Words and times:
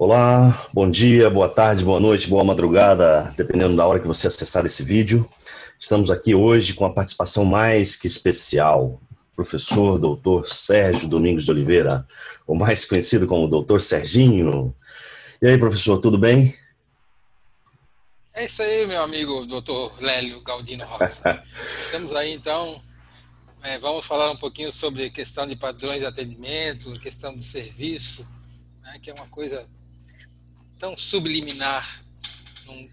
Olá, 0.00 0.68
bom 0.72 0.88
dia, 0.88 1.28
boa 1.28 1.48
tarde, 1.48 1.84
boa 1.84 1.98
noite, 1.98 2.28
boa 2.28 2.44
madrugada, 2.44 3.34
dependendo 3.36 3.74
da 3.74 3.84
hora 3.84 3.98
que 3.98 4.06
você 4.06 4.28
acessar 4.28 4.64
esse 4.64 4.80
vídeo. 4.80 5.28
Estamos 5.76 6.08
aqui 6.08 6.36
hoje 6.36 6.72
com 6.72 6.84
a 6.84 6.92
participação 6.92 7.44
mais 7.44 7.96
que 7.96 8.06
especial, 8.06 9.02
professor 9.34 9.98
doutor 9.98 10.48
Sérgio 10.48 11.08
Domingos 11.08 11.44
de 11.44 11.50
Oliveira, 11.50 12.06
o 12.46 12.54
mais 12.54 12.84
conhecido 12.84 13.26
como 13.26 13.48
doutor 13.48 13.80
Serginho. 13.80 14.72
E 15.42 15.48
aí, 15.48 15.58
professor, 15.58 15.98
tudo 15.98 16.16
bem? 16.16 16.56
É 18.34 18.44
isso 18.44 18.62
aí, 18.62 18.86
meu 18.86 19.02
amigo 19.02 19.46
doutor 19.46 19.92
Lélio 20.00 20.40
Galdino 20.42 20.84
Rosa. 20.84 21.42
Estamos 21.76 22.14
aí, 22.14 22.34
então, 22.34 22.80
é, 23.64 23.80
vamos 23.80 24.06
falar 24.06 24.30
um 24.30 24.36
pouquinho 24.36 24.70
sobre 24.70 25.10
questão 25.10 25.44
de 25.44 25.56
padrões 25.56 25.98
de 25.98 26.06
atendimento, 26.06 26.88
questão 27.00 27.34
de 27.34 27.42
serviço, 27.42 28.24
né, 28.80 28.96
que 29.02 29.10
é 29.10 29.14
uma 29.14 29.26
coisa 29.26 29.66
tão 30.78 30.96
subliminar, 30.96 32.02
num, 32.66 32.88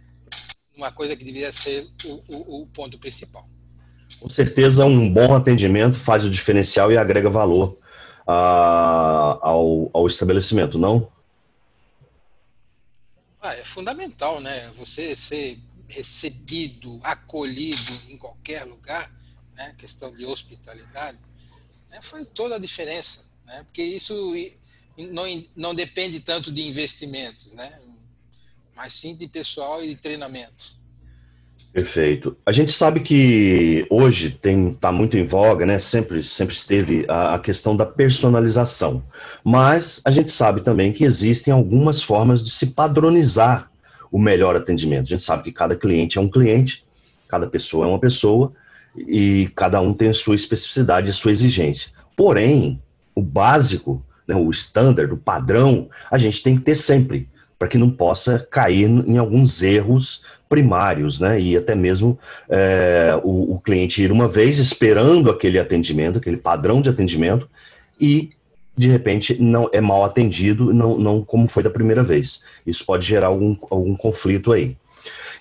uma 0.76 0.92
coisa 0.92 1.16
que 1.16 1.24
deveria 1.24 1.52
ser 1.52 1.88
o, 2.06 2.24
o, 2.28 2.62
o, 2.62 2.68
ponto 2.68 2.98
principal. 2.98 3.48
Com 4.20 4.30
certeza, 4.30 4.86
um 4.86 5.12
bom 5.12 5.36
atendimento 5.36 5.98
faz 5.98 6.26
o 6.26 6.30
diferencial 6.30 6.92
e 6.92 6.98
agrega 6.98 7.30
valor 7.30 7.78
uh, 8.28 9.40
ao, 9.42 9.90
ao 9.94 10.08
estabelecimento, 10.08 10.80
não? 10.80 11.12
Ah, 13.42 13.56
é 13.56 13.64
fundamental, 13.64 14.42
né? 14.42 14.72
Você 14.78 15.16
ser 15.16 15.60
recebido, 15.88 17.00
acolhido 17.04 17.94
em 18.10 18.18
qualquer 18.18 18.64
lugar, 18.64 19.12
né? 19.56 19.76
questão 19.78 20.12
de 20.14 20.26
hospitalidade, 20.26 21.18
né? 21.90 22.00
faz 22.02 22.30
toda 22.32 22.56
a 22.56 22.60
diferença, 22.60 23.26
né? 23.46 23.64
Porque 23.64 23.84
isso 23.84 24.34
não, 24.98 25.24
não 25.56 25.76
depende 25.76 26.20
tanto 26.20 26.52
de 26.52 26.68
investimentos, 26.68 27.52
né? 27.54 27.74
mas 28.76 28.94
sim 28.94 29.16
de 29.16 29.28
pessoal 29.28 29.82
e 29.84 29.88
de 29.88 29.96
treinamento. 29.96 30.76
Perfeito. 31.72 32.38
A 32.46 32.52
gente 32.52 32.72
sabe 32.72 33.02
que 33.02 33.86
hoje 33.90 34.32
tem 34.32 34.70
está 34.70 34.92
muito 34.92 35.18
em 35.18 35.26
voga, 35.26 35.66
né? 35.66 35.78
Sempre 35.78 36.24
sempre 36.24 36.56
esteve 36.56 37.06
a, 37.08 37.36
a, 37.36 37.40
questão 37.40 37.76
da 37.76 37.86
personalização. 37.86 39.04
Mas 39.44 40.02
a 40.06 40.12
gente 40.12 40.32
sabe 40.32 40.62
também 40.62 40.94
que 40.94 41.04
existem 41.04 41.54
algumas 41.54 42.02
formas 42.02 42.42
de 42.42 42.50
se 42.50 42.68
padronizar 42.68 43.70
o 44.10 44.18
melhor 44.18 44.56
atendimento. 44.56 45.04
A 45.04 45.10
gente 45.10 45.24
sabe 45.24 45.44
que 45.44 45.52
cada 45.52 45.76
cliente 45.76 46.18
é 46.18 46.22
um 46.22 46.30
cliente, 46.30 46.86
cada 47.28 47.48
pessoa 47.48 47.86
é 47.86 47.90
uma 47.90 48.00
pessoa 48.00 48.54
e 48.96 49.50
cada 49.54 49.82
um 49.82 49.94
tem 49.94 50.10
a 50.10 50.14
sua 50.14 50.36
especificidade, 50.36 51.10
a 51.10 51.14
sua 51.14 51.32
exigência. 51.32 51.92
Porém, 52.16 52.82
o 53.14 53.22
básico 53.22 54.02
né, 54.28 54.36
o 54.36 54.50
standard, 54.52 55.12
o 55.14 55.18
padrão, 55.18 55.90
a 56.10 56.18
gente 56.18 56.42
tem 56.42 56.56
que 56.56 56.62
ter 56.62 56.76
sempre, 56.76 57.28
para 57.58 57.68
que 57.68 57.78
não 57.78 57.90
possa 57.90 58.46
cair 58.50 58.90
em 58.90 59.18
alguns 59.18 59.64
erros 59.64 60.24
primários, 60.48 61.20
né? 61.20 61.40
E 61.40 61.58
até 61.58 61.74
mesmo 61.74 62.18
é, 62.50 63.20
o, 63.24 63.56
o, 63.56 63.60
cliente 63.60 64.04
ir 64.04 64.12
uma 64.12 64.28
vez 64.28 64.60
esperando 64.60 65.32
aquele 65.32 65.58
atendimento, 65.58 66.20
aquele 66.20 66.38
padrão 66.38 66.82
de 66.82 66.90
atendimento, 66.90 67.50
e 68.00 68.32
de 68.78 68.90
repente 68.90 69.42
não 69.42 69.70
é 69.72 69.82
mal 69.82 70.04
atendido, 70.04 70.74
não, 70.74 70.98
não 70.98 71.24
como 71.24 71.48
foi 71.48 71.64
da 71.64 71.70
primeira 71.70 72.04
vez. 72.04 72.44
Isso 72.66 72.86
pode 72.86 73.06
gerar 73.06 73.28
algum, 73.28 73.56
algum 73.72 73.96
conflito 73.96 74.52
aí. 74.52 74.78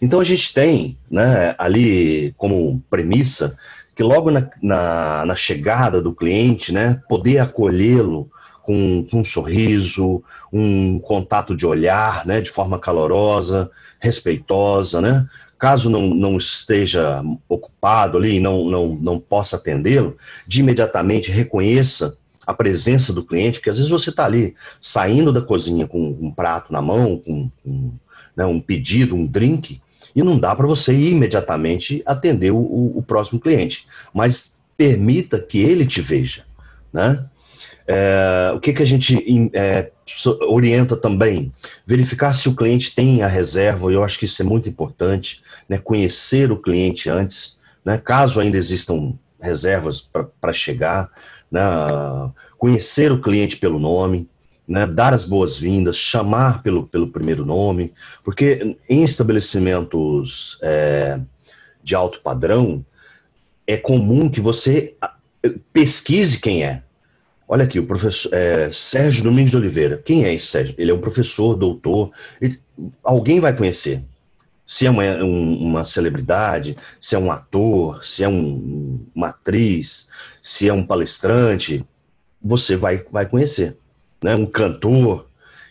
Então 0.00 0.20
a 0.20 0.24
gente 0.24 0.52
tem 0.52 0.96
né, 1.10 1.55
ali 1.58 2.32
como 2.36 2.82
premissa 2.90 3.56
que 3.94 4.02
logo 4.02 4.30
na, 4.30 4.48
na, 4.60 5.24
na 5.27 5.36
chegada 5.36 6.02
do 6.02 6.12
cliente, 6.12 6.72
né, 6.72 7.00
poder 7.08 7.38
acolhê-lo 7.38 8.28
com, 8.65 9.07
com, 9.11 9.20
um 9.20 9.25
sorriso, 9.25 10.23
um 10.53 10.98
contato 10.98 11.55
de 11.55 11.67
olhar, 11.67 12.27
né, 12.27 12.41
de 12.41 12.51
forma 12.51 12.79
calorosa, 12.79 13.70
respeitosa, 14.01 15.01
né? 15.01 15.27
Caso 15.59 15.89
não, 15.89 16.03
não 16.03 16.36
esteja 16.36 17.23
ocupado 17.48 18.19
ali, 18.19 18.41
não, 18.41 18.64
não, 18.64 18.89
não 19.01 19.19
possa 19.20 19.57
atendê-lo, 19.57 20.17
de 20.47 20.61
imediatamente 20.61 21.30
reconheça 21.30 22.17
a 22.47 22.53
presença 22.53 23.13
do 23.13 23.24
cliente, 23.24 23.58
porque 23.58 23.70
às 23.70 23.77
vezes 23.77 23.91
você 23.91 24.11
está 24.11 24.24
ali 24.27 24.55
saindo 24.80 25.33
da 25.33 25.41
cozinha 25.41 25.86
com 25.86 26.17
um 26.20 26.30
prato 26.30 26.73
na 26.73 26.83
mão, 26.83 27.19
com, 27.19 27.51
com 27.63 27.92
né, 28.36 28.45
um 28.45 28.61
pedido, 28.61 29.14
um 29.14 29.27
drink, 29.27 29.80
e 30.14 30.23
não 30.23 30.39
dá 30.39 30.55
para 30.55 30.67
você 30.67 30.92
imediatamente 30.92 32.03
atender 32.05 32.51
o, 32.51 32.58
o 32.58 33.03
próximo 33.07 33.41
cliente, 33.41 33.86
mas 34.13 34.57
permita 34.77 35.39
que 35.39 35.61
ele 35.61 35.86
te 35.86 36.01
veja, 36.01 36.45
né? 36.92 37.24
É, 37.86 38.52
o 38.55 38.61
que, 38.61 38.72
que 38.72 38.83
a 38.83 38.86
gente 38.86 39.50
é, 39.52 39.90
orienta 40.48 40.96
também? 40.96 41.52
Verificar 41.86 42.34
se 42.34 42.48
o 42.48 42.56
cliente 42.56 42.95
tem 42.95 43.22
a 43.22 43.28
reserva, 43.28 43.92
eu 43.92 44.02
acho 44.02 44.18
que 44.18 44.24
isso 44.24 44.40
é 44.40 44.45
muito 44.45 44.68
importante, 44.68 45.42
né? 45.68 45.78
conhecer 45.78 46.50
o 46.50 46.61
cliente 46.61 47.11
antes, 47.11 47.58
né? 47.84 47.98
caso 47.98 48.40
ainda 48.40 48.56
existam 48.56 49.12
reservas 49.40 50.00
para 50.40 50.52
chegar, 50.52 51.11
né? 51.50 51.62
conhecer 52.58 53.12
o 53.12 53.20
cliente 53.20 53.56
pelo 53.58 53.78
nome, 53.78 54.28
né? 54.67 54.86
dar 54.86 55.12
as 55.12 55.27
boas-vindas, 55.27 55.96
chamar 55.96 56.62
pelo, 56.62 56.86
pelo 56.86 57.08
primeiro 57.08 57.44
nome, 57.44 57.92
porque 58.23 58.78
em 58.89 59.05
estabelecimentos 59.05 60.58
é, 60.62 61.20
de 61.83 61.94
alto 61.94 62.20
padrão, 62.23 62.84
é 63.67 63.77
comum 63.77 64.28
que 64.28 64.40
você 64.40 64.94
pesquise 65.73 66.40
quem 66.40 66.64
é. 66.64 66.83
Olha 67.46 67.64
aqui, 67.64 67.78
o 67.78 67.86
professor 67.86 68.32
é, 68.32 68.70
Sérgio 68.72 69.24
Domingos 69.24 69.50
de 69.50 69.58
Oliveira. 69.58 69.98
Quem 69.98 70.24
é 70.24 70.32
esse 70.32 70.46
Sérgio? 70.46 70.74
Ele 70.78 70.90
é 70.90 70.94
um 70.94 71.00
professor, 71.00 71.55
doutor. 71.55 72.10
Ele, 72.40 72.58
alguém 73.02 73.38
vai 73.38 73.55
conhecer. 73.55 74.02
Se 74.66 74.86
é 74.86 74.90
uma, 74.90 75.02
um, 75.22 75.58
uma 75.58 75.84
celebridade, 75.84 76.74
se 76.98 77.14
é 77.14 77.18
um 77.18 77.30
ator, 77.30 78.02
se 78.02 78.24
é 78.24 78.28
um, 78.28 79.06
uma 79.14 79.28
atriz, 79.28 80.08
se 80.42 80.68
é 80.68 80.72
um 80.72 80.86
palestrante, 80.86 81.84
você 82.42 82.77
vai, 82.77 83.05
vai 83.12 83.27
conhecer. 83.27 83.76
Né? 84.22 84.34
Um 84.34 84.46
cantor. 84.46 85.26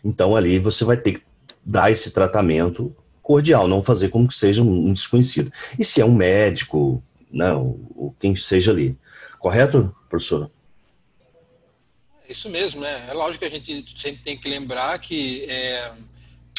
Então 0.06 0.36
ali 0.36 0.60
você 0.60 0.86
vai 0.86 0.98
ter 0.98 1.14
que 1.14 1.24
dar 1.66 1.92
esse 1.92 2.12
tratamento 2.12 2.96
cordial, 3.24 3.68
não 3.68 3.82
fazer 3.82 4.10
como 4.10 4.28
que 4.28 4.36
seja 4.36 4.62
um, 4.62 4.90
um 4.90 4.94
desconhecido. 4.94 5.52
E 5.80 5.84
se 5.84 6.02
é 6.02 6.06
um 6.06 6.14
médico, 6.14 7.02
não, 7.32 7.80
ou 7.96 8.16
quem 8.20 8.36
seja 8.36 8.72
ali. 8.72 8.96
Correto, 9.40 9.96
professor? 10.08 10.52
Isso 12.34 12.50
mesmo, 12.50 12.82
né? 12.82 13.10
É 13.10 13.14
lógico 13.14 13.46
que 13.46 13.46
a 13.46 13.58
gente 13.60 13.86
sempre 13.96 14.24
tem 14.24 14.36
que 14.36 14.50
lembrar 14.50 14.98
que 14.98 15.46
é, 15.48 15.94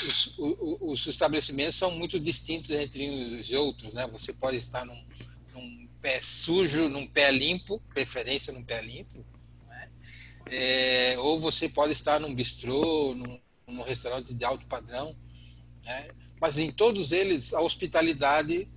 os, 0.06 0.36
os, 0.38 1.04
estabelecimentos 1.08 1.74
são 1.74 1.90
muito 1.90 2.20
distintos 2.20 2.70
entre 2.70 3.10
uns 3.10 3.50
e 3.50 3.56
outros, 3.56 3.92
né? 3.92 4.06
Você 4.06 4.32
pode 4.32 4.56
estar 4.56 4.86
num, 4.86 5.04
num 5.52 5.88
pé 6.00 6.20
sujo, 6.22 6.88
num 6.88 7.08
pé 7.08 7.32
limpo, 7.32 7.82
preferência 7.92 8.52
num 8.52 8.62
pé 8.62 8.82
limpo, 8.82 9.26
né? 9.66 9.90
É, 10.46 11.16
ou 11.18 11.40
você 11.40 11.68
pode 11.68 11.92
estar 11.92 12.20
num 12.20 12.32
bistrô, 12.32 13.12
num, 13.12 13.40
num 13.66 13.82
restaurante 13.82 14.32
de 14.32 14.44
alto 14.44 14.64
padrão, 14.66 15.16
né? 15.84 16.08
Mas 16.40 16.56
em 16.56 16.70
todos 16.70 17.10
eles 17.10 17.52
a 17.52 17.60
hospitalidade 17.60 18.68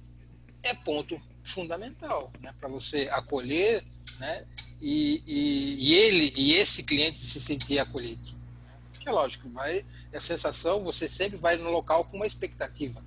é 0.63 0.73
ponto 0.73 1.21
fundamental, 1.43 2.33
né? 2.41 2.55
Para 2.59 2.67
você 2.67 3.07
acolher, 3.11 3.85
né? 4.19 4.47
E, 4.81 5.21
e, 5.25 5.89
e, 5.89 5.93
ele 5.95 6.33
e 6.35 6.53
esse 6.53 6.83
cliente 6.83 7.17
se 7.17 7.39
sentir 7.39 7.79
acolhido. 7.79 8.35
Que 8.99 9.09
é 9.09 9.11
lógico, 9.11 9.49
vai, 9.49 9.83
a 10.17 10.19
sensação, 10.19 10.83
você 10.83 11.07
sempre 11.07 11.37
vai 11.37 11.55
no 11.55 11.71
local 11.71 12.05
com 12.05 12.17
uma 12.17 12.27
expectativa. 12.27 12.99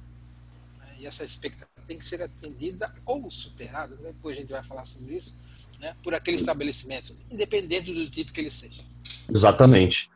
Né? 0.79 0.87
E 1.01 1.07
essa 1.07 1.25
expectativa 1.25 1.69
tem 1.87 1.99
que 1.99 2.05
ser 2.05 2.23
atendida 2.23 2.93
ou 3.05 3.31
superada, 3.31 3.97
depois 3.97 4.37
a 4.37 4.41
gente 4.41 4.53
vai 4.53 4.63
falar 4.63 4.85
sobre 4.85 5.15
isso, 5.15 5.37
né? 5.81 5.95
por 6.03 6.15
aquele 6.15 6.37
estabelecimento, 6.37 7.13
independente 7.31 7.93
do 7.93 8.09
tipo 8.09 8.33
que 8.33 8.41
ele 8.41 8.51
seja. 8.51 8.83
Exatamente. 9.29 10.09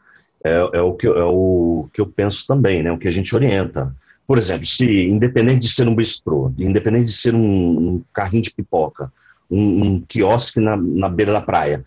É, 0.45 0.55
é, 0.75 0.81
o, 0.81 0.95
que, 0.95 1.07
é 1.07 1.25
o 1.25 1.89
que 1.93 2.01
eu 2.01 2.07
penso 2.07 2.47
também, 2.47 2.83
né? 2.83 2.93
o 2.93 2.99
que 2.99 3.09
a 3.09 3.13
gente 3.13 3.35
orienta. 3.35 3.95
Por 4.27 4.39
exemplo, 4.39 4.67
se 4.67 4.87
independente 4.87 5.67
de 5.67 5.73
ser 5.73 5.89
um 5.89 5.95
bistrô, 5.95 6.53
independente 6.59 7.07
de 7.07 7.13
ser 7.13 7.35
um, 7.35 7.41
um 7.41 8.05
carrinho 8.13 8.43
de 8.43 8.51
pipoca, 8.51 9.13
um, 9.51 9.85
um 9.85 10.01
quiosque 10.01 10.61
na, 10.61 10.77
na 10.77 11.09
beira 11.09 11.33
da 11.33 11.41
praia. 11.41 11.85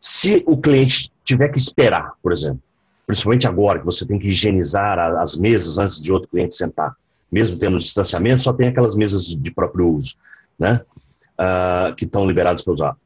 Se 0.00 0.42
o 0.46 0.56
cliente 0.56 1.10
tiver 1.24 1.48
que 1.48 1.58
esperar, 1.58 2.12
por 2.22 2.32
exemplo, 2.32 2.60
principalmente 3.06 3.46
agora 3.46 3.78
que 3.78 3.84
você 3.84 4.06
tem 4.06 4.18
que 4.18 4.28
higienizar 4.28 4.98
as 4.98 5.36
mesas 5.36 5.78
antes 5.78 6.00
de 6.00 6.12
outro 6.12 6.28
cliente 6.28 6.54
sentar, 6.54 6.94
mesmo 7.30 7.58
tendo 7.58 7.78
distanciamento, 7.78 8.42
só 8.42 8.52
tem 8.52 8.68
aquelas 8.68 8.94
mesas 8.94 9.26
de 9.26 9.50
próprio 9.50 9.88
uso, 9.88 10.14
né? 10.58 10.80
Uh, 11.38 11.94
que 11.96 12.04
estão 12.04 12.26
liberadas 12.26 12.62
para 12.62 12.72
usar. 12.72 12.96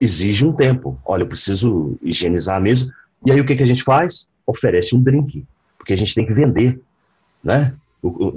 Exige 0.00 0.46
um 0.46 0.52
tempo. 0.52 0.98
Olha, 1.04 1.22
eu 1.22 1.26
preciso 1.26 1.98
higienizar 2.02 2.56
a 2.56 2.60
mesa. 2.60 2.90
E 3.26 3.32
aí 3.32 3.40
o 3.40 3.44
que, 3.44 3.54
que 3.54 3.62
a 3.62 3.66
gente 3.66 3.82
faz? 3.82 4.28
Oferece 4.46 4.96
um 4.96 5.02
drink, 5.02 5.44
porque 5.76 5.92
a 5.92 5.96
gente 5.96 6.14
tem 6.14 6.24
que 6.24 6.32
vender, 6.32 6.80
né? 7.42 7.74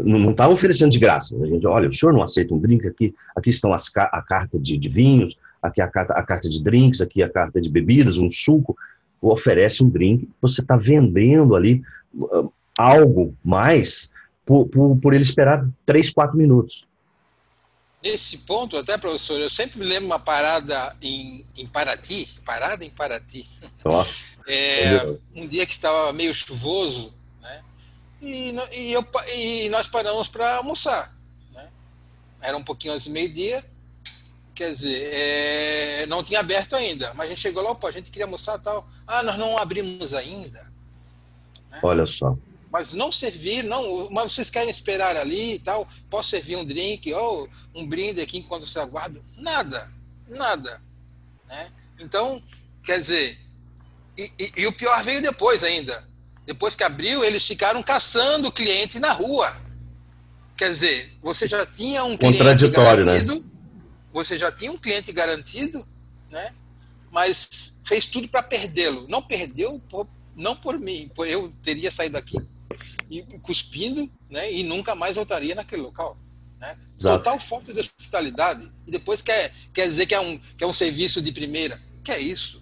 Não 0.03 0.31
está 0.31 0.47
oferecendo 0.47 0.91
de 0.91 0.99
graça. 0.99 1.35
A 1.41 1.45
gente, 1.45 1.65
olha, 1.67 1.89
o 1.89 1.93
senhor 1.93 2.13
não 2.13 2.23
aceita 2.23 2.53
um 2.53 2.59
drink 2.59 2.87
aqui? 2.87 3.13
Aqui 3.35 3.49
estão 3.49 3.73
as, 3.73 3.91
a 3.95 4.21
carta 4.21 4.57
de, 4.57 4.77
de 4.77 4.89
vinhos, 4.89 5.35
aqui 5.61 5.81
a 5.81 5.87
carta, 5.87 6.13
a 6.13 6.23
carta 6.23 6.49
de 6.49 6.63
drinks, 6.63 7.01
aqui 7.01 7.21
a 7.21 7.29
carta 7.29 7.59
de 7.59 7.69
bebidas, 7.69 8.17
um 8.17 8.29
suco. 8.29 8.77
Oferece 9.21 9.83
um 9.83 9.89
drink, 9.89 10.29
você 10.41 10.61
está 10.61 10.77
vendendo 10.77 11.55
ali 11.55 11.81
uh, 12.15 12.51
algo 12.77 13.35
mais 13.43 14.11
por, 14.45 14.67
por, 14.67 14.95
por 14.97 15.13
ele 15.13 15.23
esperar 15.23 15.67
três, 15.85 16.11
quatro 16.11 16.37
minutos. 16.37 16.87
Nesse 18.01 18.37
ponto, 18.37 18.77
até, 18.77 18.97
professor, 18.97 19.41
eu 19.41 19.49
sempre 19.49 19.79
me 19.79 19.85
lembro 19.85 20.05
uma 20.05 20.19
parada 20.19 20.95
em, 21.01 21.43
em 21.57 21.65
Paraty, 21.65 22.27
parada 22.45 22.85
em 22.85 22.89
Paraty. 22.91 23.45
é, 24.47 25.17
um 25.35 25.47
dia 25.47 25.65
que 25.65 25.73
estava 25.73 26.13
meio 26.13 26.33
chuvoso? 26.33 27.16
E, 28.21 28.51
e, 28.73 28.93
eu, 28.93 29.05
e 29.35 29.69
nós 29.69 29.87
paramos 29.87 30.27
para 30.27 30.57
almoçar. 30.57 31.15
Né? 31.53 31.69
Era 32.41 32.57
um 32.57 32.63
pouquinho 32.63 32.93
antes 32.93 33.07
do 33.07 33.13
meio-dia, 33.13 33.63
quer 34.55 34.71
dizer, 34.71 35.09
é, 35.13 36.05
não 36.07 36.23
tinha 36.23 36.39
aberto 36.39 36.75
ainda, 36.75 37.13
mas 37.13 37.27
a 37.27 37.29
gente 37.29 37.41
chegou 37.41 37.61
lá, 37.61 37.75
pô, 37.75 37.87
a 37.87 37.91
gente 37.91 38.09
queria 38.09 38.25
almoçar 38.25 38.57
tal. 38.59 38.87
Ah, 39.05 39.21
nós 39.23 39.37
não 39.37 39.57
abrimos 39.57 40.13
ainda. 40.13 40.63
Né? 41.69 41.79
Olha 41.83 42.05
só 42.05 42.35
mas 42.71 42.93
não 42.93 43.11
servir, 43.11 43.63
não, 43.63 44.09
mas 44.11 44.33
vocês 44.33 44.49
querem 44.49 44.69
esperar 44.69 45.15
ali 45.15 45.55
e 45.55 45.59
tal, 45.59 45.87
posso 46.09 46.29
servir 46.29 46.57
um 46.57 46.65
drink 46.65 47.11
ou 47.13 47.49
um 47.73 47.85
brinde 47.87 48.21
aqui 48.21 48.37
enquanto 48.37 48.67
você 48.67 48.79
aguarda? 48.79 49.21
Nada, 49.37 49.91
nada. 50.27 50.81
Né? 51.47 51.71
Então, 51.99 52.41
quer 52.83 52.99
dizer, 52.99 53.39
e, 54.17 54.31
e, 54.37 54.53
e, 54.57 54.67
o 54.67 54.73
pior 54.73 55.01
veio 55.03 55.21
depois 55.21 55.63
ainda. 55.63 56.07
Depois 56.47 56.75
que 56.75 56.83
abriu, 56.83 57.23
eles 57.25 57.45
ficaram 57.45 57.83
caçando 57.83 58.47
o 58.47 58.51
cliente 58.51 58.99
na 58.99 59.11
rua. 59.11 59.53
Quer 60.55 60.69
dizer, 60.69 61.13
você 61.21 61.47
já 61.47 61.65
tinha 61.65 62.03
um 62.05 62.17
cliente 62.17 62.41
né? 62.41 62.69
garantido, 62.69 63.33
né? 63.35 63.43
você 64.11 64.37
já 64.37 64.51
tinha 64.51 64.71
um 64.71 64.77
cliente 64.77 65.11
garantido, 65.11 65.85
né? 66.31 66.53
mas 67.11 67.79
fez 67.83 68.05
tudo 68.05 68.29
para 68.29 68.41
perdê-lo. 68.41 69.05
Não 69.09 69.21
perdeu 69.21 69.79
por, 69.89 70.07
não 70.35 70.55
por 70.55 70.79
mim, 70.79 71.11
por 71.13 71.27
eu 71.27 71.53
teria 71.61 71.91
saído 71.91 72.13
daqui 72.13 72.37
e 73.09 73.21
cuspindo, 73.41 74.09
né? 74.29 74.51
E 74.51 74.63
nunca 74.63 74.95
mais 74.95 75.15
voltaria 75.15 75.55
naquele 75.55 75.81
local. 75.81 76.17
Né? 76.59 76.77
Total 76.99 77.39
falta 77.39 77.73
de 77.73 77.79
hospitalidade. 77.79 78.69
E 78.85 78.91
depois 78.91 79.21
quer, 79.21 79.53
quer 79.73 79.83
dizer 79.83 80.05
que 80.05 80.15
é, 80.15 80.19
um, 80.19 80.37
que 80.37 80.63
é 80.63 80.67
um 80.67 80.73
serviço 80.73 81.21
de 81.21 81.31
primeira. 81.31 81.81
Que 82.03 82.11
é 82.11 82.19
isso? 82.19 82.61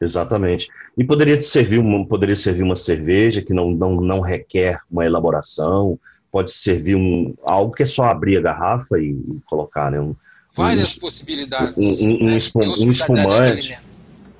Exatamente. 0.00 0.68
E 0.96 1.04
poderia 1.04 1.40
servir 1.42 1.78
uma, 1.78 2.06
poderia 2.06 2.36
servir 2.36 2.62
uma 2.62 2.76
cerveja 2.76 3.42
que 3.42 3.52
não, 3.52 3.70
não, 3.70 4.00
não 4.00 4.20
requer 4.20 4.80
uma 4.90 5.04
elaboração, 5.04 5.98
pode 6.32 6.50
servir 6.50 6.96
um, 6.96 7.34
algo 7.42 7.74
que 7.74 7.82
é 7.82 7.86
só 7.86 8.04
abrir 8.04 8.38
a 8.38 8.42
garrafa 8.42 8.98
e, 8.98 9.10
e 9.10 9.40
colocar, 9.46 9.90
né? 9.90 10.00
Um, 10.00 10.14
Várias 10.54 10.96
um, 10.96 11.00
possibilidades. 11.00 11.76
Um, 11.76 12.22
um, 12.22 12.24
né? 12.24 12.38
espum, 12.38 12.60
um 12.60 12.90
espumante. 12.90 13.78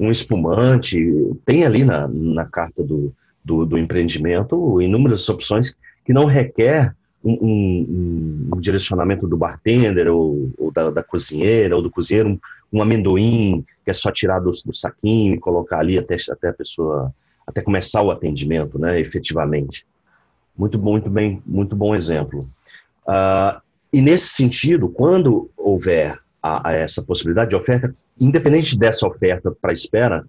Um 0.01 0.11
espumante. 0.11 0.99
Tem 1.45 1.65
ali 1.65 1.85
na, 1.85 2.09
na 2.09 2.47
carta 2.47 2.83
do, 2.83 3.13
do, 3.45 3.67
do 3.67 3.79
empreendimento 3.79 4.81
inúmeras 4.81 5.29
opções 5.29 5.77
que 6.05 6.13
não 6.13 6.25
requer 6.25 6.95
um, 7.23 7.33
um, 7.33 8.49
um 8.55 8.61
direcionamento 8.61 9.27
do 9.27 9.37
bartender 9.37 10.09
ou, 10.09 10.51
ou 10.57 10.71
da, 10.71 10.91
da, 10.91 11.03
cozinheira 11.03 11.77
ou 11.77 11.83
do 11.83 11.91
cozinheiro, 11.91 12.31
um, 12.31 12.39
um, 12.79 12.83
amendoim 12.83 13.65
que 13.85 13.91
é 13.91 13.95
só 13.95 14.11
tirar 14.11 14.41
do, 14.41 14.51
do, 14.51 14.75
saquinho 14.75 15.35
e 15.35 15.39
colocar 15.39 15.79
ali 15.79 15.99
até, 15.99 16.17
até 16.31 16.49
a 16.49 16.53
pessoa, 16.53 17.15
até 17.47 17.63
começar 17.63 18.03
o 18.03 18.11
atendimento, 18.11 18.79
né, 18.79 19.01
efetivamente. 19.01 19.87
Muito 20.57 20.79
bom, 20.79 20.93
muito 20.93 21.11
bem, 21.11 21.43
muito 21.47 21.77
bom 21.77 21.95
exemplo. 21.95 22.41
Uh, 23.07 23.61
e 23.93 24.03
nesse 24.03 24.29
sentido, 24.29 24.89
quando 24.89 25.51
houver 25.57 26.19
a, 26.43 26.71
a 26.71 26.73
essa 26.73 27.03
possibilidade 27.03 27.51
de 27.51 27.57
oferta, 27.57 27.93
independente 28.19 28.79
dessa 28.79 29.07
oferta 29.07 29.51
para 29.51 29.73
espera, 29.73 30.27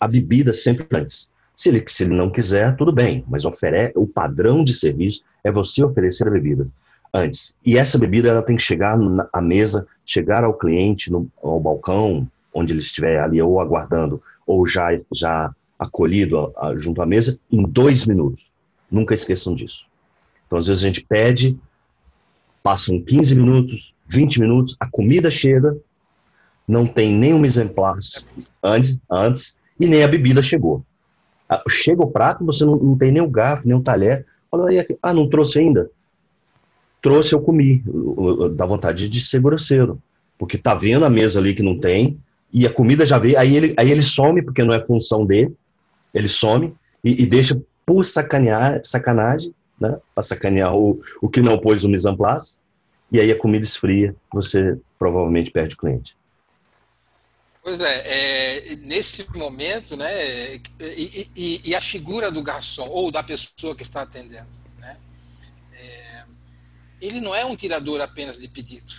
a 0.00 0.06
bebida 0.06 0.52
sempre 0.52 0.86
antes. 0.92 1.32
Se 1.56 1.68
ele, 1.68 1.84
se 1.86 2.04
ele 2.04 2.14
não 2.14 2.30
quiser, 2.30 2.76
tudo 2.76 2.92
bem, 2.92 3.24
mas 3.28 3.44
ofere, 3.44 3.92
o 3.94 4.06
padrão 4.06 4.64
de 4.64 4.74
serviço 4.74 5.22
é 5.42 5.52
você 5.52 5.84
oferecer 5.84 6.26
a 6.26 6.30
bebida 6.30 6.68
antes. 7.14 7.54
E 7.64 7.78
essa 7.78 7.96
bebida 7.96 8.28
ela 8.28 8.42
tem 8.42 8.56
que 8.56 8.62
chegar 8.62 8.98
na, 8.98 9.28
à 9.32 9.40
mesa, 9.40 9.86
chegar 10.04 10.42
ao 10.42 10.52
cliente, 10.52 11.12
no, 11.12 11.30
ao 11.40 11.60
balcão, 11.60 12.28
onde 12.52 12.72
ele 12.72 12.80
estiver 12.80 13.20
ali 13.20 13.40
ou 13.40 13.60
aguardando, 13.60 14.20
ou 14.44 14.66
já, 14.66 14.88
já 15.12 15.54
acolhido 15.78 16.52
a, 16.56 16.66
a, 16.66 16.76
junto 16.76 17.00
à 17.00 17.06
mesa, 17.06 17.38
em 17.50 17.62
dois 17.62 18.04
minutos. 18.06 18.44
Nunca 18.90 19.14
esqueçam 19.14 19.54
disso. 19.54 19.86
Então, 20.46 20.58
às 20.58 20.66
vezes 20.66 20.82
a 20.82 20.86
gente 20.86 21.04
pede, 21.04 21.56
passam 22.62 23.00
15 23.00 23.36
minutos, 23.36 23.94
20 24.08 24.40
minutos, 24.40 24.76
a 24.80 24.86
comida 24.86 25.30
chega, 25.30 25.76
não 26.66 26.86
tem 26.86 27.12
nenhum 27.12 27.44
exemplar 27.44 27.96
antes, 28.62 28.98
antes 29.10 29.56
e 29.78 29.86
nem 29.86 30.02
a 30.02 30.08
bebida 30.08 30.42
chegou. 30.42 30.84
Ah, 31.48 31.62
chega 31.68 32.02
o 32.02 32.10
prato, 32.10 32.44
você 32.44 32.64
não, 32.64 32.76
não 32.76 32.96
tem 32.96 33.12
nem 33.12 33.22
o 33.22 33.28
garfo, 33.28 33.66
nem 33.66 33.76
o 33.76 33.82
talher. 33.82 34.26
Fala, 34.50 34.68
ah, 35.02 35.12
não 35.12 35.28
trouxe 35.28 35.58
ainda? 35.58 35.90
Trouxe, 37.04 37.34
eu 37.34 37.40
comi. 37.42 37.84
Dá 38.56 38.64
vontade 38.64 39.10
de 39.10 39.20
ser 39.20 39.38
grosseiro. 39.38 40.00
Porque 40.38 40.56
tá 40.56 40.74
vendo 40.74 41.04
a 41.04 41.10
mesa 41.10 41.38
ali 41.38 41.54
que 41.54 41.62
não 41.62 41.78
tem, 41.78 42.18
e 42.50 42.66
a 42.66 42.72
comida 42.72 43.04
já 43.04 43.18
veio, 43.18 43.38
aí 43.38 43.54
ele, 43.54 43.74
aí 43.76 43.90
ele 43.90 44.02
some, 44.02 44.40
porque 44.40 44.64
não 44.64 44.72
é 44.72 44.84
função 44.84 45.26
dele, 45.26 45.54
ele 46.14 46.28
some 46.28 46.74
e, 47.04 47.22
e 47.22 47.26
deixa 47.26 47.60
por 47.84 48.06
sacanear, 48.06 48.80
sacanagem, 48.82 49.54
né? 49.78 49.98
Pra 50.14 50.24
sacanear 50.24 50.74
o, 50.74 51.00
o 51.20 51.28
que 51.28 51.42
não 51.42 51.58
pôs 51.58 51.84
o 51.84 51.90
mise 51.90 52.08
en 52.08 52.16
place, 52.16 52.58
e 53.12 53.20
aí 53.20 53.30
a 53.30 53.38
comida 53.38 53.64
esfria, 53.64 54.16
você 54.32 54.78
provavelmente 54.98 55.50
perde 55.50 55.74
o 55.74 55.78
cliente. 55.78 56.16
Pois 57.62 57.80
é, 57.80 58.02
é, 58.06 58.76
nesse 58.76 59.26
momento, 59.36 59.96
né, 59.96 60.54
e, 60.80 61.28
e, 61.36 61.60
e, 61.66 61.74
a 61.74 61.80
figura 61.80 62.30
do 62.30 62.42
garçom 62.42 62.88
ou 62.88 63.10
da 63.10 63.22
pessoa 63.22 63.74
que 63.74 63.82
está 63.82 64.02
atendendo, 64.02 64.46
ele 67.06 67.20
não 67.20 67.34
é 67.34 67.44
um 67.44 67.56
tirador 67.56 68.00
apenas 68.00 68.38
de 68.38 68.48
pedido, 68.48 68.92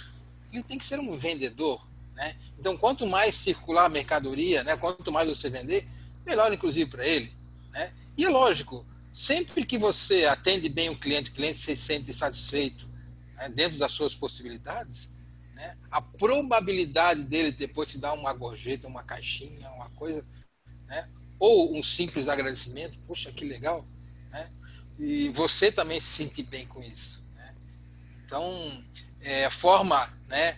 ele 0.52 0.64
tem 0.64 0.78
que 0.78 0.86
ser 0.86 1.00
um 1.00 1.18
vendedor, 1.18 1.86
né. 2.14 2.36
Então, 2.58 2.78
quanto 2.78 3.06
mais 3.06 3.36
circular 3.36 3.86
a 3.86 3.90
mercadoria, 3.90 4.64
né, 4.64 4.76
quanto 4.78 5.12
mais 5.12 5.28
você 5.28 5.50
vender, 5.50 5.88
melhor, 6.26 6.52
inclusive, 6.54 6.90
para 6.90 7.06
ele, 7.06 7.34
né. 7.72 7.92
E 8.18 8.24
é 8.24 8.30
lógico, 8.30 8.86
sempre 9.12 9.66
que 9.66 9.78
você 9.78 10.26
atende 10.26 10.70
bem 10.70 10.90
o 10.90 10.98
cliente, 10.98 11.30
o 11.30 11.34
cliente 11.34 11.58
se 11.58 11.76
sente 11.76 12.14
satisfeito 12.14 12.88
né, 13.36 13.50
dentro 13.50 13.78
das 13.78 13.92
suas 13.92 14.16
possibilidades, 14.16 15.16
né? 15.56 15.78
A 15.90 16.02
probabilidade 16.02 17.24
dele 17.24 17.50
depois 17.50 17.90
se 17.90 17.98
dar 17.98 18.14
uma 18.14 18.34
gorjeta, 18.34 18.88
uma 18.88 19.04
caixinha, 19.04 19.70
uma 19.72 19.90
coisa, 19.92 20.26
né? 20.86 21.10
ou 21.40 21.76
um 21.76 21.82
simples 21.82 22.28
agradecimento, 22.28 23.00
poxa, 23.08 23.32
que 23.32 23.46
legal, 23.46 23.86
né? 24.32 24.52
e 25.00 25.30
você 25.30 25.72
também 25.72 26.00
se 26.00 26.08
sentir 26.08 26.44
bem 26.44 26.66
com 26.66 26.84
isso. 26.84 27.25
Então, 28.26 28.84
é, 29.22 29.50
forma, 29.52 30.12
né, 30.28 30.58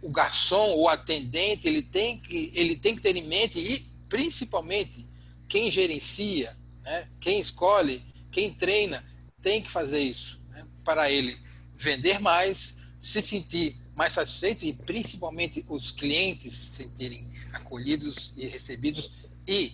o 0.00 0.08
garçom, 0.08 0.76
o 0.76 0.88
atendente, 0.88 1.66
ele 1.66 1.82
tem, 1.82 2.20
que, 2.20 2.52
ele 2.54 2.76
tem 2.76 2.94
que 2.94 3.02
ter 3.02 3.16
em 3.16 3.26
mente, 3.26 3.58
e 3.58 3.80
principalmente 4.08 5.06
quem 5.48 5.70
gerencia, 5.72 6.56
né, 6.84 7.08
quem 7.20 7.40
escolhe, 7.40 8.00
quem 8.30 8.54
treina, 8.54 9.04
tem 9.42 9.60
que 9.60 9.70
fazer 9.70 10.00
isso, 10.00 10.40
né, 10.50 10.64
para 10.84 11.10
ele 11.10 11.36
vender 11.76 12.20
mais, 12.20 12.88
se 12.98 13.20
sentir 13.20 13.76
mais 13.96 14.12
satisfeito 14.12 14.64
e 14.64 14.72
principalmente 14.72 15.64
os 15.68 15.90
clientes 15.90 16.52
se 16.52 16.82
sentirem 16.82 17.28
acolhidos 17.52 18.32
e 18.36 18.46
recebidos 18.46 19.24
e, 19.46 19.72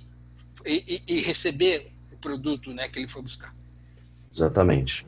e, 0.67 1.03
e 1.07 1.21
receber 1.21 1.93
o 2.13 2.17
produto 2.17 2.73
né, 2.73 2.89
que 2.89 2.99
ele 2.99 3.09
foi 3.09 3.23
buscar. 3.23 3.55
Exatamente. 4.35 5.07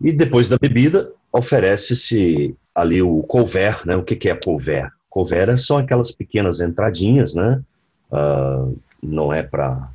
E 0.00 0.12
depois 0.12 0.48
da 0.48 0.56
bebida, 0.56 1.12
oferece-se 1.32 2.54
ali 2.74 3.02
o 3.02 3.22
couvert, 3.22 3.86
né? 3.86 3.96
O 3.96 4.02
que, 4.02 4.16
que 4.16 4.28
é 4.28 4.34
couvert? 4.34 4.92
Couvert 5.08 5.58
são 5.58 5.76
aquelas 5.78 6.12
pequenas 6.12 6.60
entradinhas, 6.60 7.34
né? 7.34 7.60
Uh, 8.10 8.76
não 9.02 9.32
é 9.32 9.42
para 9.42 9.88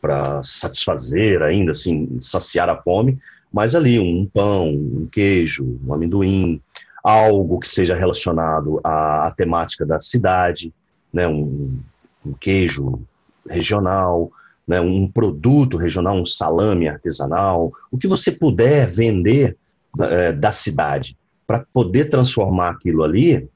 para 0.00 0.42
satisfazer 0.42 1.42
ainda, 1.42 1.72
assim, 1.72 2.16
saciar 2.22 2.70
a 2.70 2.76
fome, 2.82 3.18
mas 3.52 3.74
ali 3.74 3.98
um 3.98 4.24
pão, 4.24 4.68
um 4.70 5.06
queijo, 5.12 5.78
um 5.86 5.92
amendoim, 5.92 6.58
algo 7.04 7.60
que 7.60 7.68
seja 7.68 7.94
relacionado 7.94 8.80
à, 8.82 9.26
à 9.26 9.30
temática 9.32 9.84
da 9.84 10.00
cidade, 10.00 10.72
né, 11.12 11.26
um, 11.26 11.78
um 12.24 12.32
queijo 12.32 13.00
regional, 13.48 14.30
né, 14.66 14.80
um 14.80 15.06
produto 15.06 15.76
regional, 15.76 16.16
um 16.16 16.26
salame 16.26 16.88
artesanal, 16.88 17.72
o 17.90 17.98
que 17.98 18.06
você 18.06 18.30
puder 18.32 18.90
vender 18.90 19.56
é, 19.98 20.32
da 20.32 20.52
cidade 20.52 21.16
para 21.46 21.64
poder 21.72 22.10
transformar 22.10 22.70
aquilo 22.70 23.02
ali 23.02 23.48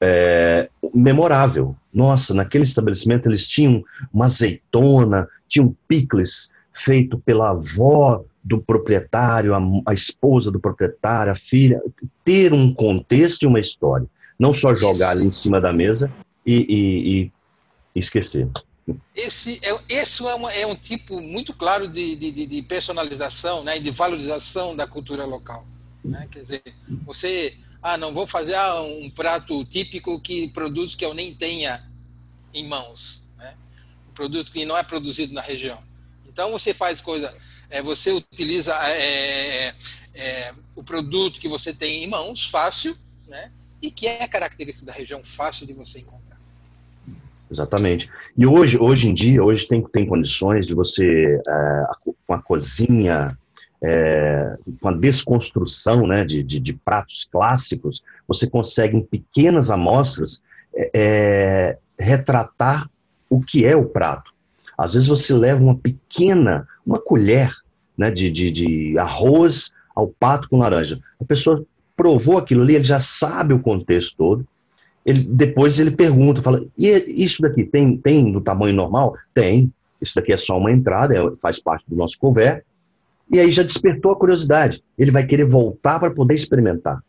é, 0.00 0.68
memorável. 0.94 1.76
Nossa, 1.92 2.32
naquele 2.34 2.64
estabelecimento 2.64 3.28
eles 3.28 3.46
tinham 3.46 3.84
uma 4.12 4.26
azeitona, 4.26 5.28
tinham 5.48 5.74
picles 5.86 6.50
feito 6.72 7.18
pela 7.18 7.50
avó 7.50 8.24
do 8.42 8.60
proprietário, 8.60 9.54
a, 9.54 9.60
a, 9.86 9.94
esposa 9.94 10.50
do 10.50 10.58
proprietário, 10.58 11.30
a 11.30 11.34
filha, 11.34 11.80
ter 12.24 12.52
um 12.52 12.72
contexto 12.72 13.42
e 13.42 13.46
uma 13.46 13.60
história. 13.60 14.06
Não 14.38 14.52
só 14.52 14.74
jogar 14.74 15.10
ali 15.10 15.26
em 15.26 15.30
cima 15.30 15.60
da 15.60 15.72
mesa 15.72 16.10
e, 16.44 16.66
e, 16.68 17.22
e 17.22 17.32
esquecer. 17.94 18.48
Esse 19.14 19.60
é, 19.62 19.78
esse 19.88 20.26
é, 20.26 20.34
uma, 20.34 20.52
é 20.52 20.66
um 20.66 20.74
tipo 20.74 21.20
muito 21.20 21.54
claro 21.54 21.86
de, 21.86 22.16
de, 22.16 22.46
de 22.46 22.62
personalização 22.62 23.62
né, 23.62 23.76
e 23.76 23.80
de 23.80 23.90
valorização 23.90 24.74
da 24.74 24.86
cultura 24.86 25.24
local. 25.24 25.64
Né? 26.04 26.26
Quer 26.30 26.42
dizer, 26.42 26.62
você, 27.04 27.56
ah, 27.80 27.96
não 27.96 28.12
vou 28.12 28.26
fazer 28.26 28.54
ah, 28.54 28.82
um 28.82 29.08
prato 29.10 29.64
típico 29.64 30.20
que 30.20 30.48
produtos 30.48 30.96
que 30.96 31.04
eu 31.04 31.14
nem 31.14 31.32
tenha 31.32 31.88
em 32.52 32.66
mãos, 32.66 33.22
né? 33.38 33.54
um 34.10 34.14
produto 34.14 34.50
que 34.50 34.64
não 34.64 34.76
é 34.76 34.82
produzido 34.82 35.32
na 35.32 35.40
região. 35.40 35.78
Então 36.26 36.50
você 36.50 36.74
faz 36.74 37.00
coisa, 37.00 37.32
é, 37.70 37.80
você 37.80 38.10
utiliza 38.10 38.74
é, 38.88 39.68
é, 39.68 39.74
é 40.14 40.54
o 40.74 40.82
produto 40.82 41.38
que 41.38 41.48
você 41.48 41.72
tem 41.72 42.02
em 42.02 42.08
mãos, 42.08 42.46
fácil, 42.48 42.96
né? 43.28 43.52
e 43.80 43.90
que 43.90 44.06
é 44.06 44.26
característica 44.26 44.86
da 44.86 44.92
região, 44.92 45.22
fácil 45.22 45.66
de 45.66 45.72
você 45.72 46.00
encontrar. 46.00 46.21
Exatamente. 47.52 48.10
E 48.36 48.46
hoje, 48.46 48.78
hoje 48.78 49.10
em 49.10 49.14
dia, 49.14 49.44
hoje 49.44 49.68
tem, 49.68 49.82
tem 49.82 50.06
condições 50.06 50.66
de 50.66 50.74
você, 50.74 51.38
é, 51.46 51.84
com 52.26 52.32
a 52.32 52.40
cozinha, 52.40 53.36
é, 53.82 54.56
com 54.80 54.88
a 54.88 54.92
desconstrução 54.92 56.06
né, 56.06 56.24
de, 56.24 56.42
de, 56.42 56.58
de, 56.58 56.72
pratos 56.72 57.28
clássicos, 57.30 58.02
você 58.26 58.48
consegue, 58.48 58.96
em 58.96 59.02
pequenas 59.02 59.70
amostras, 59.70 60.42
é, 60.74 60.90
é, 60.94 61.78
retratar 62.02 62.88
o 63.28 63.40
que 63.40 63.66
é 63.66 63.76
o 63.76 63.84
prato. 63.84 64.32
Às 64.78 64.94
vezes 64.94 65.08
você 65.08 65.34
leva 65.34 65.62
uma 65.62 65.76
pequena, 65.76 66.66
uma 66.86 66.98
colher 66.98 67.52
né, 67.98 68.10
de, 68.10 68.30
de, 68.30 68.50
de 68.50 68.98
arroz 68.98 69.72
ao 69.94 70.08
pato 70.08 70.48
com 70.48 70.58
laranja. 70.58 70.98
A 71.20 71.24
pessoa 71.24 71.62
provou 71.94 72.38
aquilo 72.38 72.62
ali, 72.62 72.76
ele 72.76 72.84
já 72.84 72.98
sabe 72.98 73.52
o 73.52 73.60
contexto 73.60 74.16
todo, 74.16 74.48
ele, 75.04 75.24
depois 75.24 75.78
ele 75.78 75.90
pergunta, 75.90 76.42
fala, 76.42 76.64
e 76.78 76.88
isso 77.22 77.42
daqui 77.42 77.64
tem, 77.64 77.96
tem 77.96 78.24
no 78.24 78.40
tamanho 78.40 78.74
normal? 78.74 79.16
Tem. 79.34 79.72
Isso 80.00 80.14
daqui 80.14 80.32
é 80.32 80.36
só 80.36 80.58
uma 80.58 80.70
entrada, 80.70 81.14
é, 81.14 81.32
faz 81.40 81.60
parte 81.60 81.84
do 81.88 81.96
nosso 81.96 82.18
couvert. 82.18 82.64
E 83.30 83.40
aí 83.40 83.50
já 83.50 83.62
despertou 83.62 84.12
a 84.12 84.16
curiosidade. 84.16 84.82
Ele 84.98 85.10
vai 85.10 85.26
querer 85.26 85.44
voltar 85.44 85.98
para 85.98 86.12
poder 86.12 86.34
experimentar. 86.34 87.02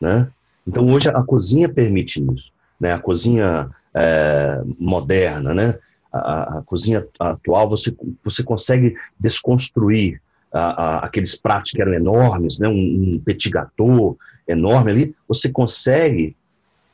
Né? 0.00 0.28
Então 0.66 0.86
hoje 0.88 1.08
a 1.08 1.22
cozinha 1.22 1.68
permite 1.68 2.22
isso. 2.22 2.52
Né? 2.78 2.92
A 2.92 2.98
cozinha 2.98 3.70
é, 3.94 4.62
moderna, 4.78 5.54
né? 5.54 5.78
A, 6.12 6.58
a, 6.58 6.62
cozinha 6.62 7.04
atual, 7.18 7.68
você, 7.68 7.92
você 8.22 8.44
consegue 8.44 8.94
desconstruir 9.18 10.20
a, 10.52 10.60
a, 10.60 10.98
aqueles 10.98 11.40
pratos 11.40 11.72
que 11.72 11.82
eram 11.82 11.92
enormes, 11.92 12.60
né? 12.60 12.68
um, 12.68 13.14
um 13.14 13.18
petit 13.18 13.50
gâteau 13.50 14.16
enorme 14.46 14.92
ali, 14.92 15.16
você 15.26 15.50
consegue 15.50 16.36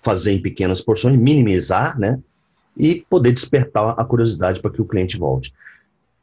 fazer 0.00 0.32
em 0.32 0.42
pequenas 0.42 0.80
porções, 0.80 1.18
minimizar, 1.18 1.98
né? 1.98 2.18
E 2.76 3.04
poder 3.10 3.32
despertar 3.32 3.94
a 3.98 4.04
curiosidade 4.04 4.60
para 4.60 4.70
que 4.70 4.80
o 4.80 4.86
cliente 4.86 5.18
volte. 5.18 5.52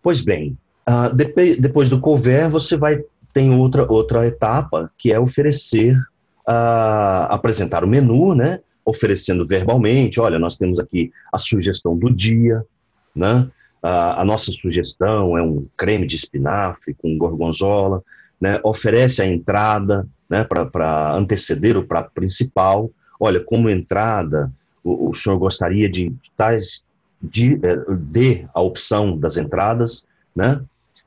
Pois 0.01 0.21
bem, 0.21 0.57
uh, 0.89 1.13
depois 1.59 1.89
do 1.89 1.99
couvert, 1.99 2.49
você 2.49 2.77
vai 2.77 3.03
tem 3.33 3.53
outra 3.53 3.85
outra 3.91 4.25
etapa 4.25 4.91
que 4.97 5.11
é 5.11 5.19
oferecer, 5.19 5.95
uh, 6.47 7.27
apresentar 7.29 7.83
o 7.83 7.87
menu, 7.87 8.33
né? 8.33 8.59
Oferecendo 8.83 9.45
verbalmente, 9.45 10.19
olha, 10.19 10.39
nós 10.39 10.57
temos 10.57 10.79
aqui 10.79 11.11
a 11.31 11.37
sugestão 11.37 11.95
do 11.95 12.09
dia, 12.09 12.63
né? 13.15 13.47
A 13.83 14.25
nossa 14.25 14.51
sugestão 14.51 15.37
é 15.37 15.41
um 15.41 15.67
creme 15.77 16.07
de 16.07 16.15
espinafre 16.15 16.95
com 16.95 17.17
gorgonzola, 17.17 18.01
né? 18.41 18.59
Oferece 18.63 19.21
a 19.21 19.27
entrada, 19.27 20.07
né? 20.29 20.43
Para 20.43 21.13
anteceder 21.15 21.77
o 21.77 21.85
prato 21.85 22.11
principal 22.13 22.89
olha, 23.19 23.39
como 23.39 23.69
entrada, 23.69 24.51
o, 24.83 25.09
o 25.09 25.13
senhor 25.13 25.37
gostaria 25.37 25.89
de 25.89 26.13
tais 26.35 26.83
de, 27.21 27.59
eh, 27.63 27.85
de 27.99 28.47
a 28.53 28.61
opção 28.61 29.17
das 29.17 29.37
entradas, 29.37 30.05
né? 30.35 30.61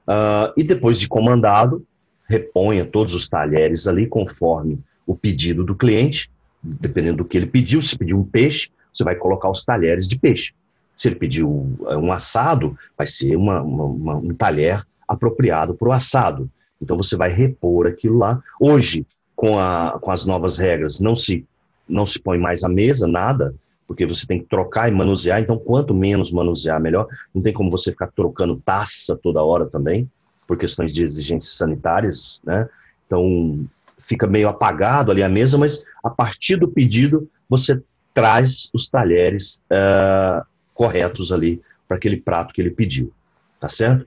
Uh, 0.06 0.52
e 0.56 0.64
depois 0.64 0.98
de 0.98 1.06
comandado, 1.06 1.84
reponha 2.28 2.84
todos 2.84 3.14
os 3.14 3.28
talheres 3.28 3.86
ali 3.86 4.06
conforme 4.06 4.78
o 5.06 5.14
pedido 5.14 5.64
do 5.64 5.74
cliente, 5.74 6.30
dependendo 6.62 7.18
do 7.18 7.24
que 7.24 7.36
ele 7.36 7.46
pediu. 7.46 7.80
Se 7.80 7.96
pediu 7.96 8.18
um 8.18 8.24
peixe, 8.24 8.70
você 8.92 9.04
vai 9.04 9.14
colocar 9.14 9.48
os 9.48 9.64
talheres 9.64 10.08
de 10.08 10.18
peixe. 10.18 10.52
Se 10.96 11.08
ele 11.08 11.16
pediu 11.16 11.76
eh, 11.86 11.96
um 11.96 12.12
assado, 12.12 12.76
vai 12.96 13.06
ser 13.06 13.36
uma, 13.36 13.62
uma, 13.62 13.84
uma, 13.84 14.16
um 14.16 14.34
talher 14.34 14.84
apropriado 15.06 15.74
para 15.74 15.88
o 15.88 15.92
assado. 15.92 16.50
Então 16.82 16.96
você 16.96 17.16
vai 17.16 17.30
repor 17.30 17.86
aquilo 17.86 18.18
lá. 18.18 18.42
Hoje, 18.60 19.06
com, 19.36 19.58
a, 19.58 19.98
com 20.00 20.10
as 20.10 20.26
novas 20.26 20.56
regras, 20.58 21.00
não 21.00 21.14
se 21.14 21.46
não 21.90 22.06
se 22.06 22.18
põe 22.18 22.38
mais 22.38 22.64
à 22.64 22.68
mesa, 22.68 23.06
nada, 23.06 23.54
porque 23.86 24.06
você 24.06 24.26
tem 24.26 24.38
que 24.38 24.46
trocar 24.46 24.88
e 24.88 24.94
manusear, 24.94 25.40
então 25.40 25.58
quanto 25.58 25.92
menos 25.92 26.30
manusear, 26.30 26.80
melhor. 26.80 27.08
Não 27.34 27.42
tem 27.42 27.52
como 27.52 27.70
você 27.70 27.90
ficar 27.90 28.06
trocando 28.08 28.62
taça 28.64 29.18
toda 29.20 29.42
hora 29.42 29.66
também, 29.66 30.08
por 30.46 30.56
questões 30.56 30.94
de 30.94 31.04
exigências 31.04 31.56
sanitárias, 31.56 32.40
né? 32.44 32.68
Então 33.06 33.66
fica 33.98 34.26
meio 34.26 34.48
apagado 34.48 35.10
ali 35.10 35.22
a 35.22 35.28
mesa, 35.28 35.58
mas 35.58 35.84
a 36.02 36.08
partir 36.08 36.56
do 36.56 36.68
pedido 36.68 37.28
você 37.48 37.82
traz 38.14 38.70
os 38.72 38.88
talheres 38.88 39.60
uh, 39.70 40.44
corretos 40.72 41.32
ali 41.32 41.60
para 41.86 41.96
aquele 41.96 42.16
prato 42.16 42.54
que 42.54 42.60
ele 42.60 42.70
pediu, 42.70 43.12
tá 43.58 43.68
certo? 43.68 44.06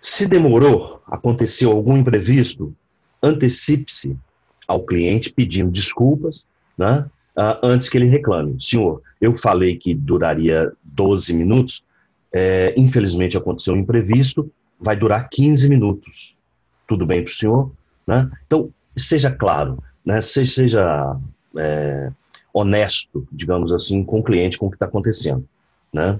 Se 0.00 0.26
demorou, 0.26 1.02
aconteceu 1.06 1.72
algum 1.72 1.96
imprevisto, 1.96 2.74
antecipe-se 3.22 4.16
ao 4.68 4.84
cliente 4.84 5.32
pedindo 5.32 5.70
desculpas, 5.70 6.44
né? 6.76 7.08
Uh, 7.36 7.58
antes 7.62 7.88
que 7.88 7.98
ele 7.98 8.08
reclame. 8.08 8.56
Senhor, 8.60 9.02
eu 9.20 9.34
falei 9.34 9.76
que 9.76 9.94
duraria 9.94 10.72
12 10.82 11.34
minutos, 11.34 11.84
é, 12.32 12.74
infelizmente 12.76 13.36
aconteceu 13.36 13.74
um 13.74 13.78
imprevisto, 13.78 14.50
vai 14.80 14.96
durar 14.96 15.28
15 15.28 15.68
minutos. 15.68 16.34
Tudo 16.86 17.06
bem 17.06 17.22
para 17.22 17.30
o 17.30 17.34
senhor? 17.34 17.72
Né? 18.06 18.30
Então, 18.46 18.70
seja 18.96 19.30
claro, 19.30 19.82
né? 20.04 20.22
seja, 20.22 20.52
seja 20.52 21.16
é, 21.58 22.10
honesto, 22.52 23.26
digamos 23.30 23.72
assim, 23.72 24.02
com 24.04 24.20
o 24.20 24.22
cliente, 24.22 24.58
com 24.58 24.66
o 24.66 24.70
que 24.70 24.76
está 24.76 24.86
acontecendo. 24.86 25.46
Né? 25.92 26.18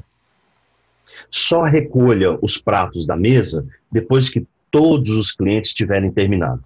Só 1.30 1.62
recolha 1.62 2.38
os 2.42 2.58
pratos 2.58 3.06
da 3.06 3.16
mesa 3.16 3.66
depois 3.90 4.28
que 4.28 4.46
todos 4.70 5.10
os 5.10 5.32
clientes 5.32 5.72
tiverem 5.72 6.10
terminado. 6.10 6.62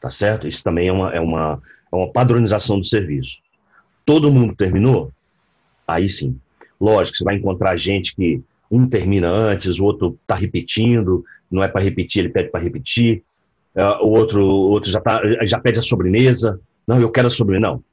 Tá 0.00 0.10
certo? 0.10 0.48
Isso 0.48 0.64
também 0.64 0.88
é 0.88 0.92
uma, 0.92 1.14
é 1.14 1.20
uma, 1.20 1.62
é 1.92 1.96
uma 1.96 2.10
padronização 2.10 2.78
do 2.78 2.86
serviço. 2.86 3.36
Todo 4.04 4.32
mundo 4.32 4.56
terminou? 4.56 5.12
Aí 5.86 6.08
sim. 6.08 6.38
Lógico, 6.80 7.18
você 7.18 7.24
vai 7.24 7.36
encontrar 7.36 7.76
gente 7.76 8.16
que 8.16 8.42
um 8.70 8.88
termina 8.88 9.30
antes, 9.30 9.78
o 9.78 9.84
outro 9.84 10.18
está 10.22 10.34
repetindo, 10.34 11.24
não 11.50 11.62
é 11.62 11.68
para 11.68 11.82
repetir, 11.82 12.20
ele 12.24 12.32
pede 12.32 12.50
para 12.50 12.60
repetir. 12.60 13.22
Uh, 13.76 14.04
o 14.04 14.08
outro, 14.08 14.44
outro 14.44 14.90
já, 14.90 15.00
tá, 15.00 15.20
já 15.44 15.60
pede 15.60 15.78
a 15.78 15.82
sobremesa. 15.82 16.58
Não, 16.86 17.00
eu 17.00 17.10
quero 17.10 17.26
a 17.26 17.30
sobremesa. 17.30 17.72
Não. 17.72 17.84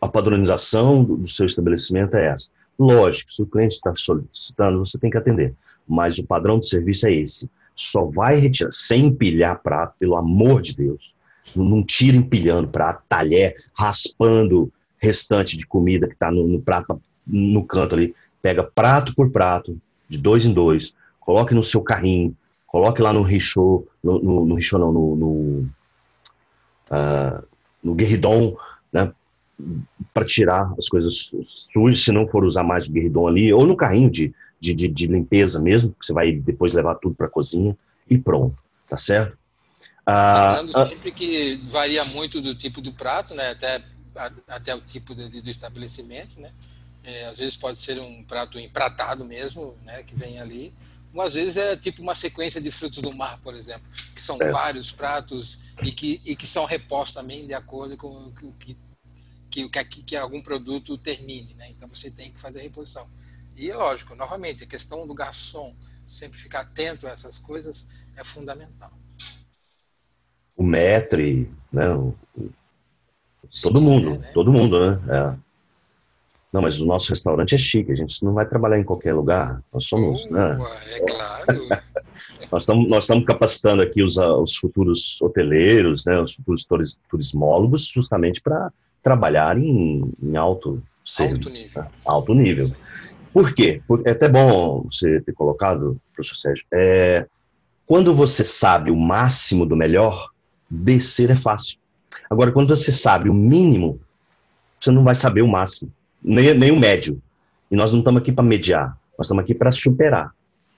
A 0.00 0.08
padronização 0.08 1.04
do, 1.04 1.16
do 1.18 1.28
seu 1.28 1.46
estabelecimento 1.46 2.16
é 2.16 2.28
essa. 2.28 2.48
Lógico, 2.78 3.32
se 3.32 3.42
o 3.42 3.46
cliente 3.46 3.76
está 3.76 3.94
solicitando, 3.94 4.78
você 4.78 4.98
tem 4.98 5.10
que 5.10 5.16
atender. 5.16 5.54
Mas 5.86 6.18
o 6.18 6.26
padrão 6.26 6.58
de 6.58 6.68
serviço 6.68 7.06
é 7.06 7.12
esse. 7.12 7.48
Só 7.74 8.04
vai 8.04 8.36
retirar, 8.36 8.72
sem 8.72 9.06
empilhar 9.06 9.62
prato, 9.62 9.94
pelo 9.98 10.16
amor 10.16 10.62
de 10.62 10.74
Deus. 10.74 11.14
Não 11.54 11.82
tira 11.82 12.16
empilhando 12.16 12.68
prato, 12.68 13.02
talher, 13.08 13.56
raspando 13.72 14.72
restante 14.98 15.56
de 15.56 15.66
comida 15.66 16.06
que 16.06 16.14
está 16.14 16.30
no, 16.30 16.46
no, 16.46 16.60
prato, 16.60 17.00
no 17.26 17.64
canto 17.64 17.94
ali. 17.94 18.14
Pega 18.42 18.62
prato 18.62 19.14
por 19.14 19.30
prato, 19.30 19.78
de 20.08 20.18
dois 20.18 20.44
em 20.44 20.52
dois, 20.52 20.94
coloque 21.20 21.54
no 21.54 21.62
seu 21.62 21.80
carrinho, 21.80 22.36
coloque 22.66 23.02
lá 23.02 23.12
no 23.12 23.22
richô, 23.22 23.86
no, 24.02 24.44
no, 24.44 24.54
richô 24.54 24.78
não, 24.78 24.92
no, 24.92 25.16
no, 25.16 25.68
uh, 26.90 27.44
no 27.82 27.96
né, 28.92 29.12
para 30.12 30.24
tirar 30.24 30.72
as 30.78 30.88
coisas 30.88 31.32
sujas, 31.46 32.04
se 32.04 32.12
não 32.12 32.28
for 32.28 32.44
usar 32.44 32.62
mais 32.62 32.86
o 32.86 32.92
guerridon 32.92 33.26
ali, 33.26 33.52
ou 33.52 33.66
no 33.66 33.76
carrinho 33.76 34.10
de, 34.10 34.34
de, 34.60 34.74
de, 34.74 34.88
de 34.88 35.06
limpeza 35.06 35.60
mesmo, 35.60 35.94
que 35.98 36.06
você 36.06 36.12
vai 36.12 36.32
depois 36.32 36.74
levar 36.74 36.96
tudo 36.96 37.14
para 37.14 37.26
a 37.26 37.30
cozinha, 37.30 37.76
e 38.08 38.16
pronto, 38.18 38.56
tá 38.86 38.96
certo? 38.96 39.36
Ah, 40.06 40.60
Lembrando 40.60 40.78
ah, 40.78 40.88
sempre 40.88 41.10
que 41.10 41.56
varia 41.64 42.04
muito 42.04 42.40
do 42.40 42.54
tipo 42.54 42.80
do 42.80 42.92
prato, 42.92 43.34
né? 43.34 43.50
até, 43.50 43.82
até 44.46 44.72
o 44.72 44.80
tipo 44.80 45.16
de, 45.16 45.42
do 45.42 45.50
estabelecimento. 45.50 46.40
Né? 46.40 46.52
É, 47.02 47.26
às 47.26 47.38
vezes 47.38 47.56
pode 47.56 47.76
ser 47.78 48.00
um 48.00 48.22
prato 48.22 48.56
empratado 48.56 49.24
mesmo, 49.24 49.76
né? 49.82 50.04
que 50.04 50.14
vem 50.14 50.38
ali. 50.38 50.72
Ou 51.12 51.22
às 51.22 51.34
vezes 51.34 51.56
é 51.56 51.76
tipo 51.76 52.02
uma 52.02 52.14
sequência 52.14 52.60
de 52.60 52.70
frutos 52.70 53.02
do 53.02 53.12
mar, 53.12 53.40
por 53.40 53.54
exemplo, 53.54 53.82
que 54.14 54.22
são 54.22 54.40
é. 54.40 54.52
vários 54.52 54.92
pratos 54.92 55.58
e 55.82 55.90
que, 55.90 56.20
e 56.24 56.36
que 56.36 56.46
são 56.46 56.66
repostos 56.66 57.14
também 57.14 57.44
de 57.44 57.54
acordo 57.54 57.96
com 57.96 58.26
o 58.26 58.32
que, 58.52 58.76
que, 59.50 59.68
que, 59.68 60.02
que 60.02 60.16
algum 60.16 60.40
produto 60.40 60.96
termine. 60.96 61.52
Né? 61.54 61.70
Então 61.70 61.88
você 61.88 62.12
tem 62.12 62.30
que 62.30 62.38
fazer 62.38 62.60
a 62.60 62.62
reposição. 62.62 63.08
E 63.56 63.72
lógico, 63.72 64.14
novamente, 64.14 64.62
a 64.62 64.66
questão 64.66 65.04
do 65.04 65.14
garçom 65.14 65.74
sempre 66.06 66.38
ficar 66.38 66.60
atento 66.60 67.08
a 67.08 67.10
essas 67.10 67.38
coisas 67.38 67.88
é 68.14 68.22
fundamental 68.22 68.92
o 70.56 70.62
Metre, 70.62 71.50
né? 71.72 71.92
O, 71.92 72.14
todo 73.62 73.80
mundo, 73.80 74.10
né? 74.10 74.30
todo 74.32 74.52
mundo, 74.52 74.78
né? 74.78 75.00
É. 75.08 75.46
Não, 76.52 76.62
mas 76.62 76.80
o 76.80 76.86
nosso 76.86 77.10
restaurante 77.10 77.54
é 77.54 77.58
chique, 77.58 77.92
a 77.92 77.94
gente 77.96 78.24
não 78.24 78.32
vai 78.32 78.46
trabalhar 78.46 78.78
em 78.78 78.84
qualquer 78.84 79.12
lugar. 79.12 79.62
Nós 79.72 79.84
somos. 79.84 80.24
Uh, 80.24 80.32
né? 80.32 80.58
É 80.94 81.04
claro. 81.04 81.82
nós, 82.50 82.62
estamos, 82.62 82.88
nós 82.88 83.04
estamos 83.04 83.24
capacitando 83.26 83.82
aqui 83.82 84.02
os, 84.02 84.16
os 84.16 84.56
futuros 84.56 85.20
hoteleiros, 85.20 86.06
né, 86.06 86.18
os 86.18 86.34
futuros 86.34 86.66
turismólogos, 87.10 87.86
justamente 87.86 88.40
para 88.40 88.72
trabalhar 89.02 89.58
em, 89.58 90.10
em 90.22 90.36
alto, 90.36 90.82
alto 91.20 91.50
nível. 91.50 91.82
Né? 91.82 91.88
Alto 92.04 92.34
nível. 92.34 92.66
Por 93.32 93.54
quê? 93.54 93.82
Porque 93.86 94.08
é 94.08 94.12
até 94.12 94.28
bom 94.28 94.86
você 94.90 95.20
ter 95.20 95.32
colocado, 95.32 96.00
professor 96.14 96.36
Sérgio. 96.36 96.66
É, 96.72 97.26
quando 97.84 98.14
você 98.14 98.44
sabe 98.44 98.90
o 98.90 98.96
máximo 98.96 99.66
do 99.66 99.76
melhor, 99.76 100.30
descer 100.68 101.30
é 101.30 101.36
fácil. 101.36 101.78
Agora, 102.28 102.52
quando 102.52 102.74
você 102.74 102.90
sabe 102.90 103.28
o 103.28 103.34
mínimo, 103.34 104.00
você 104.80 104.90
não 104.90 105.04
vai 105.04 105.14
saber 105.14 105.42
o 105.42 105.48
máximo 105.48 105.92
nem, 106.26 106.52
nem 106.54 106.70
o 106.72 106.78
médio. 106.78 107.22
E 107.70 107.76
nós 107.76 107.92
não 107.92 108.00
estamos 108.00 108.20
aqui 108.20 108.32
para 108.32 108.44
mediar, 108.44 108.98
nós 109.16 109.26
estamos 109.26 109.44
aqui 109.44 109.54
para 109.54 109.70
superar. 109.72 110.34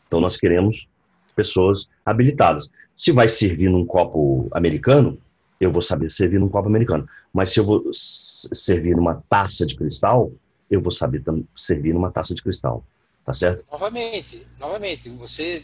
Então 0.07 0.21
nós 0.21 0.37
queremos 0.37 0.89
pessoas 1.35 1.89
habilitadas. 2.05 2.71
Se 2.95 3.13
vai 3.13 3.29
servir 3.29 3.71
num 3.71 3.87
copo 3.87 4.49
americano, 4.53 5.19
eu 5.61 5.73
vou 5.73 5.83
saber 5.83 6.11
servir 6.11 6.39
num 6.39 6.49
copo 6.49 6.69
americano. 6.69 7.09
Mas 7.33 7.51
se 7.51 7.61
eu 7.61 7.65
vou 7.65 7.91
servir 7.93 8.97
numa 8.97 9.23
taça 9.29 9.67
de 9.67 9.77
cristal, 9.77 10.33
eu 10.71 10.81
vou 10.81 10.93
saber 10.93 11.23
servir 11.57 11.93
numa 11.93 12.11
taça 12.11 12.35
de 12.35 12.43
cristal. 12.43 12.85
Tá 13.25 13.35
certo? 13.35 13.65
Novamente, 13.71 14.47
novamente, 14.59 15.11
você 15.11 15.63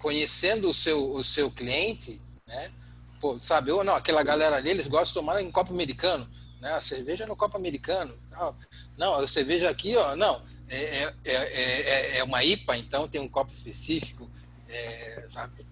conhecendo 0.00 0.68
o 0.68 0.74
seu, 0.74 1.12
o 1.12 1.24
seu 1.24 1.50
cliente, 1.50 2.20
né? 2.46 2.70
Pô, 3.20 3.38
sabe, 3.38 3.70
ou 3.70 3.82
não, 3.82 3.94
aquela 3.94 4.22
galera 4.22 4.56
ali, 4.56 4.70
eles 4.70 4.88
gostam 4.88 5.22
de 5.22 5.26
tomar 5.26 5.42
em 5.42 5.50
copo 5.50 5.72
americano 5.72 6.28
né? 6.60 6.72
A 6.72 6.80
cerveja 6.80 7.26
no 7.26 7.36
copo 7.36 7.56
americano. 7.56 8.14
Tal. 8.30 8.56
Não, 8.96 9.14
a 9.14 9.28
cerveja 9.28 9.70
aqui, 9.70 9.94
ó, 9.96 10.16
não, 10.16 10.42
é, 10.68 11.04
é, 11.04 11.14
é, 11.24 12.18
é 12.18 12.24
uma 12.24 12.42
IPA, 12.42 12.76
então 12.76 13.08
tem 13.08 13.20
um 13.20 13.28
copo 13.28 13.52
específico. 13.52 14.28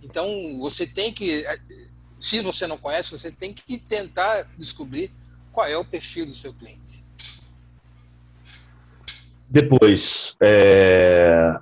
Então, 0.02 0.58
você 0.60 0.86
tem 0.86 1.12
que, 1.12 1.44
se 2.20 2.40
você 2.40 2.66
não 2.66 2.78
conhece, 2.78 3.10
você 3.10 3.30
tem 3.30 3.52
que 3.52 3.78
tentar 3.78 4.48
descobrir 4.56 5.10
qual 5.50 5.66
é 5.66 5.76
o 5.76 5.84
perfil 5.84 6.26
do 6.26 6.34
seu 6.34 6.52
cliente. 6.52 7.04
Depois, 9.48 10.36
é, 10.40 11.58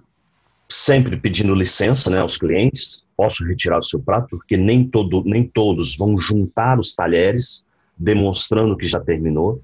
sempre 0.68 1.16
pedindo 1.16 1.54
licença 1.54 2.10
né, 2.10 2.18
aos 2.18 2.36
clientes, 2.36 3.02
posso 3.22 3.44
retirar 3.44 3.78
o 3.78 3.84
seu 3.84 4.00
prato, 4.00 4.30
porque 4.30 4.56
nem, 4.56 4.84
todo, 4.84 5.22
nem 5.24 5.44
todos 5.44 5.96
vão 5.96 6.18
juntar 6.18 6.80
os 6.80 6.92
talheres 6.92 7.64
demonstrando 7.96 8.76
que 8.76 8.84
já 8.84 8.98
terminou, 8.98 9.62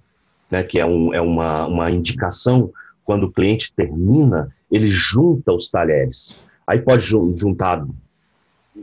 né, 0.49 0.63
que 0.63 0.79
é, 0.79 0.87
um, 0.87 1.13
é 1.13 1.21
uma, 1.21 1.67
uma 1.67 1.91
indicação 1.91 2.71
quando 3.05 3.25
o 3.25 3.33
cliente 3.33 3.73
termina, 3.75 4.49
ele 4.71 4.87
junta 4.87 5.53
os 5.53 5.73
talheres. 5.73 6.39
Aí 6.65 6.79
pode 6.79 7.05
juntar, 7.05 7.85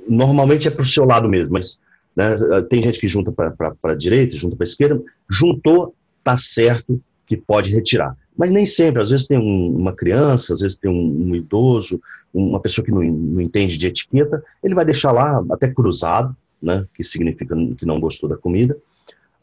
normalmente 0.09 0.67
é 0.67 0.71
para 0.71 0.83
o 0.83 0.85
seu 0.85 1.05
lado 1.05 1.29
mesmo, 1.29 1.53
mas 1.53 1.79
né, 2.13 2.35
tem 2.69 2.83
gente 2.83 2.99
que 2.99 3.07
junta 3.07 3.31
para 3.31 3.73
a 3.81 3.95
direita, 3.95 4.35
junta 4.35 4.57
para 4.57 4.65
a 4.65 4.67
esquerda, 4.69 5.01
juntou, 5.29 5.95
tá 6.21 6.35
certo 6.35 7.01
que 7.25 7.37
pode 7.37 7.71
retirar. 7.71 8.17
Mas 8.37 8.51
nem 8.51 8.65
sempre, 8.65 9.01
às 9.01 9.09
vezes 9.09 9.25
tem 9.25 9.37
um, 9.37 9.73
uma 9.73 9.93
criança, 9.93 10.53
às 10.53 10.59
vezes 10.59 10.77
tem 10.77 10.91
um, 10.91 11.29
um 11.29 11.33
idoso, 11.33 12.01
uma 12.35 12.59
pessoa 12.59 12.83
que 12.83 12.91
não, 12.91 13.01
não, 13.01 13.41
entende 13.41 13.77
de 13.77 13.87
etiqueta, 13.87 14.43
ele 14.63 14.75
vai 14.75 14.85
deixar 14.85 15.11
lá 15.11 15.43
até 15.51 15.67
cruzado, 15.67 16.35
né, 16.61 16.85
que 16.93 17.03
significa 17.03 17.55
que 17.77 17.85
não 17.85 17.99
gostou 17.99 18.29
da 18.29 18.37
comida, 18.37 18.77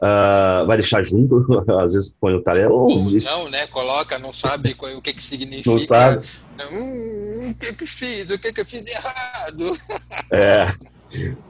Uh, 0.03 0.67
vai 0.67 0.75
deixar 0.75 1.01
junto, 1.01 1.63
às 1.79 1.93
vezes 1.93 2.13
põe 2.19 2.33
o 2.33 2.41
talher. 2.41 2.69
Oh, 2.69 2.89
não, 2.89 3.49
né? 3.49 3.67
Coloca, 3.67 4.19
não 4.19 4.33
sabe 4.33 4.75
o 4.77 5.01
que, 5.01 5.13
que 5.13 5.23
significa. 5.23 5.69
Não 5.71 5.79
sabe. 5.79 6.27
Hum, 6.73 7.51
o 7.51 7.55
que 7.55 7.73
que 7.73 7.87
fiz? 7.87 8.29
O 8.29 8.37
que 8.37 8.51
que 8.51 8.59
eu 8.59 8.65
fiz 8.65 8.83
de 8.83 8.91
errado? 8.91 9.77
É, 10.35 10.73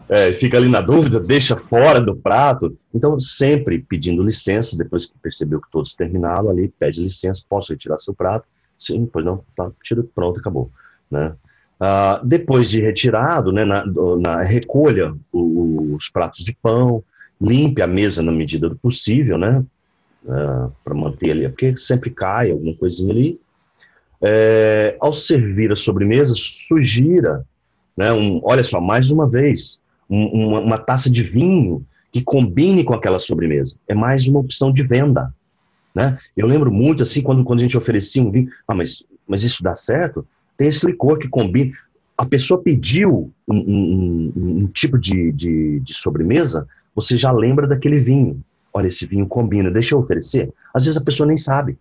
é, 0.09 0.31
fica 0.33 0.57
ali 0.57 0.67
na 0.67 0.81
dúvida, 0.81 1.19
deixa 1.19 1.55
fora 1.55 2.01
do 2.01 2.15
prato. 2.15 2.77
Então, 2.93 3.17
sempre 3.17 3.79
pedindo 3.79 4.21
licença, 4.21 4.77
depois 4.77 5.05
que 5.05 5.17
percebeu 5.19 5.61
que 5.61 5.71
todos 5.71 5.95
terminaram 5.95 6.49
ali, 6.49 6.67
pede 6.67 7.01
licença, 7.01 7.41
posso 7.47 7.71
retirar 7.71 7.97
seu 7.97 8.13
prato? 8.13 8.45
Sim, 8.77 9.05
pois 9.05 9.23
não, 9.23 9.43
tá, 9.55 9.71
tira, 9.81 10.03
pronto, 10.13 10.39
acabou. 10.39 10.69
Né? 11.13 11.35
Uh, 11.79 12.25
depois 12.25 12.69
de 12.69 12.81
retirado, 12.81 13.51
né, 13.51 13.63
na, 13.63 13.85
na 14.19 14.41
recolha 14.41 15.13
os 15.31 16.09
pratos 16.09 16.43
de 16.43 16.55
pão, 16.61 17.03
limpe 17.39 17.81
a 17.81 17.87
mesa 17.87 18.23
na 18.23 18.31
medida 18.31 18.67
do 18.67 18.75
possível, 18.75 19.37
né? 19.37 19.63
É, 20.25 20.69
para 20.81 20.93
manter 20.93 21.31
ali, 21.31 21.49
porque 21.49 21.77
sempre 21.77 22.09
cai 22.09 22.49
alguma 22.49 22.73
coisinha 22.75 23.11
ali. 23.11 23.39
É, 24.21 24.95
ao 25.01 25.11
servir 25.11 25.69
a 25.73 25.75
sobremesa, 25.75 26.33
sugira, 26.37 27.45
né, 27.97 28.13
um, 28.13 28.39
olha 28.41 28.63
só, 28.63 28.79
mais 28.79 29.11
uma 29.11 29.27
vez, 29.27 29.81
um, 30.09 30.47
uma, 30.47 30.59
uma, 30.61 30.77
taça 30.77 31.09
de 31.09 31.23
vinho 31.23 31.85
que 32.09 32.23
combine 32.23 32.85
com 32.85 32.93
aquela 32.93 33.19
sobremesa. 33.19 33.75
É 33.85 33.93
mais 33.93 34.25
uma 34.25 34.39
opção 34.39 34.71
de 34.71 34.81
venda. 34.81 35.33
Né? 35.93 36.17
Eu 36.37 36.47
lembro 36.47 36.71
muito 36.71 37.03
assim, 37.03 37.21
quando, 37.21 37.43
quando 37.43 37.59
a 37.59 37.63
gente 37.63 37.77
oferecia 37.77 38.23
um 38.23 38.31
vinho, 38.31 38.49
ah, 38.65 38.73
mas, 38.73 39.03
mas 39.27 39.43
isso 39.43 39.61
dá 39.61 39.75
certo? 39.75 40.25
Tem 40.57 40.67
esse 40.67 40.85
licor 40.85 41.17
que 41.17 41.27
combina. 41.27 41.71
A 42.17 42.25
pessoa 42.25 42.61
pediu 42.61 43.31
um, 43.47 43.55
um, 43.57 44.33
um 44.35 44.67
tipo 44.67 44.97
de, 44.97 45.31
de, 45.31 45.79
de 45.79 45.93
sobremesa, 45.93 46.67
você 46.95 47.17
já 47.17 47.31
lembra 47.31 47.67
daquele 47.67 47.99
vinho. 47.99 48.43
Olha, 48.71 48.87
esse 48.87 49.05
vinho 49.05 49.27
combina, 49.27 49.69
deixa 49.69 49.95
eu 49.95 49.99
oferecer. 49.99 50.51
Às 50.73 50.85
vezes 50.85 50.99
a 50.99 51.03
pessoa 51.03 51.27
nem 51.27 51.37
sabe. 51.37 51.77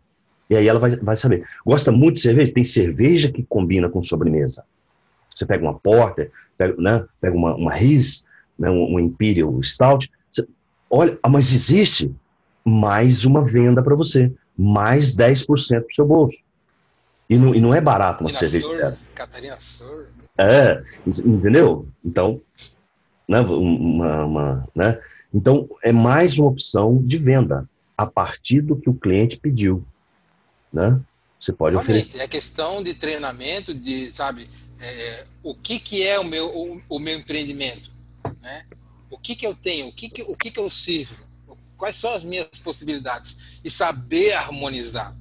E 0.49 0.57
aí 0.57 0.69
ela 0.69 0.79
vai, 0.79 0.97
vai 0.97 1.17
saber. 1.17 1.47
Gosta 1.65 1.91
muito 1.91 2.17
de 2.17 2.21
cerveja? 2.21 2.53
Tem 2.53 2.65
cerveja 2.65 3.33
que 3.33 3.43
combina 3.43 3.89
com 3.89 4.03
sobremesa. 4.03 4.65
Você 5.35 5.47
pega 5.47 5.65
uma 5.65 5.79
Porter, 5.79 6.31
pega, 6.59 6.75
né, 6.79 7.07
pega 7.21 7.35
uma, 7.35 7.55
uma 7.55 7.73
Riz, 7.73 8.27
né, 8.59 8.71
um, 8.71 8.95
um 8.95 9.01
Imperial 9.01 9.63
Stout. 9.63 10.11
Você, 10.31 10.47
olha, 10.91 11.19
ah, 11.23 11.29
mas 11.29 11.55
existe 11.55 12.15
mais 12.65 13.25
uma 13.25 13.45
venda 13.45 13.83
para 13.83 13.95
você. 13.95 14.31
Mais 14.57 15.17
10% 15.17 15.47
para 15.47 15.79
o 15.81 15.95
seu 15.95 16.07
bolso. 16.07 16.39
E 17.33 17.37
não, 17.37 17.55
e 17.55 17.61
não 17.63 17.75
é 17.75 17.81
barato 17.81 18.23
uma 18.23 18.31
cerveja 18.31 18.69
Sur, 18.69 18.77
dessa. 18.77 19.07
Catarina 19.15 19.59
Sur. 19.59 20.07
É, 20.37 20.85
entendeu? 21.07 21.89
Então, 22.05 22.43
né, 23.27 23.41
uma, 23.41 24.25
uma, 24.27 24.69
né? 24.75 25.01
Então, 25.33 25.67
é 25.83 25.93
mais 25.93 26.39
uma 26.39 26.49
opção 26.49 27.03
de 27.03 27.17
venda 27.17 27.67
a 27.97 28.05
partir 28.05 28.61
do 28.61 28.77
que 28.77 28.91
o 28.91 28.95
cliente 28.95 29.39
pediu, 29.39 29.83
né? 30.71 31.01
Você 31.41 31.55
pode 31.55 31.75
Realmente, 31.75 32.03
oferecer. 32.03 32.21
É 32.21 32.29
questão 32.29 32.83
de 32.83 32.93
treinamento, 32.93 33.73
de, 33.73 34.11
sabe, 34.13 34.47
é, 34.79 35.25
o 35.43 35.55
que, 35.55 35.81
que 35.81 36.07
é 36.07 36.21
o 36.21 36.25
meu, 36.25 36.55
o, 36.55 36.83
o, 36.87 36.99
meu 36.99 37.17
empreendimento, 37.17 37.91
né? 38.43 38.67
O 39.11 39.17
que, 39.17 39.35
que 39.35 39.47
eu 39.47 39.55
tenho, 39.55 39.89
o 39.89 39.93
que, 39.93 40.11
que, 40.11 40.23
o 40.23 40.37
que, 40.37 40.51
que 40.51 40.61
eu 40.61 40.69
sirvo, 40.69 41.25
quais 41.79 41.97
são 41.97 42.15
as 42.15 42.25
minhas 42.25 42.49
possibilidades 42.63 43.59
e 43.65 43.71
saber 43.71 44.35
harmonizar? 44.35 45.17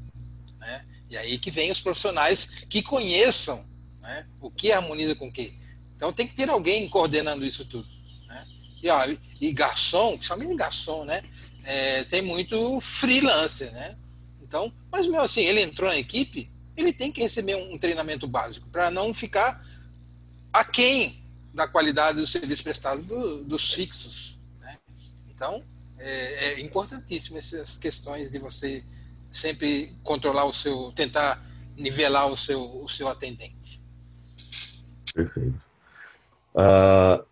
E 1.12 1.18
aí 1.18 1.38
que 1.38 1.52
vem 1.52 1.70
os 1.70 1.82
profissionais 1.82 2.64
que 2.70 2.82
conheçam 2.82 3.66
né, 4.00 4.26
o 4.40 4.50
que 4.50 4.72
harmoniza 4.72 5.14
com 5.14 5.28
o 5.28 5.32
que. 5.32 5.54
Então 5.94 6.14
tem 6.14 6.26
que 6.26 6.34
ter 6.34 6.50
alguém 6.50 6.88
coordenando 6.88 7.46
isso 7.46 7.66
tudo. 7.66 7.86
Né? 8.28 8.48
E, 8.82 8.90
ó, 8.90 9.06
e 9.42 9.52
garçom, 9.52 10.14
principalmente 10.14 10.56
garçom, 10.56 11.04
né? 11.04 11.22
É, 11.66 12.06
tem 12.06 12.22
muito 12.22 12.80
freelancer, 12.80 13.72
né? 13.74 13.98
Então, 14.42 14.74
mas 14.90 15.06
mesmo 15.06 15.22
assim, 15.22 15.42
ele 15.42 15.62
entrou 15.62 15.90
na 15.90 15.98
equipe, 15.98 16.50
ele 16.78 16.94
tem 16.94 17.12
que 17.12 17.22
receber 17.22 17.56
um 17.56 17.78
treinamento 17.78 18.26
básico 18.26 18.70
para 18.70 18.90
não 18.90 19.14
ficar 19.14 19.64
aquém 20.52 21.26
da 21.54 21.68
qualidade 21.68 22.22
do 22.22 22.26
serviço 22.26 22.64
prestado 22.64 23.02
do, 23.02 23.44
dos 23.44 23.74
fixos. 23.74 24.40
Né? 24.62 24.78
Então, 25.28 25.64
é, 26.00 26.46
é 26.46 26.62
importantíssimo 26.62 27.38
essas 27.38 27.78
questões 27.78 28.32
de 28.32 28.40
você 28.40 28.84
sempre 29.32 29.94
controlar 30.04 30.46
o 30.46 30.54
seu, 30.54 30.92
tentar 30.92 31.42
nivelar 31.78 32.28
o 32.28 32.36
seu, 32.36 32.62
o 32.84 32.90
seu 32.90 33.08
atendente. 33.08 33.82
Perfeito. 35.16 35.60
Uh, 36.54 37.24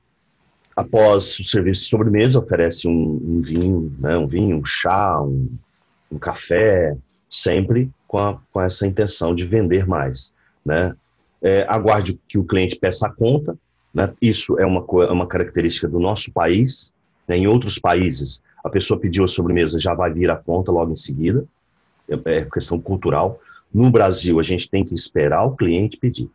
após 0.75 1.37
o 1.39 1.43
serviço 1.43 1.83
de 1.83 1.89
sobremesa, 1.89 2.39
oferece 2.39 2.87
um, 2.87 3.19
um 3.21 3.41
vinho, 3.41 3.95
né, 3.99 4.17
um 4.17 4.25
vinho, 4.25 4.57
um 4.57 4.65
chá, 4.65 5.21
um, 5.21 5.49
um 6.09 6.17
café, 6.17 6.97
sempre 7.29 7.91
com, 8.07 8.17
a, 8.17 8.39
com, 8.51 8.61
essa 8.61 8.87
intenção 8.87 9.35
de 9.35 9.45
vender 9.45 9.85
mais. 9.85 10.31
Né? 10.65 10.95
É, 11.41 11.65
aguarde 11.67 12.19
que 12.27 12.37
o 12.37 12.45
cliente 12.45 12.77
peça 12.77 13.07
a 13.07 13.11
conta, 13.11 13.57
né? 13.93 14.13
isso 14.21 14.57
é 14.57 14.65
uma, 14.65 14.85
é 15.03 15.11
uma 15.11 15.27
característica 15.27 15.87
do 15.87 15.99
nosso 15.99 16.31
país. 16.31 16.93
Né? 17.27 17.37
Em 17.37 17.47
outros 17.47 17.77
países, 17.77 18.41
a 18.63 18.69
pessoa 18.69 18.99
pediu 18.99 19.25
a 19.25 19.27
sobremesa, 19.27 19.79
já 19.79 19.93
vai 19.93 20.11
vir 20.11 20.29
a 20.29 20.37
conta 20.37 20.71
logo 20.71 20.91
em 20.91 20.97
seguida, 20.97 21.45
é, 22.09 22.37
é 22.37 22.45
questão 22.45 22.79
cultural. 22.79 23.39
No 23.73 23.89
Brasil, 23.89 24.39
a 24.39 24.43
gente 24.43 24.69
tem 24.69 24.83
que 24.83 24.95
esperar 24.95 25.43
o 25.43 25.55
cliente 25.55 25.97
pedir. 25.97 26.29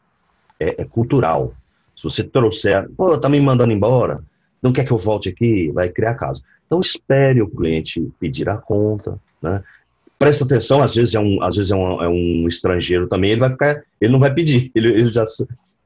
É, 0.59 0.83
é 0.83 0.85
cultural. 0.85 1.53
Se 1.97 2.05
você 2.05 2.25
trouxer, 2.25 2.89
pô, 2.97 3.19
tá 3.19 3.29
me 3.29 3.41
mandando 3.41 3.73
embora, 3.73 4.23
não 4.63 4.73
quer 4.73 4.85
que 4.85 4.93
eu 4.93 4.99
volte 4.99 5.29
aqui, 5.29 5.71
vai 5.71 5.89
criar 5.89 6.15
caso. 6.15 6.43
Então 6.67 6.81
espere 6.81 7.43
o 7.43 7.49
cliente 7.49 8.13
pedir 8.19 8.49
a 8.49 8.57
conta, 8.57 9.21
né? 9.41 9.63
presta 10.19 10.45
atenção, 10.45 10.83
às 10.83 10.95
vezes 10.95 11.15
é 11.15 11.21
um, 11.21 11.43
às 11.43 11.57
vezes 11.57 11.71
é 11.71 11.77
um, 11.77 12.03
é 12.03 12.09
um 12.09 12.49
estrangeiro 12.49 13.07
também, 13.07 13.33
ele 13.33 13.41
vai 13.41 13.51
ficar, 13.51 13.83
ele 14.01 14.13
não 14.13 14.19
vai 14.19 14.33
pedir, 14.33 14.71
ele, 14.75 14.89
ele 14.89 15.11
já, 15.11 15.25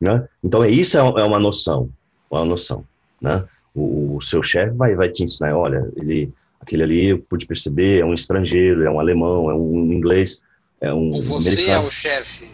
né? 0.01 0.29
Então 0.43 0.63
é 0.63 0.71
isso 0.71 0.97
é, 0.97 1.01
é 1.01 1.25
uma 1.25 1.39
noção, 1.39 1.91
uma 2.31 2.45
noção, 2.45 2.85
né? 3.21 3.45
O, 3.75 4.17
o 4.17 4.21
seu 4.21 4.43
chefe 4.43 4.77
vai, 4.77 4.95
vai 4.95 5.09
te 5.09 5.25
ensinar, 5.25 5.57
olha, 5.57 5.91
ele, 5.97 6.33
aquele 6.69 6.83
ali 6.83 7.07
eu 7.09 7.19
pude 7.19 7.47
perceber, 7.47 8.01
é 8.01 8.05
um 8.05 8.13
estrangeiro, 8.13 8.85
é 8.85 8.91
um 8.91 9.01
alemão, 9.01 9.51
é 9.51 9.55
um 9.55 9.91
inglês, 9.91 10.43
é 10.81 10.93
um 10.93 11.15
Ou 11.15 11.23
você 11.23 11.49
americano. 11.49 11.85
é 11.85 11.87
o 11.87 11.91
chefe, 11.91 12.51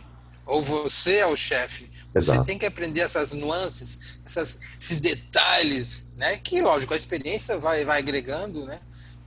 ou 0.47 0.63
você 0.63 1.17
é 1.17 1.27
o 1.27 1.35
chefe. 1.35 1.91
Exato. 2.15 2.41
Você 2.41 2.47
tem 2.47 2.57
que 2.57 2.65
aprender 2.65 3.01
essas 3.01 3.33
nuances, 3.33 4.21
essas, 4.25 4.61
esses 4.81 5.01
detalhes, 5.01 6.13
né? 6.17 6.37
Que, 6.37 6.63
lógico, 6.63 6.95
a 6.95 6.97
experiência 6.97 7.59
vai, 7.59 7.85
vai 7.85 7.99
agregando, 7.99 8.65
né? 8.65 8.79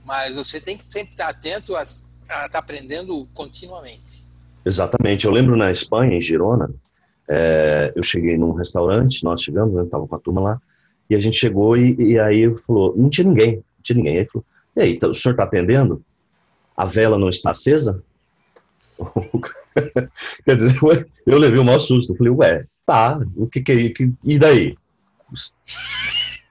Mas 0.06 0.34
você 0.34 0.58
tem 0.58 0.76
que 0.76 0.84
sempre 0.84 1.10
estar 1.10 1.28
atento 1.28 1.76
a, 1.76 1.82
estar 1.82 2.48
tá 2.48 2.58
aprendendo 2.58 3.28
continuamente. 3.34 4.26
Exatamente. 4.64 5.26
Eu 5.26 5.32
lembro 5.32 5.54
na 5.54 5.70
Espanha, 5.70 6.16
em 6.16 6.20
Girona, 6.20 6.70
é, 7.28 7.92
eu 7.94 8.02
cheguei 8.02 8.38
num 8.38 8.52
restaurante, 8.52 9.22
nós 9.22 9.42
chegamos, 9.42 9.74
né, 9.74 9.84
tava 9.90 10.06
com 10.06 10.16
a 10.16 10.18
turma 10.18 10.40
lá, 10.40 10.62
e 11.10 11.14
a 11.14 11.20
gente 11.20 11.36
chegou 11.36 11.76
e, 11.76 11.94
e 11.98 12.18
aí 12.18 12.54
falou, 12.66 12.94
não 12.96 13.10
tinha 13.10 13.26
ninguém, 13.26 13.56
não 13.56 13.82
tinha 13.82 13.96
ninguém. 13.96 14.18
Aí 14.18 14.24
falou, 14.24 14.46
e 14.78 14.82
aí, 14.82 14.98
tá, 14.98 15.08
o 15.08 15.14
senhor 15.14 15.32
está 15.32 15.42
atendendo? 15.42 16.02
A 16.76 16.84
vela 16.84 17.18
não 17.18 17.28
está 17.28 17.50
acesa? 17.50 18.02
Quer 20.44 20.56
dizer, 20.56 20.78
eu 21.26 21.38
levei 21.38 21.58
o 21.58 21.64
maior 21.64 21.80
susto. 21.80 22.14
Falei, 22.16 22.32
ué, 22.32 22.64
tá, 22.86 23.20
o 23.36 23.48
que 23.48 23.60
que 23.60 23.72
é 23.72 23.88
que, 23.90 24.12
E 24.22 24.38
daí? 24.38 24.76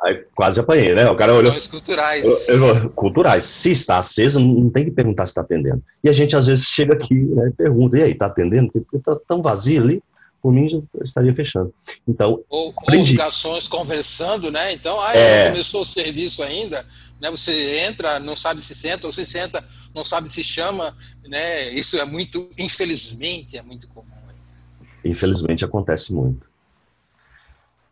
Aí 0.02 0.26
quase 0.36 0.60
apanhei, 0.60 0.94
né? 0.94 1.10
O 1.10 1.16
cara 1.16 1.34
olhou. 1.34 1.54
culturais. 1.72 2.50
Eu, 2.50 2.68
eu, 2.68 2.90
culturais. 2.90 3.46
Se 3.46 3.72
está 3.72 3.98
aceso, 3.98 4.40
não 4.40 4.70
tem 4.70 4.86
que 4.86 4.92
perguntar 4.92 5.26
se 5.26 5.32
está 5.32 5.42
atendendo. 5.42 5.82
E 6.04 6.10
a 6.10 6.14
gente 6.14 6.36
às 6.36 6.48
vezes 6.48 6.66
chega 6.66 6.94
aqui 6.94 7.16
né, 7.16 7.48
e 7.48 7.52
pergunta: 7.52 7.98
e 7.98 8.04
aí, 8.04 8.12
está 8.12 8.28
atendendo? 8.28 8.72
Porque 8.72 8.98
está 8.98 9.18
tão 9.28 9.42
vazio 9.42 9.82
ali, 9.82 10.04
por 10.42 10.52
mim 10.52 10.70
já 10.70 10.80
estaria 11.04 11.34
fechando. 11.34 11.74
Então. 12.08 12.44
Ou, 12.50 12.74
ou 12.76 13.02
os 13.02 13.12
garçons 13.12 13.68
conversando, 13.68 14.52
né? 14.52 14.74
Então, 14.74 15.00
ah, 15.02 15.18
é... 15.18 15.50
começou 15.50 15.82
o 15.82 15.86
serviço 15.86 16.44
ainda. 16.44 16.86
Né? 17.22 17.30
Você 17.32 17.80
entra, 17.80 18.20
não 18.20 18.36
sabe 18.36 18.62
se 18.62 18.76
senta, 18.76 19.08
ou 19.08 19.14
se 19.14 19.26
senta, 19.26 19.64
não 19.94 20.04
sabe 20.04 20.30
se 20.30 20.44
chama, 20.44 20.96
né? 21.26 21.70
Isso 21.74 21.98
é 21.98 22.06
muito, 22.06 22.50
infelizmente, 22.58 23.58
é 23.58 23.62
muito 23.62 23.88
comum. 23.88 24.08
Infelizmente 25.04 25.64
acontece 25.64 26.14
muito. 26.14 26.48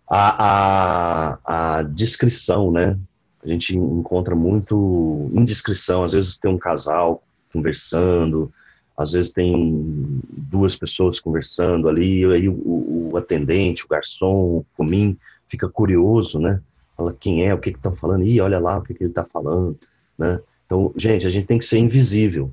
A, 0.07 1.39
a, 1.43 1.77
a 1.77 1.83
descrição, 1.83 2.71
né? 2.71 2.97
A 3.43 3.47
gente 3.47 3.77
encontra 3.77 4.35
muito 4.35 5.29
indiscrição. 5.33 6.03
Às 6.03 6.13
vezes 6.13 6.37
tem 6.37 6.51
um 6.51 6.57
casal 6.57 7.23
conversando, 7.51 8.51
às 8.97 9.11
vezes 9.13 9.33
tem 9.33 10.21
duas 10.31 10.75
pessoas 10.75 11.19
conversando 11.19 11.87
ali, 11.87 12.21
e 12.21 12.25
aí 12.25 12.49
o, 12.49 13.11
o 13.11 13.17
atendente, 13.17 13.85
o 13.85 13.87
garçom, 13.87 14.57
o 14.57 14.65
comim, 14.75 15.17
fica 15.47 15.69
curioso, 15.69 16.39
né? 16.39 16.61
Fala 16.95 17.15
quem 17.19 17.45
é, 17.45 17.53
o 17.53 17.57
que 17.57 17.69
estão 17.69 17.95
falando, 17.95 18.23
e 18.23 18.39
olha 18.39 18.59
lá 18.59 18.77
o 18.77 18.81
que, 18.81 18.93
que 18.93 19.03
ele 19.03 19.09
está 19.09 19.25
falando, 19.25 19.77
né? 20.17 20.39
Então, 20.65 20.93
gente, 20.95 21.27
a 21.27 21.29
gente 21.29 21.45
tem 21.45 21.57
que 21.57 21.65
ser 21.65 21.77
invisível, 21.77 22.51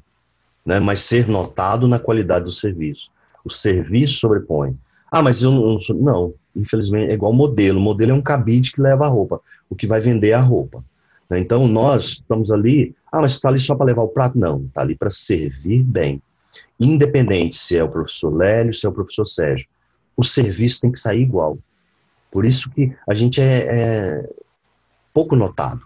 né? 0.65 0.79
Mas 0.81 1.01
ser 1.01 1.29
notado 1.29 1.89
na 1.89 1.99
qualidade 1.99 2.45
do 2.45 2.53
serviço. 2.53 3.11
O 3.45 3.51
serviço 3.51 4.19
sobrepõe. 4.19 4.77
Ah, 5.11 5.23
mas 5.23 5.43
eu 5.43 5.51
não, 5.51 5.81
sou. 5.81 5.97
Não, 5.97 6.35
infelizmente 6.55 7.11
é 7.11 7.15
igual 7.15 7.33
modelo. 7.33 7.79
O 7.79 7.83
modelo 7.83 8.13
é 8.13 8.15
um 8.15 8.23
cabide 8.23 8.73
que 8.73 8.81
leva 8.81 9.05
a 9.05 9.09
roupa. 9.09 9.41
O 9.69 9.75
que 9.75 9.87
vai 9.87 10.01
vender 10.01 10.31
é 10.31 10.35
a 10.35 10.41
roupa. 10.41 10.85
Né? 11.29 11.39
Então, 11.39 11.67
nós 11.67 12.05
estamos 12.05 12.51
ali. 12.51 12.95
Ah, 13.11 13.21
mas 13.21 13.33
está 13.33 13.49
ali 13.49 13.61
só 13.61 13.75
para 13.75 13.87
levar 13.87 14.03
o 14.03 14.09
prato? 14.09 14.39
Não, 14.39 14.65
está 14.67 14.83
ali 14.83 14.95
para 14.95 15.11
servir 15.11 15.83
bem. 15.83 16.23
Independente 16.79 17.57
se 17.57 17.77
é 17.77 17.85
o 17.85 17.89
professor 17.89 18.35
Lélio, 18.35 18.75
se 18.75 18.87
é 18.87 18.89
o 18.89 18.93
professor 18.93 19.27
Sérgio. 19.27 19.67
O 20.17 20.25
serviço 20.25 20.81
tem 20.81 20.93
que 20.93 20.99
sair 20.99 21.23
igual. 21.23 21.59
Por 22.33 22.47
isso 22.47 22.71
que 22.71 22.93
a 23.07 23.15
gente 23.15 23.41
é, 23.41 23.67
é 23.69 24.31
pouco 25.13 25.37
notado. 25.37 25.83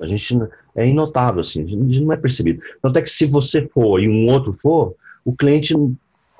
A 0.00 0.06
gente 0.06 0.38
é 0.74 0.88
inotável, 0.88 1.40
assim, 1.40 1.62
a 1.62 1.66
gente 1.66 2.00
não 2.00 2.12
é 2.12 2.16
percebido. 2.16 2.62
Tanto 2.80 2.98
é 2.98 3.02
que 3.02 3.10
se 3.10 3.26
você 3.26 3.66
for 3.68 4.00
e 4.00 4.08
um 4.08 4.28
outro 4.30 4.54
for, 4.54 4.94
o 5.24 5.34
cliente 5.34 5.74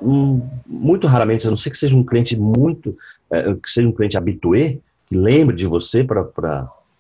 um, 0.00 0.48
muito 0.66 1.06
raramente, 1.06 1.46
a 1.46 1.50
não 1.50 1.56
ser 1.56 1.70
que 1.70 1.78
seja 1.78 1.96
um 1.96 2.04
cliente 2.04 2.36
muito, 2.38 2.96
é, 3.30 3.52
que 3.54 3.68
seja 3.68 3.88
um 3.88 3.92
cliente 3.92 4.16
habitué, 4.16 4.78
que 5.06 5.16
lembre 5.16 5.56
de 5.56 5.66
você 5.66 6.04
para 6.04 6.24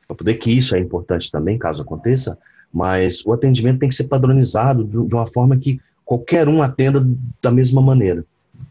poder 0.08 0.34
que 0.34 0.50
isso 0.50 0.74
é 0.74 0.80
importante 0.80 1.30
também, 1.30 1.56
caso 1.56 1.82
aconteça, 1.82 2.36
mas 2.72 3.24
o 3.24 3.32
atendimento 3.32 3.78
tem 3.78 3.88
que 3.88 3.94
ser 3.94 4.08
padronizado 4.08 4.84
de 4.84 5.14
uma 5.14 5.26
forma 5.26 5.56
que 5.56 5.80
qualquer 6.04 6.48
um 6.48 6.62
atenda 6.62 7.06
da 7.40 7.50
mesma 7.50 7.80
maneira, 7.80 8.24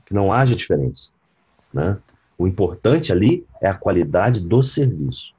que 0.06 0.14
não 0.14 0.32
haja 0.32 0.56
diferença, 0.56 1.10
né? 1.74 1.98
O 2.38 2.48
importante 2.48 3.12
ali 3.12 3.46
é 3.62 3.68
a 3.68 3.74
qualidade 3.74 4.40
do 4.40 4.62
serviço. 4.62 5.34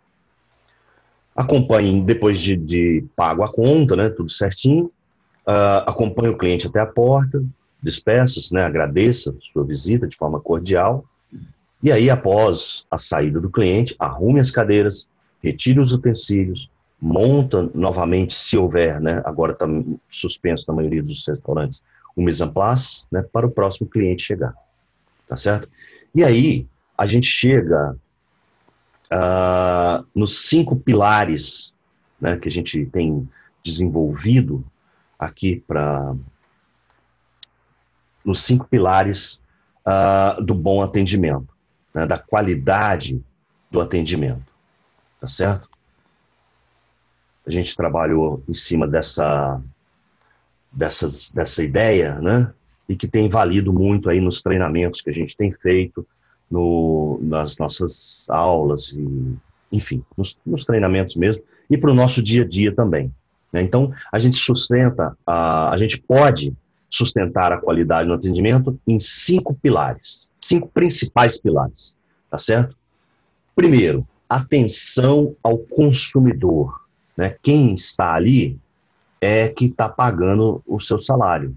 Acompanhe, 1.35 2.03
depois 2.03 2.41
de, 2.41 2.57
de 2.57 3.05
pago 3.15 3.43
a 3.43 3.53
conta, 3.53 3.95
né, 3.95 4.09
tudo 4.09 4.31
certinho, 4.31 4.87
uh, 5.47 5.85
acompanhe 5.87 6.31
o 6.31 6.39
cliente 6.39 6.67
até 6.67 6.81
a 6.81 6.87
porta, 6.87 7.45
despeça-se, 7.83 8.55
né, 8.55 8.63
agradeça 8.63 9.35
sua 9.53 9.63
visita 9.65 10.07
de 10.07 10.17
forma 10.17 10.41
cordial, 10.41 11.05
e 11.83 11.93
aí, 11.93 12.09
após 12.09 12.87
a 12.91 12.99
saída 12.99 13.39
do 13.39 13.51
cliente, 13.51 13.95
arrume 13.99 14.41
as 14.41 14.51
cadeiras, 14.51 15.09
retire 15.43 15.79
os 15.79 15.93
utensílios, 15.93 16.71
monta 17.01 17.71
novamente, 17.75 18.35
se 18.35 18.57
houver, 18.57 19.01
né, 19.01 19.23
agora 19.25 19.53
está 19.53 19.67
suspenso 20.09 20.65
na 20.69 20.75
maioria 20.75 21.03
dos 21.03 21.27
restaurantes, 21.27 21.83
o 22.17 22.23
mise 22.23 22.43
en 22.43 22.51
place, 22.51 23.05
né, 23.13 23.23
para 23.31 23.47
o 23.47 23.51
próximo 23.51 23.89
cliente 23.89 24.23
chegar. 24.23 24.55
Tá 25.29 25.37
certo? 25.37 25.69
E 26.15 26.25
aí, 26.25 26.67
a 26.97 27.07
gente 27.07 27.27
chega 27.27 27.97
uh, 29.13 30.07
nos 30.15 30.47
cinco 30.47 30.77
pilares 30.77 31.75
né, 32.21 32.37
que 32.37 32.49
a 32.49 32.51
gente 32.51 32.87
tem 32.87 33.29
desenvolvido 33.63 34.65
aqui 35.19 35.63
para 35.67 36.15
nos 38.25 38.43
cinco 38.43 38.67
pilares 38.67 39.41
uh, 39.87 40.43
do 40.43 40.55
bom 40.55 40.83
atendimento, 40.83 41.49
né, 41.95 42.07
da 42.07 42.19
qualidade 42.19 43.23
do 43.71 43.81
atendimento, 43.81 44.53
tá 45.21 45.29
certo? 45.29 45.69
A 47.47 47.51
gente 47.51 47.77
trabalhou 47.77 48.43
em 48.49 48.55
cima 48.55 48.89
dessa, 48.89 49.61
dessas, 50.73 51.31
dessa 51.31 51.63
ideia, 51.63 52.17
né? 52.21 52.53
E 52.89 52.97
que 52.97 53.07
tem 53.07 53.29
valido 53.29 53.73
muito 53.73 54.11
aí 54.11 54.21
nos 54.21 54.43
treinamentos 54.43 55.01
que 55.01 55.11
a 55.11 55.13
gente 55.13 55.37
tem 55.37 55.53
feito, 55.53 56.07
no, 56.51 57.19
nas 57.23 57.57
nossas 57.59 58.27
aulas, 58.29 58.93
e, 58.93 59.37
enfim, 59.73 60.03
nos, 60.17 60.39
nos 60.47 60.65
treinamentos 60.65 61.17
mesmo, 61.17 61.43
e 61.69 61.77
para 61.77 61.91
o 61.91 61.95
nosso 61.95 62.23
dia 62.23 62.43
a 62.43 62.49
dia 62.49 62.75
também. 62.75 63.13
Né? 63.53 63.63
Então, 63.63 63.93
a 64.13 64.19
gente 64.19 64.37
sustenta, 64.37 65.17
a, 65.27 65.71
a 65.71 65.79
gente 65.79 66.01
pode 66.01 66.55
sustentar 66.89 67.53
a 67.53 67.59
qualidade 67.59 68.09
no 68.09 68.15
atendimento 68.15 68.79
em 68.87 68.99
cinco 68.99 69.55
pilares, 69.55 70.29
cinco 70.41 70.69
principais 70.69 71.39
pilares, 71.39 71.95
tá 72.31 72.39
certo? 72.39 72.77
Primeiro, 73.55 74.07
atenção 74.29 75.35
ao 75.43 75.59
consumidor. 75.59 76.81
Né? 77.17 77.37
Quem 77.43 77.75
está 77.75 78.15
ali 78.15 78.59
é 79.21 79.49
que 79.49 79.67
está 79.67 79.89
pagando 79.89 80.63
o 80.67 80.79
seu 80.79 80.99
salário. 80.99 81.57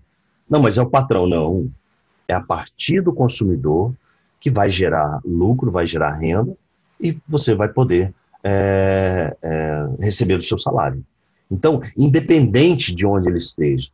Não, 0.49 0.61
mas 0.61 0.77
é 0.77 0.81
o 0.81 0.89
patrão, 0.89 1.27
não. 1.27 1.69
É 2.27 2.33
a 2.33 2.41
partir 2.41 3.01
do 3.01 3.13
consumidor 3.13 3.93
que 4.39 4.49
vai 4.49 4.69
gerar 4.69 5.19
lucro, 5.23 5.71
vai 5.71 5.85
gerar 5.85 6.17
renda 6.17 6.55
e 6.99 7.17
você 7.27 7.53
vai 7.53 7.67
poder 7.67 8.13
é, 8.43 9.35
é, 9.41 9.87
receber 9.99 10.35
o 10.35 10.41
seu 10.41 10.57
salário. 10.57 11.03
Então, 11.51 11.81
independente 11.97 12.93
de 12.93 13.05
onde 13.05 13.27
ele 13.27 13.37
esteja, 13.37 13.89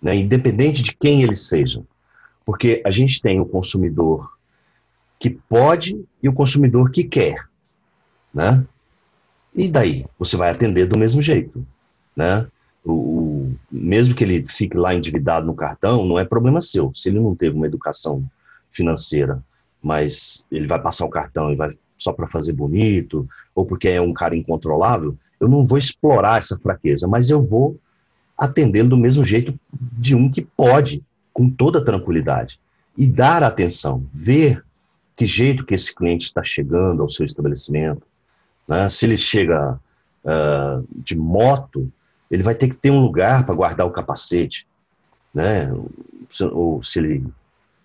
né, 0.00 0.14
independente 0.14 0.82
de 0.82 0.94
quem 0.94 1.22
ele 1.22 1.34
seja, 1.34 1.82
porque 2.44 2.80
a 2.84 2.90
gente 2.90 3.20
tem 3.20 3.40
o 3.40 3.46
consumidor 3.46 4.36
que 5.18 5.30
pode 5.30 6.00
e 6.22 6.28
o 6.28 6.32
consumidor 6.32 6.90
que 6.90 7.02
quer, 7.02 7.48
né? 8.32 8.64
E 9.54 9.68
daí 9.68 10.04
você 10.18 10.36
vai 10.36 10.50
atender 10.50 10.86
do 10.86 10.98
mesmo 10.98 11.22
jeito, 11.22 11.66
né? 12.14 12.46
O, 12.84 12.92
o, 12.92 13.56
mesmo 13.70 14.14
que 14.14 14.22
ele 14.22 14.46
fique 14.46 14.76
lá 14.76 14.94
endividado 14.94 15.46
no 15.46 15.54
cartão, 15.54 16.06
não 16.06 16.18
é 16.18 16.24
problema 16.24 16.60
seu. 16.60 16.92
Se 16.94 17.08
ele 17.08 17.18
não 17.18 17.34
teve 17.34 17.56
uma 17.56 17.66
educação 17.66 18.24
financeira, 18.70 19.42
mas 19.86 20.44
ele 20.50 20.66
vai 20.66 20.82
passar 20.82 21.04
o 21.04 21.10
cartão 21.10 21.52
e 21.52 21.54
vai 21.54 21.70
só 21.96 22.12
para 22.12 22.26
fazer 22.26 22.52
bonito, 22.52 23.26
ou 23.54 23.64
porque 23.64 23.88
é 23.88 24.00
um 24.00 24.12
cara 24.12 24.36
incontrolável, 24.36 25.16
eu 25.38 25.48
não 25.48 25.64
vou 25.64 25.78
explorar 25.78 26.38
essa 26.38 26.56
fraqueza, 26.56 27.06
mas 27.06 27.30
eu 27.30 27.40
vou 27.40 27.78
atendê-lo 28.36 28.88
do 28.88 28.96
mesmo 28.96 29.22
jeito 29.22 29.54
de 29.72 30.16
um 30.16 30.28
que 30.28 30.42
pode, 30.42 31.04
com 31.32 31.48
toda 31.48 31.84
tranquilidade, 31.84 32.58
e 32.98 33.06
dar 33.06 33.44
atenção, 33.44 34.04
ver 34.12 34.64
que 35.14 35.24
jeito 35.24 35.64
que 35.64 35.74
esse 35.74 35.94
cliente 35.94 36.26
está 36.26 36.42
chegando 36.42 37.00
ao 37.00 37.08
seu 37.08 37.24
estabelecimento. 37.24 38.02
Né? 38.66 38.90
Se 38.90 39.06
ele 39.06 39.16
chega 39.16 39.78
uh, 40.24 40.86
de 40.90 41.16
moto, 41.16 41.90
ele 42.28 42.42
vai 42.42 42.56
ter 42.56 42.68
que 42.68 42.76
ter 42.76 42.90
um 42.90 43.00
lugar 43.00 43.46
para 43.46 43.54
guardar 43.54 43.86
o 43.86 43.92
capacete. 43.92 44.66
né? 45.32 45.72
Ou 46.52 46.82
se 46.82 46.98
ele 46.98 47.24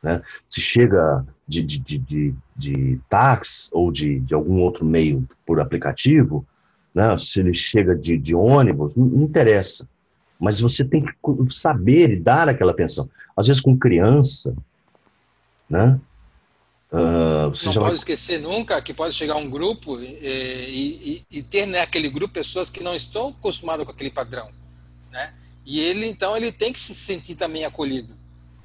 né? 0.01 0.21
se 0.49 0.61
chega 0.61 1.25
de, 1.47 1.61
de, 1.61 1.79
de, 1.79 1.97
de, 1.97 2.35
de 2.55 2.99
táxi 3.09 3.69
ou 3.71 3.91
de, 3.91 4.19
de 4.19 4.33
algum 4.33 4.61
outro 4.61 4.85
meio 4.85 5.27
por 5.45 5.59
aplicativo, 5.59 6.45
né? 6.93 7.17
se 7.17 7.39
ele 7.39 7.53
chega 7.53 7.95
de, 7.95 8.17
de 8.17 8.35
ônibus, 8.35 8.95
não, 8.95 9.05
não 9.05 9.23
interessa. 9.23 9.87
Mas 10.39 10.59
você 10.59 10.83
tem 10.83 11.03
que 11.05 11.13
saber 11.49 12.11
e 12.11 12.19
dar 12.19 12.49
aquela 12.49 12.71
atenção. 12.71 13.09
Às 13.37 13.47
vezes 13.47 13.61
com 13.61 13.77
criança, 13.77 14.55
né? 15.69 15.99
Uh, 16.91 17.47
não 17.63 17.73
pode 17.73 17.79
vai... 17.79 17.93
esquecer 17.93 18.41
nunca 18.41 18.81
que 18.81 18.93
pode 18.93 19.13
chegar 19.13 19.37
um 19.37 19.49
grupo 19.49 19.97
e, 20.01 20.05
e, 20.21 21.21
e, 21.31 21.41
ter 21.41 21.65
naquele 21.65 22.09
né, 22.09 22.13
grupo 22.13 22.33
pessoas 22.33 22.69
que 22.69 22.83
não 22.83 22.93
estão 22.93 23.29
acostumadas 23.29 23.85
com 23.85 23.93
aquele 23.93 24.09
padrão, 24.09 24.49
né? 25.09 25.33
E 25.65 25.79
ele 25.79 26.05
então 26.05 26.35
ele 26.35 26.51
tem 26.51 26.73
que 26.73 26.79
se 26.79 26.93
sentir 26.93 27.35
também 27.35 27.63
acolhido, 27.63 28.13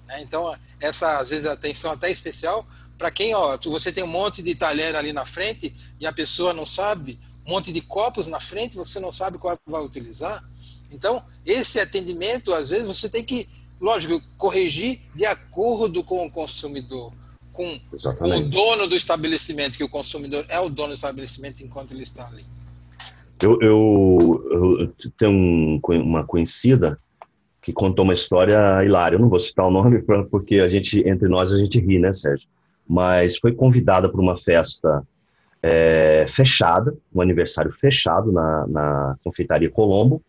né? 0.07 0.21
Então 0.23 0.55
essa 0.81 1.19
às 1.19 1.31
vezes 1.31 1.47
atenção 1.47 1.93
até 1.93 2.11
especial 2.11 2.67
para 2.99 3.11
quem 3.11 3.35
ó 3.35 3.57
você 3.65 3.93
tem 3.93 4.05
um 4.05 4.09
monte 4.09 4.43
de 4.43 4.55
talher 4.55 4.95
ali 4.95 5.13
na 5.13 5.25
frente 5.25 5.75
e 6.01 6.07
a 6.07 6.13
pessoa 6.13 6.53
não 6.53 6.65
sabe 6.65 7.19
um 7.47 7.51
monte 7.51 7.73
de 7.73 7.81
copos 7.81 8.27
na 8.27 8.41
frente 8.41 8.77
você 8.77 8.99
não 8.99 9.13
sabe 9.13 9.39
qual 9.39 9.57
vai 9.67 9.83
utilizar 9.83 10.43
então 10.91 11.23
esse 11.45 11.79
atendimento 11.79 12.55
às 12.55 12.71
vezes 12.71 12.87
você 12.87 13.09
tem 13.09 13.25
que 13.25 13.49
lógico 13.81 14.21
corrigir 14.39 15.01
de 15.15 15.27
acordo 15.27 16.03
com 16.03 16.25
o 16.25 16.31
consumidor 16.31 17.13
com, 17.57 17.81
com, 18.19 18.37
o 18.37 18.51
dono 18.51 18.87
do 18.87 18.95
estabelecimento, 18.95 19.79
que 19.79 19.85
o 19.85 19.89
consumidor 19.89 20.45
é 20.51 20.61
o 20.61 20.69
dono 20.69 20.89
do 20.89 20.95
estabelecimento 20.95 21.65
enquanto 21.65 21.93
ele 21.93 22.03
está 22.03 22.29
ali. 22.29 22.45
Eu, 23.41 23.59
eu, 23.63 24.95
eu 25.03 25.11
tenho 25.19 25.33
um, 25.33 25.81
uma 25.89 26.23
conhecida 26.25 26.99
que 27.67 27.73
contou 27.73 28.05
uma 28.05 28.15
história 28.15 28.85
hilária. 28.85 29.17
Eu 29.17 29.21
não 29.21 29.29
vou 29.29 29.41
citar 29.41 29.67
o 29.67 29.73
nome 29.73 30.01
porque 30.31 30.61
a 30.61 30.69
gente 30.69 31.01
entre 31.01 31.29
nós 31.29 31.53
a 31.53 31.59
gente 31.59 31.81
ri, 31.81 31.99
né, 31.99 32.13
Sérgio? 32.13 32.49
Mas 32.89 33.39
foi 33.39 33.53
convidada 33.53 34.09
para 34.09 34.21
uma 34.21 34.37
festa 34.37 35.03
é, 35.61 36.25
fechada, 36.29 36.95
um 37.13 37.21
aniversário 37.21 37.73
fechado 37.73 38.31
na, 38.31 38.67
na 38.69 39.17
confeitaria 39.25 39.69
Colombo 39.69 40.23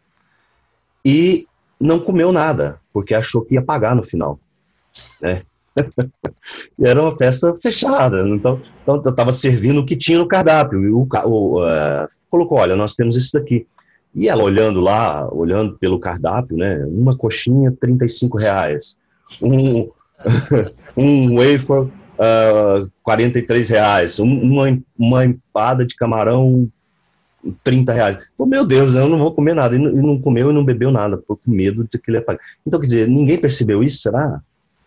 e 1.06 1.46
não 1.80 2.00
comeu 2.00 2.32
nada 2.32 2.80
porque 2.92 3.14
achou 3.14 3.46
que 3.46 3.54
ia 3.54 3.62
pagar 3.62 3.96
no 3.96 4.04
final, 4.04 4.40
né? 5.22 5.44
era 6.82 7.00
uma 7.00 7.12
festa 7.12 7.56
fechada. 7.62 8.28
Então, 8.28 8.60
então 8.82 9.00
eu 9.06 9.12
estava 9.12 9.32
servindo 9.32 9.82
o 9.82 9.86
que 9.86 9.96
tinha 9.96 10.18
no 10.18 10.28
cardápio. 10.28 10.84
E 10.84 10.90
o, 10.90 11.08
o 11.26 11.64
uh, 11.64 12.08
colocou: 12.32 12.58
olha, 12.58 12.76
nós 12.76 12.96
temos 12.96 13.16
isso 13.16 13.34
daqui. 13.34 13.68
E 14.16 14.28
ela 14.28 14.44
olhando 14.44 14.80
lá, 14.80 15.28
olhando 15.32 15.78
pelo 15.78 16.00
cardápio, 16.00 16.58
né? 16.58 16.84
Uma 16.86 17.16
coxinha, 17.16 17.72
35 17.80 18.38
reais. 18.38 19.00
Um, 19.42 19.90
um 20.98 21.36
wafer, 21.36 21.82
uh, 21.82 22.90
43 23.04 23.70
reais. 23.70 24.20
uma, 24.20 24.80
uma 24.98 25.26
empada 25.26 25.86
de 25.86 25.96
camarão, 25.96 26.70
30 27.64 27.94
reais. 27.94 28.18
Oh, 28.38 28.46
meu 28.46 28.66
Deus, 28.66 28.96
eu 28.96 29.08
não 29.08 29.20
vou 29.20 29.34
comer 29.34 29.54
nada. 29.54 29.76
E 29.76 29.80
não, 29.80 30.20
comeu 30.20 30.50
e 30.50 30.54
não 30.54 30.66
bebeu 30.66 30.92
nada, 30.92 31.18
por 31.18 31.40
medo 31.46 31.88
de 31.90 31.98
que 31.98 32.10
ele 32.10 32.18
ia 32.18 32.24
pagar. 32.24 32.42
Então, 32.66 32.80
quer 32.80 32.88
dizer, 32.88 33.08
ninguém 33.08 33.38
percebeu 33.38 33.84
isso, 33.84 34.00
será? 34.00 34.42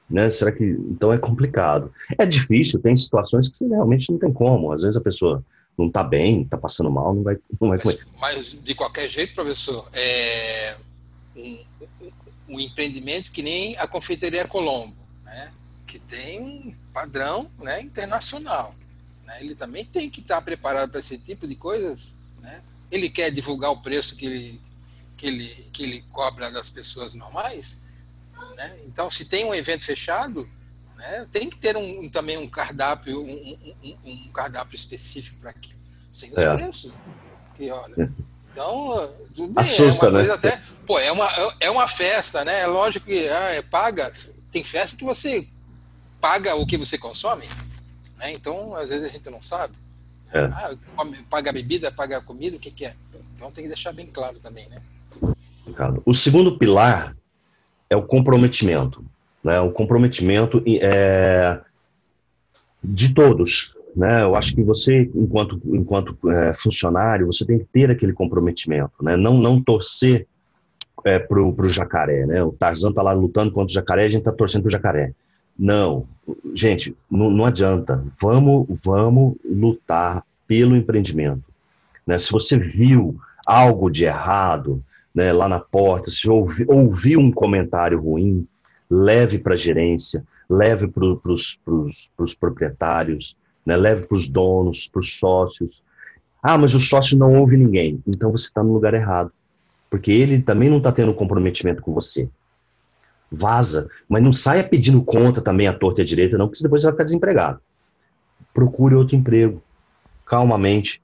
Né? 0.08 0.28
Será 0.30 0.50
que 0.50 0.64
então 0.64 1.12
é 1.12 1.18
complicado? 1.18 1.92
É 2.18 2.26
difícil, 2.26 2.80
tem 2.80 2.96
situações 2.96 3.48
que 3.48 3.58
você 3.58 3.66
realmente 3.68 4.10
não 4.10 4.18
tem 4.18 4.32
como. 4.32 4.72
Às 4.72 4.82
vezes 4.82 4.96
a 4.96 5.00
pessoa 5.00 5.44
não 5.76 5.88
está 5.88 6.02
bem, 6.02 6.42
está 6.42 6.56
passando 6.56 6.90
mal, 6.90 7.14
não 7.14 7.22
vai, 7.22 7.38
não 7.60 7.68
vai 7.68 7.78
comer. 7.78 8.06
Mas, 8.18 8.56
de 8.62 8.74
qualquer 8.74 9.08
jeito, 9.08 9.34
professor, 9.34 9.88
é 9.92 10.76
um, 11.34 11.58
um, 12.00 12.12
um 12.50 12.60
empreendimento 12.60 13.30
que 13.30 13.42
nem 13.42 13.76
a 13.78 13.86
confeitaria 13.86 14.46
Colombo, 14.46 14.96
né? 15.24 15.52
que 15.86 15.98
tem 15.98 16.40
um 16.40 16.74
padrão 16.92 17.50
né, 17.58 17.80
internacional. 17.80 18.74
Né? 19.24 19.38
Ele 19.40 19.54
também 19.54 19.84
tem 19.84 20.10
que 20.10 20.20
estar 20.20 20.36
tá 20.36 20.42
preparado 20.42 20.90
para 20.90 21.00
esse 21.00 21.18
tipo 21.18 21.46
de 21.46 21.54
coisas. 21.54 22.16
Né? 22.40 22.62
Ele 22.90 23.08
quer 23.08 23.30
divulgar 23.30 23.70
o 23.70 23.80
preço 23.80 24.16
que 24.16 24.26
ele, 24.26 24.60
que 25.16 25.26
ele, 25.26 25.48
que 25.72 25.82
ele 25.82 26.02
cobra 26.10 26.50
das 26.50 26.70
pessoas 26.70 27.14
normais, 27.14 27.80
né? 28.56 28.78
Então, 28.86 29.10
se 29.10 29.24
tem 29.24 29.44
um 29.44 29.54
evento 29.54 29.84
fechado, 29.84 30.48
né, 31.00 31.26
tem 31.32 31.48
que 31.48 31.56
ter 31.56 31.76
um, 31.76 32.08
também 32.08 32.36
um 32.36 32.46
cardápio, 32.46 33.20
um, 33.20 33.58
um, 33.82 33.96
um 34.04 34.32
cardápio 34.32 34.76
específico 34.76 35.38
para 35.40 35.50
aquilo, 35.50 35.78
sem 36.12 36.30
os 36.30 36.38
é. 36.38 36.54
preços. 36.54 36.92
Que, 37.54 37.70
olha, 37.70 38.02
é. 38.02 38.08
então, 38.52 39.10
tudo 39.34 39.54
bem, 39.54 39.64
Assusta, 39.64 40.06
é 40.06 40.08
uma 40.10 40.22
né? 40.22 40.30
até, 40.30 40.62
pô, 40.86 40.98
é 40.98 41.10
uma, 41.10 41.28
é 41.58 41.70
uma 41.70 41.88
festa, 41.88 42.44
né? 42.44 42.60
É 42.60 42.66
lógico 42.66 43.06
que 43.06 43.28
ah, 43.28 43.54
é 43.54 43.62
paga. 43.62 44.12
Tem 44.50 44.62
festa 44.62 44.96
que 44.96 45.04
você 45.04 45.48
paga 46.20 46.54
o 46.54 46.66
que 46.66 46.76
você 46.76 46.98
consome, 46.98 47.46
né? 48.18 48.32
Então, 48.32 48.74
às 48.74 48.90
vezes 48.90 49.08
a 49.08 49.12
gente 49.12 49.30
não 49.30 49.40
sabe. 49.40 49.74
É. 50.32 50.44
Ah, 50.44 50.76
paga 51.28 51.50
a 51.50 51.52
bebida, 51.52 51.90
paga 51.90 52.18
a 52.18 52.20
comida, 52.20 52.56
o 52.56 52.60
que, 52.60 52.70
que 52.70 52.84
é? 52.84 52.94
Então 53.34 53.50
tem 53.50 53.64
que 53.64 53.70
deixar 53.70 53.92
bem 53.92 54.06
claro 54.06 54.38
também, 54.38 54.68
né? 54.68 54.82
O 56.04 56.12
segundo 56.12 56.58
pilar 56.58 57.16
é 57.88 57.96
o 57.96 58.06
comprometimento. 58.06 59.04
Né? 59.42 59.60
O 59.60 59.70
comprometimento 59.70 60.62
é, 60.66 61.60
de 62.82 63.14
todos. 63.14 63.74
Né? 63.96 64.22
Eu 64.22 64.36
acho 64.36 64.54
que 64.54 64.62
você, 64.62 65.10
enquanto, 65.14 65.60
enquanto 65.66 66.16
é, 66.28 66.54
funcionário, 66.54 67.26
você 67.26 67.44
tem 67.44 67.58
que 67.58 67.66
ter 67.66 67.90
aquele 67.90 68.12
comprometimento. 68.12 68.92
Né? 69.02 69.16
Não, 69.16 69.38
não 69.38 69.62
torcer 69.62 70.26
é, 71.04 71.18
para 71.18 71.40
o 71.40 71.68
jacaré. 71.68 72.26
Né? 72.26 72.42
O 72.42 72.52
Tarzan 72.52 72.90
está 72.90 73.02
lá 73.02 73.12
lutando 73.12 73.52
contra 73.52 73.70
o 73.70 73.74
jacaré, 73.74 74.04
a 74.04 74.08
gente 74.08 74.20
está 74.20 74.32
torcendo 74.32 74.62
para 74.62 74.68
o 74.68 74.72
jacaré. 74.72 75.12
Não, 75.58 76.06
gente, 76.54 76.96
não, 77.10 77.30
não 77.30 77.44
adianta. 77.44 78.02
Vamos, 78.20 78.66
vamos 78.82 79.36
lutar 79.44 80.24
pelo 80.46 80.76
empreendimento. 80.76 81.44
Né? 82.06 82.18
Se 82.18 82.30
você 82.30 82.58
viu 82.58 83.18
algo 83.46 83.90
de 83.90 84.04
errado, 84.04 84.82
né, 85.14 85.32
lá 85.32 85.48
na 85.48 85.60
porta, 85.60 86.10
se 86.10 86.28
ouvi, 86.28 86.64
ouviu 86.68 87.20
um 87.20 87.32
comentário 87.32 88.00
ruim, 88.00 88.46
leve 88.90 89.38
para 89.38 89.54
a 89.54 89.56
gerência, 89.56 90.24
leve 90.48 90.88
para 90.88 91.04
os 91.04 92.34
proprietários, 92.38 93.36
né, 93.64 93.76
leve 93.76 94.06
para 94.06 94.16
os 94.16 94.28
donos, 94.28 94.88
para 94.88 95.00
os 95.00 95.16
sócios. 95.16 95.82
Ah, 96.42 96.58
mas 96.58 96.74
o 96.74 96.80
sócio 96.80 97.16
não 97.16 97.38
ouve 97.38 97.56
ninguém. 97.56 98.02
Então 98.06 98.30
você 98.30 98.46
está 98.46 98.62
no 98.62 98.72
lugar 98.72 98.94
errado. 98.94 99.30
Porque 99.88 100.10
ele 100.10 100.40
também 100.40 100.70
não 100.70 100.78
está 100.78 100.92
tendo 100.92 101.14
comprometimento 101.14 101.82
com 101.82 101.92
você. 101.92 102.30
Vaza, 103.30 103.88
mas 104.08 104.22
não 104.22 104.32
saia 104.32 104.64
pedindo 104.64 105.02
conta 105.02 105.40
também 105.40 105.68
à 105.68 105.72
torta 105.72 106.00
e 106.00 106.02
à 106.02 106.06
direita, 106.06 106.36
não, 106.36 106.48
porque 106.48 106.62
depois 106.62 106.82
você 106.82 106.86
vai 106.86 106.94
ficar 106.94 107.04
desempregado. 107.04 107.60
Procure 108.52 108.94
outro 108.94 109.14
emprego, 109.14 109.62
calmamente. 110.26 111.00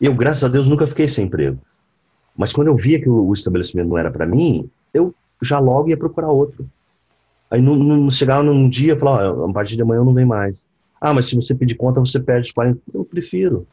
Eu, 0.00 0.14
graças 0.14 0.44
a 0.44 0.48
Deus, 0.48 0.66
nunca 0.66 0.86
fiquei 0.86 1.06
sem 1.06 1.26
emprego. 1.26 1.58
Mas 2.34 2.52
quando 2.52 2.68
eu 2.68 2.76
via 2.76 2.98
que 2.98 3.08
o, 3.08 3.30
estabelecimento 3.34 3.88
não 3.88 3.98
era 3.98 4.10
para 4.10 4.24
mim, 4.24 4.70
eu 4.94 5.14
já 5.42 5.58
logo 5.58 5.90
ia 5.90 5.96
procurar 5.96 6.28
outro. 6.28 6.66
Aí 7.50 7.60
não, 7.60 7.76
não 7.76 8.10
chegava 8.10 8.42
num 8.42 8.68
dia 8.68 8.94
e 8.94 8.98
falava, 8.98 9.48
a 9.48 9.52
partir 9.52 9.76
de 9.76 9.82
amanhã 9.82 10.00
eu 10.00 10.04
não 10.04 10.14
vem 10.14 10.24
mais. 10.24 10.62
Ah, 11.00 11.12
mas 11.12 11.26
se 11.26 11.34
você 11.34 11.54
pedir 11.54 11.74
conta, 11.74 11.98
você 11.98 12.20
perde 12.20 12.48
os 12.48 12.52
40. 12.52 12.80
Eu 12.92 13.04
prefiro. 13.04 13.66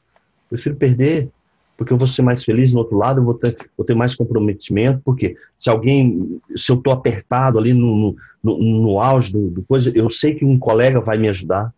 Prefiro 0.50 0.76
perder, 0.76 1.30
porque 1.76 1.94
eu 1.94 1.98
vou 1.98 2.08
ser 2.08 2.22
mais 2.22 2.44
feliz 2.44 2.74
no 2.74 2.80
outro 2.80 2.98
lado, 2.98 3.20
eu 3.20 3.24
vou 3.26 3.36
ter, 3.36 3.56
vou 3.78 3.86
ter 3.86 3.94
mais 3.94 4.16
comprometimento, 4.16 5.02
porque 5.04 5.36
se 5.58 5.70
alguém, 5.70 6.42
se 6.56 6.72
eu 6.72 6.78
estou 6.78 6.94
apertado 6.94 7.60
ali 7.60 7.74
no, 7.74 8.16
no, 8.42 8.58
no 8.58 9.00
auge 9.02 9.34
do, 9.34 9.50
do 9.50 9.62
coisa, 9.64 9.92
eu 9.94 10.10
sei 10.10 10.34
que 10.34 10.46
um 10.46 10.58
colega 10.58 11.02
vai 11.02 11.18
me 11.18 11.28
ajudar, 11.28 11.74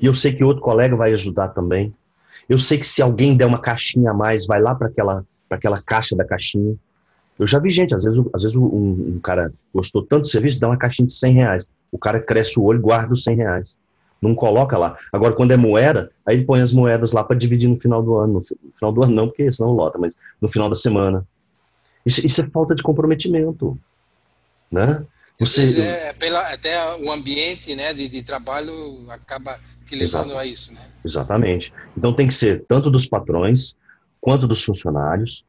e 0.00 0.06
eu 0.06 0.14
sei 0.14 0.32
que 0.32 0.44
outro 0.44 0.62
colega 0.62 0.94
vai 0.96 1.12
ajudar 1.12 1.48
também. 1.48 1.94
Eu 2.48 2.58
sei 2.58 2.78
que 2.78 2.86
se 2.86 3.00
alguém 3.00 3.36
der 3.36 3.46
uma 3.46 3.60
caixinha 3.60 4.10
a 4.10 4.14
mais, 4.14 4.46
vai 4.46 4.60
lá 4.60 4.74
para 4.74 4.88
aquela 4.88 5.24
para 5.48 5.56
aquela 5.56 5.80
caixa 5.80 6.14
da 6.14 6.24
caixinha. 6.24 6.76
Eu 7.38 7.46
já 7.46 7.58
vi 7.58 7.70
gente, 7.70 7.94
às 7.94 8.02
vezes, 8.02 8.20
às 8.34 8.42
vezes 8.42 8.56
um, 8.56 8.66
um, 8.66 9.20
cara 9.22 9.52
gostou 9.72 10.02
tanto 10.02 10.22
do 10.22 10.28
serviço, 10.28 10.58
dá 10.58 10.68
uma 10.68 10.76
caixinha 10.76 11.06
de 11.06 11.12
100 11.12 11.32
reais. 11.34 11.68
O 11.92 11.98
cara 11.98 12.20
cresce 12.20 12.58
o 12.58 12.64
olho 12.64 12.80
e 12.80 12.82
guarda 12.82 13.14
os 13.14 13.22
100 13.22 13.36
reais. 13.36 13.76
Não 14.20 14.34
coloca 14.34 14.76
lá. 14.76 14.96
Agora, 15.12 15.34
quando 15.34 15.52
é 15.52 15.56
moeda, 15.56 16.10
aí 16.26 16.36
ele 16.36 16.44
põe 16.44 16.60
as 16.60 16.72
moedas 16.72 17.12
lá 17.12 17.22
para 17.22 17.36
dividir 17.36 17.68
no 17.68 17.76
final 17.76 18.02
do 18.02 18.16
ano. 18.16 18.34
No 18.34 18.42
final 18.72 18.92
do 18.92 19.04
ano 19.04 19.14
não, 19.14 19.28
porque 19.28 19.52
senão 19.52 19.70
lota, 19.70 19.96
mas 19.98 20.16
no 20.40 20.48
final 20.48 20.68
da 20.68 20.74
semana. 20.74 21.24
Isso, 22.04 22.26
isso 22.26 22.40
é 22.40 22.46
falta 22.48 22.74
de 22.74 22.82
comprometimento. 22.82 23.78
Né? 24.70 25.06
Você... 25.38 25.80
É, 25.80 26.12
pela, 26.12 26.40
até 26.52 26.96
o 26.96 27.12
ambiente 27.12 27.74
né, 27.76 27.94
de, 27.94 28.08
de 28.08 28.22
trabalho 28.24 29.06
acaba 29.08 29.58
te 29.86 29.94
levando 29.94 30.30
Exato. 30.30 30.38
a 30.38 30.44
isso. 30.44 30.74
Né? 30.74 30.80
Exatamente. 31.04 31.72
Então 31.96 32.12
tem 32.12 32.26
que 32.26 32.34
ser 32.34 32.64
tanto 32.66 32.90
dos 32.90 33.06
patrões, 33.06 33.76
quanto 34.20 34.48
dos 34.48 34.64
funcionários, 34.64 35.44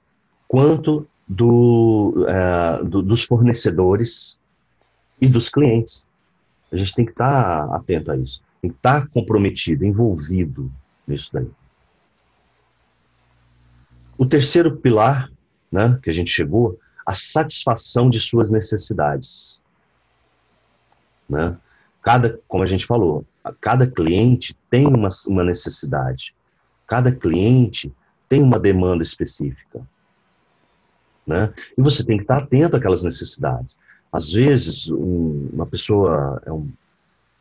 quanto 0.47 1.07
do, 1.29 2.25
uh, 2.27 2.83
do, 2.83 3.03
dos 3.03 3.23
fornecedores 3.23 4.39
e 5.21 5.27
dos 5.27 5.47
clientes. 5.49 6.07
A 6.71 6.75
gente 6.75 6.95
tem 6.95 7.05
que 7.05 7.11
estar 7.11 7.67
tá 7.67 7.75
atento 7.75 8.11
a 8.11 8.17
isso, 8.17 8.41
tem 8.59 8.71
que 8.71 8.77
estar 8.77 9.01
tá 9.01 9.07
comprometido, 9.13 9.85
envolvido 9.85 10.71
nisso 11.07 11.29
daí. 11.31 11.49
O 14.17 14.25
terceiro 14.25 14.75
pilar, 14.77 15.31
né, 15.71 15.99
que 16.01 16.09
a 16.09 16.13
gente 16.13 16.31
chegou, 16.31 16.79
a 17.05 17.13
satisfação 17.13 18.09
de 18.09 18.19
suas 18.19 18.51
necessidades. 18.51 19.61
né? 21.29 21.57
Cada, 22.01 22.39
como 22.47 22.63
a 22.63 22.67
gente 22.67 22.85
falou, 22.85 23.25
cada 23.61 23.89
cliente 23.89 24.55
tem 24.69 24.87
uma, 24.87 25.09
uma 25.27 25.43
necessidade, 25.43 26.33
cada 26.87 27.11
cliente 27.11 27.93
tem 28.27 28.41
uma 28.43 28.59
demanda 28.59 29.03
específica, 29.03 29.81
né? 31.29 31.53
E 31.77 31.81
você 31.81 32.03
tem 32.03 32.17
que 32.17 32.23
estar 32.23 32.39
atento 32.39 32.75
àquelas 32.75 33.03
necessidades. 33.03 33.77
Às 34.11 34.31
vezes, 34.31 34.89
um, 34.89 35.47
uma 35.53 35.67
pessoa 35.67 36.41
é 36.43 36.51
um, 36.51 36.71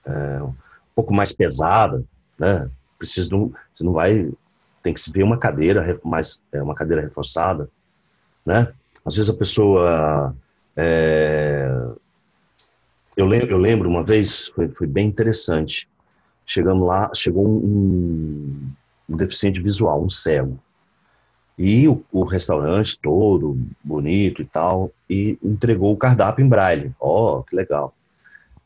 é 0.05 0.43
um 0.43 0.55
pouco 0.95 1.15
mais 1.15 1.33
pesada, 1.33 2.05
né? 2.39 2.71
Precisa 2.99 3.29
de 3.29 3.35
um, 3.35 3.51
você 3.75 3.83
não 3.83 3.93
vai 3.93 4.31
tem 4.83 4.93
que 4.95 5.01
se 5.01 5.11
ver 5.11 5.23
uma 5.23 5.39
cadeira 5.39 5.99
mais 6.05 6.41
é, 6.53 6.63
uma 6.63 6.75
cadeira 6.75 7.01
reforçada, 7.03 7.69
né? 8.45 8.73
Às 9.05 9.17
vezes 9.17 9.31
a 9.31 9.37
pessoa 9.37 10.37
é, 10.77 11.67
eu, 13.17 13.25
lembro, 13.27 13.51
eu 13.51 13.59
lembro 13.59 13.89
uma 13.89 14.05
vez 14.05 14.49
foi, 14.49 14.69
foi 14.69 14.87
bem 14.87 15.09
interessante. 15.09 15.89
Chegando 16.45 16.85
lá, 16.85 17.11
chegou 17.15 17.47
um, 17.47 18.71
um 19.09 19.17
deficiente 19.17 19.61
visual, 19.61 20.05
um 20.05 20.11
cego. 20.11 20.59
E 21.59 21.89
o, 21.89 22.05
o, 22.13 22.23
restaurante 22.23 22.99
todo 23.01 23.59
bonito 23.83 24.41
e 24.41 24.45
tal, 24.45 24.93
e 25.11 25.37
entregou 25.43 25.93
o 25.93 25.97
cardápio 25.97 26.45
em 26.45 26.49
braille. 26.49 26.93
Ó, 27.01 27.39
oh, 27.39 27.43
que 27.43 27.57
legal. 27.57 27.93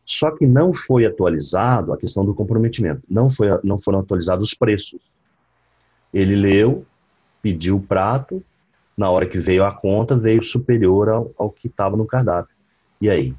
Só 0.05 0.31
que 0.31 0.47
não 0.47 0.75
foi 0.75 1.07
atualizado 1.07 1.93
a 1.93 1.97
questão 1.97 2.25
do 2.25 2.35
comprometimento. 2.35 3.03
Não, 3.09 3.31
foi, 3.31 3.49
não 3.65 3.79
foram 3.79 4.01
atualizados 4.01 4.51
os 4.51 4.55
preços. 4.55 5.01
Ele 6.13 6.37
leu, 6.37 6.85
pediu 7.41 7.77
o 7.77 7.81
prato, 7.81 8.43
na 8.97 9.09
hora 9.09 9.25
que 9.25 9.39
veio 9.39 9.65
a 9.65 9.73
conta, 9.73 10.17
veio 10.17 10.43
superior 10.43 11.09
ao, 11.09 11.31
ao 11.39 11.51
que 11.51 11.69
estava 11.69 11.97
no 11.97 12.07
cardápio. 12.07 12.55
E 13.01 13.09
aí? 13.09 13.35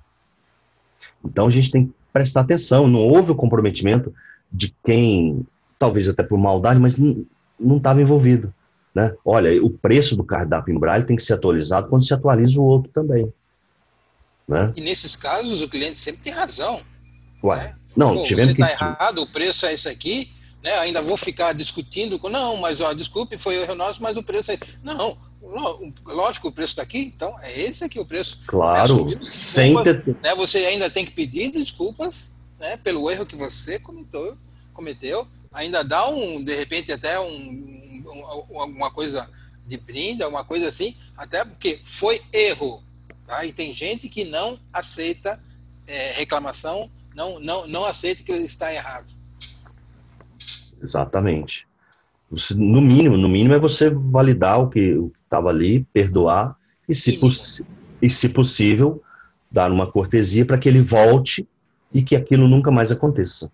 Então 1.23 1.47
a 1.47 1.51
gente 1.51 1.69
tem 1.69 1.85
que 1.85 1.93
prestar 2.11 2.41
atenção. 2.41 2.87
Não 2.87 3.01
houve 3.01 3.31
o 3.31 3.35
comprometimento 3.35 4.11
de 4.51 4.73
quem, 4.83 5.45
talvez 5.77 6.09
até 6.09 6.23
por 6.23 6.37
maldade, 6.37 6.79
mas 6.79 6.97
não 6.97 7.77
estava 7.77 8.01
envolvido. 8.01 8.53
Né? 8.93 9.13
Olha, 9.25 9.63
o 9.63 9.69
preço 9.69 10.15
do 10.15 10.23
cardápio 10.23 10.73
em 10.73 10.79
braille 10.79 11.05
tem 11.05 11.15
que 11.15 11.23
ser 11.23 11.33
atualizado 11.33 11.87
quando 11.87 12.05
se 12.05 12.13
atualiza 12.13 12.59
o 12.59 12.63
outro 12.63 12.91
também. 12.91 13.31
Né? 14.47 14.71
E 14.75 14.81
nesses 14.81 15.15
casos 15.15 15.61
o 15.61 15.69
cliente 15.69 15.97
sempre 15.97 16.21
tem 16.21 16.33
razão. 16.33 16.81
Ué, 17.43 17.57
né? 17.57 17.75
não, 17.95 18.13
Pô, 18.13 18.23
tivemos 18.23 18.53
você 18.53 18.61
está 18.61 18.67
que... 18.67 18.83
errado, 18.83 19.21
o 19.21 19.27
preço 19.27 19.65
é 19.65 19.73
esse 19.73 19.89
aqui, 19.89 20.31
né? 20.63 20.71
ainda 20.75 21.01
vou 21.01 21.17
ficar 21.17 21.53
discutindo 21.53 22.19
com, 22.19 22.29
não, 22.29 22.57
mas 22.57 22.79
ó, 22.81 22.93
desculpe, 22.93 23.37
foi 23.37 23.55
erro 23.55 23.75
nosso, 23.75 24.01
mas 24.01 24.15
o 24.15 24.23
preço 24.23 24.51
é... 24.51 24.57
Não, 24.83 25.17
lógico, 26.05 26.49
o 26.49 26.51
preço 26.51 26.75
daqui, 26.75 26.99
então 26.99 27.35
é 27.41 27.61
esse 27.61 27.83
aqui 27.83 27.99
o 27.99 28.05
preço. 28.05 28.41
Claro, 28.45 29.17
sempre. 29.23 30.03
Né? 30.21 30.35
Você 30.35 30.59
ainda 30.59 30.89
tem 30.89 31.05
que 31.05 31.11
pedir 31.11 31.51
desculpas 31.51 32.33
né, 32.59 32.77
pelo 32.77 33.09
erro 33.09 33.25
que 33.25 33.35
você 33.35 33.79
cometeu, 33.79 34.37
cometeu, 34.71 35.27
ainda 35.51 35.83
dá 35.83 36.07
um, 36.09 36.43
de 36.43 36.55
repente, 36.55 36.91
até 36.91 37.19
um, 37.19 37.82
alguma 38.07 38.91
coisa 38.91 39.29
de 39.65 39.77
brinde, 39.77 40.23
alguma 40.23 40.43
coisa 40.43 40.69
assim, 40.69 40.95
até 41.17 41.43
porque 41.43 41.79
foi 41.85 42.21
erro. 42.31 42.83
Tá? 43.25 43.45
E 43.45 43.53
tem 43.53 43.73
gente 43.73 44.09
que 44.09 44.25
não 44.25 44.59
aceita 44.71 45.41
é, 45.87 46.11
reclamação, 46.13 46.89
não, 47.15 47.39
não, 47.39 47.67
não 47.67 47.85
aceita 47.85 48.23
que 48.23 48.31
ele 48.31 48.45
está 48.45 48.73
errado. 48.73 49.07
Exatamente. 50.81 51.65
Você, 52.29 52.53
no 52.55 52.81
mínimo, 52.81 53.15
no 53.15 53.29
mínimo 53.29 53.53
é 53.53 53.59
você 53.59 53.89
validar 53.89 54.59
o 54.59 54.69
que 54.69 54.99
estava 55.23 55.49
ali, 55.49 55.85
perdoar 55.93 56.55
e 56.89 56.95
se, 56.95 57.19
e 58.01 58.09
se 58.09 58.29
possível, 58.29 59.01
dar 59.51 59.71
uma 59.71 59.89
cortesia 59.89 60.45
para 60.45 60.57
que 60.57 60.67
ele 60.67 60.81
volte 60.81 61.47
e 61.93 62.01
que 62.01 62.15
aquilo 62.15 62.47
nunca 62.47 62.71
mais 62.71 62.91
aconteça. 62.91 63.51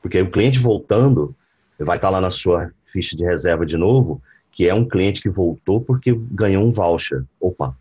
Porque 0.00 0.20
o 0.20 0.30
cliente 0.30 0.58
voltando, 0.58 1.34
vai 1.78 1.96
estar 1.96 2.08
tá 2.08 2.12
lá 2.12 2.20
na 2.20 2.30
sua 2.30 2.70
ficha 2.92 3.16
de 3.16 3.24
reserva 3.24 3.64
de 3.64 3.76
novo, 3.76 4.22
que 4.50 4.68
é 4.68 4.74
um 4.74 4.86
cliente 4.86 5.22
que 5.22 5.28
voltou 5.28 5.80
porque 5.80 6.14
ganhou 6.30 6.64
um 6.64 6.70
voucher. 6.70 7.24
Opa, 7.40 7.76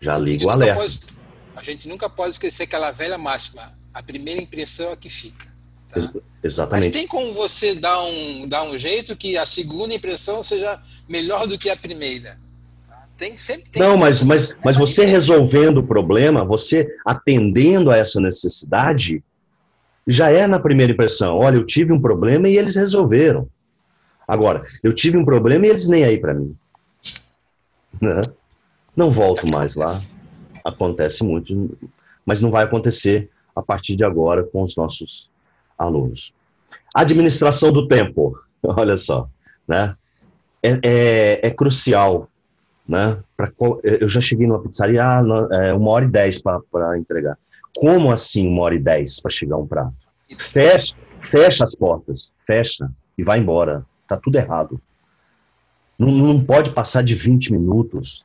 já 0.00 0.18
liga 0.18 0.44
o 0.44 0.50
alerta. 0.50 0.80
Pode, 0.80 1.00
a 1.56 1.62
gente 1.62 1.88
nunca 1.88 2.08
pode 2.08 2.32
esquecer 2.32 2.64
aquela 2.64 2.90
velha 2.90 3.18
máxima: 3.18 3.72
a 3.92 4.02
primeira 4.02 4.40
impressão 4.40 4.92
é 4.92 4.96
que 4.96 5.08
fica. 5.08 5.48
Tá? 5.88 6.00
exatamente. 6.44 6.84
Mas 6.84 6.92
tem 6.92 7.06
como 7.06 7.32
você 7.32 7.74
dar 7.74 8.02
um, 8.04 8.46
dar 8.46 8.62
um 8.64 8.76
jeito 8.76 9.16
que 9.16 9.38
a 9.38 9.46
segunda 9.46 9.94
impressão 9.94 10.44
seja 10.44 10.80
melhor 11.08 11.46
do 11.46 11.56
que 11.56 11.70
a 11.70 11.76
primeira? 11.76 12.38
Tá? 12.86 13.08
Tem, 13.16 13.38
sempre 13.38 13.70
tem 13.70 13.80
Não, 13.80 13.96
mas, 13.96 14.22
mas, 14.22 14.54
mas 14.62 14.76
você 14.76 15.06
resolvendo 15.06 15.78
o 15.78 15.86
problema, 15.86 16.44
você 16.44 16.94
atendendo 17.06 17.90
a 17.90 17.96
essa 17.96 18.20
necessidade, 18.20 19.24
já 20.06 20.30
é 20.30 20.46
na 20.46 20.60
primeira 20.60 20.92
impressão. 20.92 21.36
Olha, 21.36 21.56
eu 21.56 21.64
tive 21.64 21.92
um 21.92 22.00
problema 22.00 22.48
e 22.48 22.58
eles 22.58 22.76
resolveram. 22.76 23.48
Agora, 24.28 24.62
eu 24.82 24.92
tive 24.92 25.16
um 25.16 25.24
problema 25.24 25.66
e 25.66 25.70
eles 25.70 25.88
nem 25.88 26.04
aí 26.04 26.20
para 26.20 26.34
mim. 26.34 26.54
Né? 27.98 28.20
Não 28.94 29.10
volto 29.10 29.50
mais 29.50 29.74
lá. 29.74 29.98
Acontece 30.62 31.24
muito, 31.24 31.76
mas 32.26 32.40
não 32.40 32.50
vai 32.50 32.64
acontecer 32.64 33.30
a 33.56 33.62
partir 33.62 33.96
de 33.96 34.04
agora 34.04 34.44
com 34.44 34.62
os 34.62 34.76
nossos 34.76 35.30
alunos. 35.78 36.34
Administração 36.94 37.72
do 37.72 37.88
tempo, 37.88 38.38
olha 38.62 38.98
só, 38.98 39.28
né? 39.66 39.96
É, 40.62 40.78
é, 40.82 41.46
é 41.46 41.50
crucial, 41.50 42.28
né? 42.86 43.18
Pra, 43.36 43.50
eu 43.82 44.08
já 44.08 44.20
cheguei 44.20 44.46
numa 44.46 44.60
pizzaria, 44.60 45.02
ah, 45.02 45.22
é 45.52 45.72
uma 45.72 45.90
hora 45.90 46.04
e 46.04 46.08
dez 46.08 46.42
para 46.42 46.98
entregar. 46.98 47.38
Como 47.78 48.12
assim 48.12 48.48
uma 48.48 48.62
hora 48.62 48.74
e 48.74 48.78
dez 48.78 49.20
para 49.20 49.30
chegar 49.30 49.56
um 49.56 49.66
prato? 49.66 49.94
Fecha, 50.36 50.94
fecha 51.20 51.64
as 51.64 51.74
portas, 51.74 52.30
fecha 52.46 52.90
e 53.16 53.22
vai 53.22 53.38
embora. 53.38 53.86
Tá 54.08 54.16
tudo 54.16 54.36
errado. 54.36 54.80
Não, 55.98 56.10
não 56.10 56.42
pode 56.42 56.70
passar 56.70 57.02
de 57.02 57.14
20 57.14 57.52
minutos, 57.52 58.24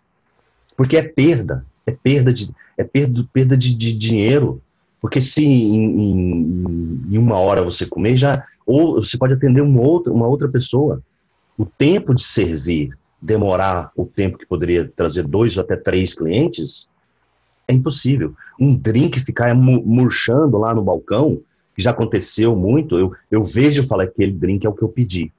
porque 0.78 0.98
é 0.98 1.04
perda. 1.04 1.66
É 1.86 1.92
perda 1.92 2.34
de, 2.34 2.50
é 2.78 2.84
perda, 2.84 3.28
perda 3.34 3.58
de, 3.58 3.76
de 3.76 3.94
dinheiro. 3.94 4.62
Porque 5.02 5.20
se 5.20 5.46
em, 5.46 5.84
em, 5.84 7.02
em, 7.12 7.18
uma 7.18 7.38
hora 7.38 7.62
você 7.62 7.86
comer, 7.86 8.16
já 8.16 8.46
ou 8.66 9.04
você 9.04 9.18
pode 9.18 9.34
atender 9.34 9.60
uma 9.60 9.82
outra, 9.82 10.14
uma 10.14 10.26
outra 10.26 10.48
pessoa. 10.48 11.02
O 11.58 11.66
tempo 11.66 12.16
de 12.16 12.24
servir 12.24 12.98
demorar 13.22 13.92
o 13.96 14.06
tempo 14.06 14.38
que 14.38 14.46
poderia 14.46 14.92
trazer 14.96 15.24
dois 15.26 15.56
ou 15.58 15.64
até 15.64 15.76
três 15.76 16.14
clientes 16.14 16.90
é 17.68 17.74
impossível. 17.74 18.34
Um 18.60 18.76
drink 18.76 19.20
ficar 19.22 19.54
murchando 19.56 20.58
lá 20.58 20.74
no 20.74 20.84
balcão, 20.84 21.42
que 21.76 21.82
já 21.82 21.92
aconteceu 21.92 22.56
muito, 22.56 22.98
eu, 22.98 23.14
eu 23.32 23.44
vejo 23.44 23.82
e 23.84 23.88
falo, 23.88 24.02
aquele 24.02 24.32
drink 24.32 24.66
é 24.66 24.70
o 24.70 24.74
que 24.74 24.84
eu 24.84 24.90
pedi. 24.90 25.32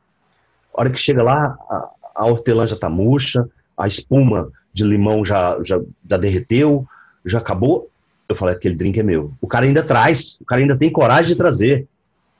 A 0.75 0.81
hora 0.81 0.91
que 0.91 0.99
chega 0.99 1.23
lá, 1.23 1.57
a, 1.71 1.91
a 2.15 2.27
hortelã 2.27 2.67
já 2.67 2.75
está 2.75 2.91
murcha, 2.91 3.49
a 3.77 3.87
espuma 3.87 4.51
de 4.73 4.85
limão 4.85 5.25
já, 5.25 5.59
já, 5.63 5.81
já 6.09 6.17
derreteu, 6.17 6.87
já 7.25 7.39
acabou. 7.39 7.89
Eu 8.29 8.35
falei, 8.35 8.55
aquele 8.55 8.75
drink 8.75 8.99
é 8.99 9.03
meu. 9.03 9.33
O 9.41 9.47
cara 9.47 9.67
ainda 9.67 9.83
traz, 9.83 10.37
o 10.41 10.45
cara 10.45 10.61
ainda 10.61 10.77
tem 10.77 10.91
coragem 10.91 11.29
de 11.29 11.37
trazer. 11.37 11.87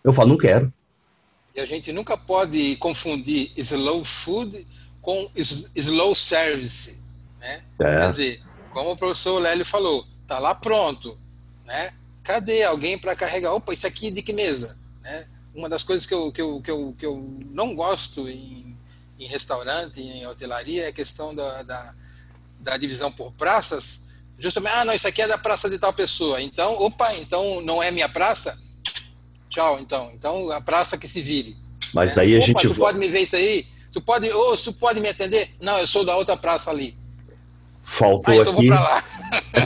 Eu 0.03 0.13
falo, 0.13 0.31
não 0.31 0.39
quero. 0.39 0.73
E 1.55 1.61
a 1.61 1.67
gente 1.67 1.93
nunca 1.93 2.17
pode 2.17 2.77
confundir 2.77 3.53
slow 3.57 4.05
food 4.05 4.67
com 5.01 5.31
slow 5.37 6.15
service. 6.15 7.03
Né? 7.39 7.63
É. 7.79 8.01
Quer 8.01 8.09
dizer, 8.09 8.43
como 8.73 8.91
o 8.91 8.97
professor 8.97 9.39
Lélio 9.39 9.65
falou, 9.65 10.05
tá 10.27 10.39
lá 10.39 10.55
pronto. 10.55 11.17
Né? 11.65 11.93
Cadê 12.23 12.65
alguém 12.65 12.99
para 12.99 13.15
carregar? 13.15 13.55
Opa, 13.55 13.73
isso 13.73 13.87
aqui 13.87 14.09
é 14.09 14.11
de 14.11 14.23
que 14.23 14.33
mesa? 14.33 14.77
Né? 15.03 15.27
Uma 15.55 15.69
das 15.69 15.85
coisas 15.85 16.05
que 16.05 16.13
eu, 16.13 16.33
que 16.33 16.43
eu, 16.43 16.61
que 16.61 16.71
eu, 16.71 16.95
que 16.99 17.07
eu 17.07 17.39
não 17.51 17.75
gosto 17.75 18.29
em, 18.29 18.77
em 19.19 19.27
restaurante, 19.27 20.01
em 20.01 20.27
hotelaria, 20.27 20.85
é 20.85 20.89
a 20.89 20.93
questão 20.93 21.35
da, 21.35 21.63
da, 21.63 21.95
da, 22.59 22.77
divisão 22.77 23.11
por 23.13 23.33
praças. 23.33 24.03
Justamente, 24.37 24.73
ah, 24.75 24.85
não, 24.85 24.93
isso 24.93 25.07
aqui 25.07 25.23
é 25.23 25.29
da 25.29 25.39
praça 25.39 25.71
de 25.71 25.79
tal 25.79 25.93
pessoa. 25.93 26.43
Então, 26.43 26.75
opa, 26.81 27.15
então 27.15 27.61
não 27.61 27.81
é 27.81 27.91
minha 27.93 28.09
praça? 28.09 28.59
Tchau, 29.49 29.79
então. 29.79 30.11
Então, 30.13 30.51
a 30.51 30.61
praça 30.61 30.99
que 30.99 31.07
se 31.07 31.23
vire. 31.23 31.57
Mas 31.95 32.17
né? 32.17 32.25
aí 32.25 32.35
a 32.35 32.39
opa, 32.39 32.47
gente. 32.47 32.69
Tu 32.69 32.75
pode 32.75 32.99
me 32.99 33.09
ver 33.09 33.21
isso 33.21 33.37
aí? 33.37 33.65
Tu 33.93 34.01
pode, 34.01 34.29
oh, 34.29 34.57
tu 34.57 34.73
pode 34.73 35.01
me 35.01 35.09
atender? 35.09 35.55
Não, 35.61 35.79
eu 35.79 35.87
sou 35.87 36.05
da 36.05 36.17
outra 36.17 36.37
praça 36.37 36.69
ali. 36.69 36.99
Faltou 37.85 38.35
ah, 38.35 38.37
então 38.37 38.53
aqui. 38.55 38.67
vou 38.67 38.77
pra 38.77 38.81
lá. 38.81 39.05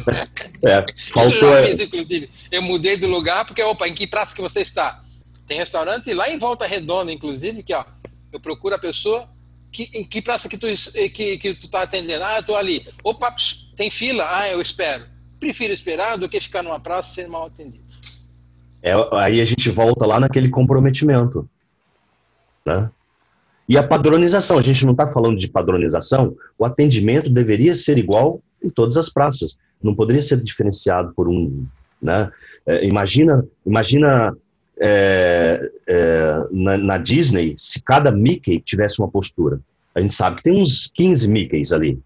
é, 0.66 0.84
faltou. 1.10 1.32
Isso 1.32 1.44
eu 1.44 1.62
já 1.62 1.66
fiz, 1.66 1.80
inclusive. 1.80 2.30
Eu 2.50 2.60
mudei 2.60 2.98
de 2.98 3.06
lugar 3.06 3.46
porque, 3.46 3.62
opa, 3.62 3.88
em 3.88 3.94
que 3.94 4.06
praça 4.06 4.34
que 4.34 4.42
você 4.42 4.60
está? 4.60 5.02
Tem 5.48 5.56
restaurante 5.56 6.12
lá 6.12 6.30
em 6.30 6.38
Volta 6.38 6.66
Redonda, 6.66 7.10
inclusive, 7.10 7.62
que 7.62 7.74
ó, 7.74 7.82
eu 8.30 8.38
procuro 8.38 8.74
a 8.74 8.78
pessoa 8.78 9.26
que, 9.72 9.88
em 9.94 10.04
que 10.04 10.20
praça 10.20 10.46
que 10.46 10.58
tu, 10.58 10.66
que, 10.92 11.38
que 11.38 11.54
tu 11.54 11.70
tá 11.70 11.82
atendendo? 11.82 12.22
Ah, 12.22 12.36
eu 12.36 12.42
tô 12.42 12.54
ali. 12.54 12.86
Opa, 13.02 13.34
tem 13.74 13.90
fila? 13.90 14.24
Ah, 14.28 14.48
eu 14.50 14.60
espero. 14.60 15.04
Prefiro 15.40 15.72
esperar 15.72 16.18
do 16.18 16.28
que 16.28 16.38
ficar 16.38 16.62
numa 16.62 16.78
praça 16.78 17.14
sendo 17.14 17.30
mal 17.30 17.46
atendido. 17.46 17.86
É, 18.82 18.92
aí 19.14 19.40
a 19.40 19.44
gente 19.44 19.70
volta 19.70 20.04
lá 20.04 20.20
naquele 20.20 20.50
comprometimento. 20.50 21.48
Né? 22.64 22.90
E 23.66 23.78
a 23.78 23.82
padronização, 23.82 24.58
a 24.58 24.62
gente 24.62 24.84
não 24.84 24.92
está 24.92 25.10
falando 25.10 25.38
de 25.38 25.48
padronização, 25.48 26.36
o 26.58 26.64
atendimento 26.64 27.30
deveria 27.30 27.74
ser 27.74 27.96
igual 27.96 28.42
em 28.62 28.68
todas 28.68 28.98
as 28.98 29.08
praças. 29.08 29.56
Não 29.82 29.94
poderia 29.94 30.22
ser 30.22 30.42
diferenciado 30.42 31.14
por 31.14 31.26
um, 31.26 31.66
Né? 32.02 32.30
É, 32.66 32.84
imagina 32.84 33.46
imagina 33.64 34.36
é, 34.80 35.70
é, 35.86 36.46
na, 36.50 36.78
na, 36.78 36.98
Disney 36.98 37.54
se 37.58 37.82
cada 37.82 38.10
Mickey 38.10 38.60
tivesse 38.60 39.00
uma 39.00 39.08
postura. 39.08 39.60
A 39.94 40.00
gente 40.00 40.14
sabe 40.14 40.36
que 40.36 40.42
tem 40.44 40.60
uns 40.60 40.90
15 40.94 41.30
Mickeys 41.30 41.72
ali, 41.72 41.98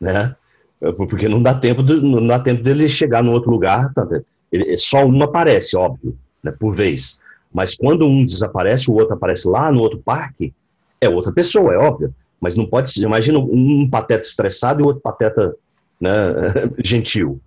né? 0.00 0.34
É, 0.80 0.92
porque 0.92 1.28
não 1.28 1.42
dá 1.42 1.54
tempo, 1.54 1.82
de, 1.82 2.00
não 2.00 2.26
dá 2.26 2.38
tempo 2.38 2.62
dele 2.62 2.88
chegar 2.88 3.22
no 3.22 3.32
outro 3.32 3.50
lugar. 3.50 3.92
Tá? 3.94 4.06
Ele, 4.50 4.76
só 4.76 5.04
um 5.04 5.22
aparece, 5.22 5.76
óbvio, 5.76 6.16
né, 6.42 6.52
por 6.52 6.74
vez. 6.74 7.20
Mas 7.52 7.74
quando 7.74 8.06
um 8.06 8.24
desaparece, 8.24 8.90
o 8.90 8.94
outro 8.94 9.14
aparece 9.14 9.48
lá 9.48 9.70
no 9.70 9.80
outro 9.80 9.98
parque, 9.98 10.52
é 11.00 11.08
outra 11.08 11.32
pessoa, 11.32 11.72
é 11.72 11.78
óbvio. 11.78 12.14
Mas 12.40 12.56
não 12.56 12.66
pode 12.66 12.92
ser. 12.92 13.02
Imagina 13.02 13.38
um 13.38 13.88
pateta 13.88 14.26
estressado 14.26 14.80
e 14.80 14.84
outro 14.84 15.00
pateta 15.00 15.54
né, 16.00 16.10
gentil. 16.84 17.40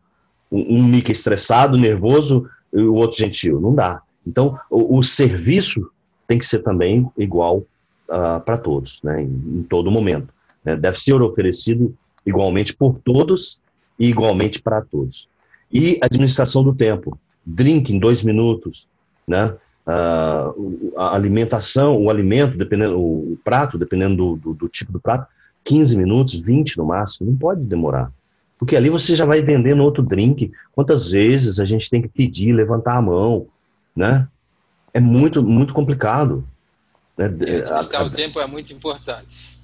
Um, 0.51 0.77
um 0.77 0.83
Mickey 0.83 1.11
estressado, 1.11 1.77
nervoso 1.77 2.49
e 2.73 2.81
o 2.81 2.95
outro 2.95 3.17
gentil. 3.17 3.59
Não 3.59 3.75
dá. 3.75 4.01
Então, 4.29 4.59
o, 4.69 4.99
o 4.99 5.03
serviço 5.03 5.89
tem 6.27 6.37
que 6.37 6.45
ser 6.45 6.59
também 6.59 7.09
igual 7.17 7.57
uh, 8.07 8.39
para 8.45 8.57
todos, 8.57 9.01
né, 9.03 9.23
em, 9.23 9.59
em, 9.59 9.63
todo 9.63 9.89
momento. 9.89 10.31
Né? 10.63 10.75
Deve 10.75 10.99
ser 10.99 11.19
oferecido 11.19 11.95
igualmente 12.23 12.75
por 12.75 12.99
todos 13.03 13.59
e 13.97 14.07
igualmente 14.07 14.61
para 14.61 14.81
todos. 14.81 15.27
E 15.73 15.97
administração 16.01 16.63
do 16.63 16.73
tempo. 16.73 17.17
Drink 17.43 17.91
em 17.91 17.99
dois 17.99 18.21
minutos, 18.21 18.85
né? 19.27 19.55
Uh, 19.87 20.93
a 20.95 21.15
alimentação, 21.15 21.97
o 21.97 22.11
alimento, 22.11 22.55
dependendo, 22.55 22.99
o 22.99 23.39
prato, 23.43 23.75
dependendo 23.75 24.15
do, 24.15 24.35
do, 24.35 24.53
do, 24.53 24.67
tipo 24.67 24.91
do 24.91 24.99
prato, 24.99 25.27
15 25.63 25.97
minutos, 25.97 26.35
20 26.35 26.77
no 26.77 26.85
máximo, 26.85 27.31
não 27.31 27.37
pode 27.37 27.61
demorar. 27.63 28.11
Porque 28.59 28.75
ali 28.75 28.89
você 28.89 29.15
já 29.15 29.25
vai 29.25 29.41
vendendo 29.41 29.81
outro 29.81 30.03
drink. 30.03 30.51
Quantas 30.73 31.09
vezes 31.09 31.59
a 31.59 31.65
gente 31.65 31.89
tem 31.89 32.03
que 32.03 32.07
pedir, 32.07 32.53
levantar 32.53 32.97
a 32.97 33.01
mão, 33.01 33.47
né? 33.99 34.27
É 34.93 34.99
muito, 34.99 35.43
muito 35.43 35.73
complicado. 35.73 36.47
Né? 37.17 37.25
Administrar 37.25 38.05
o 38.05 38.09
tempo 38.09 38.39
é 38.39 38.47
muito 38.47 38.71
importante. 38.71 39.59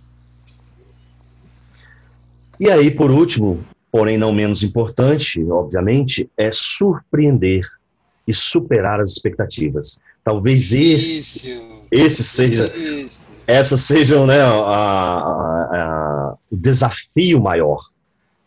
E 2.59 2.69
aí, 2.69 2.91
por 2.91 3.09
último, 3.09 3.63
porém 3.89 4.17
não 4.17 4.33
menos 4.33 4.61
importante, 4.61 5.41
obviamente, 5.49 6.29
é 6.37 6.51
surpreender 6.51 7.65
e 8.27 8.33
superar 8.33 8.99
as 8.99 9.11
expectativas. 9.11 10.01
Talvez 10.23 10.73
esse, 10.73 11.61
esse 11.89 12.23
seja, 12.23 12.73
essas 13.47 13.81
sejam 13.81 14.25
né, 14.25 14.41
a, 14.41 14.49
a, 14.49 15.63
a, 15.71 16.35
o 16.51 16.57
desafio 16.57 17.39
maior. 17.39 17.85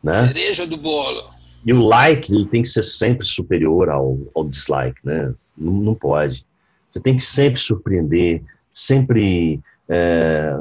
Né? 0.02 0.26
Cereja 0.26 0.66
do 0.66 0.76
bolo. 0.76 1.37
E 1.68 1.72
o 1.72 1.84
like 1.84 2.32
ele 2.32 2.46
tem 2.46 2.62
que 2.62 2.68
ser 2.68 2.82
sempre 2.82 3.26
superior 3.26 3.90
ao, 3.90 4.16
ao 4.34 4.48
dislike, 4.48 4.98
né? 5.04 5.34
Não, 5.56 5.72
não 5.72 5.94
pode. 5.94 6.46
Você 6.90 7.00
tem 7.00 7.16
que 7.16 7.22
sempre 7.22 7.60
surpreender, 7.60 8.42
sempre 8.72 9.60
é, 9.86 10.58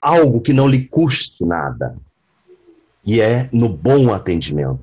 algo 0.00 0.40
que 0.40 0.54
não 0.54 0.66
lhe 0.66 0.86
custe 0.86 1.44
nada. 1.44 1.96
E 3.04 3.20
é 3.20 3.50
no 3.52 3.68
bom 3.68 4.14
atendimento. 4.14 4.80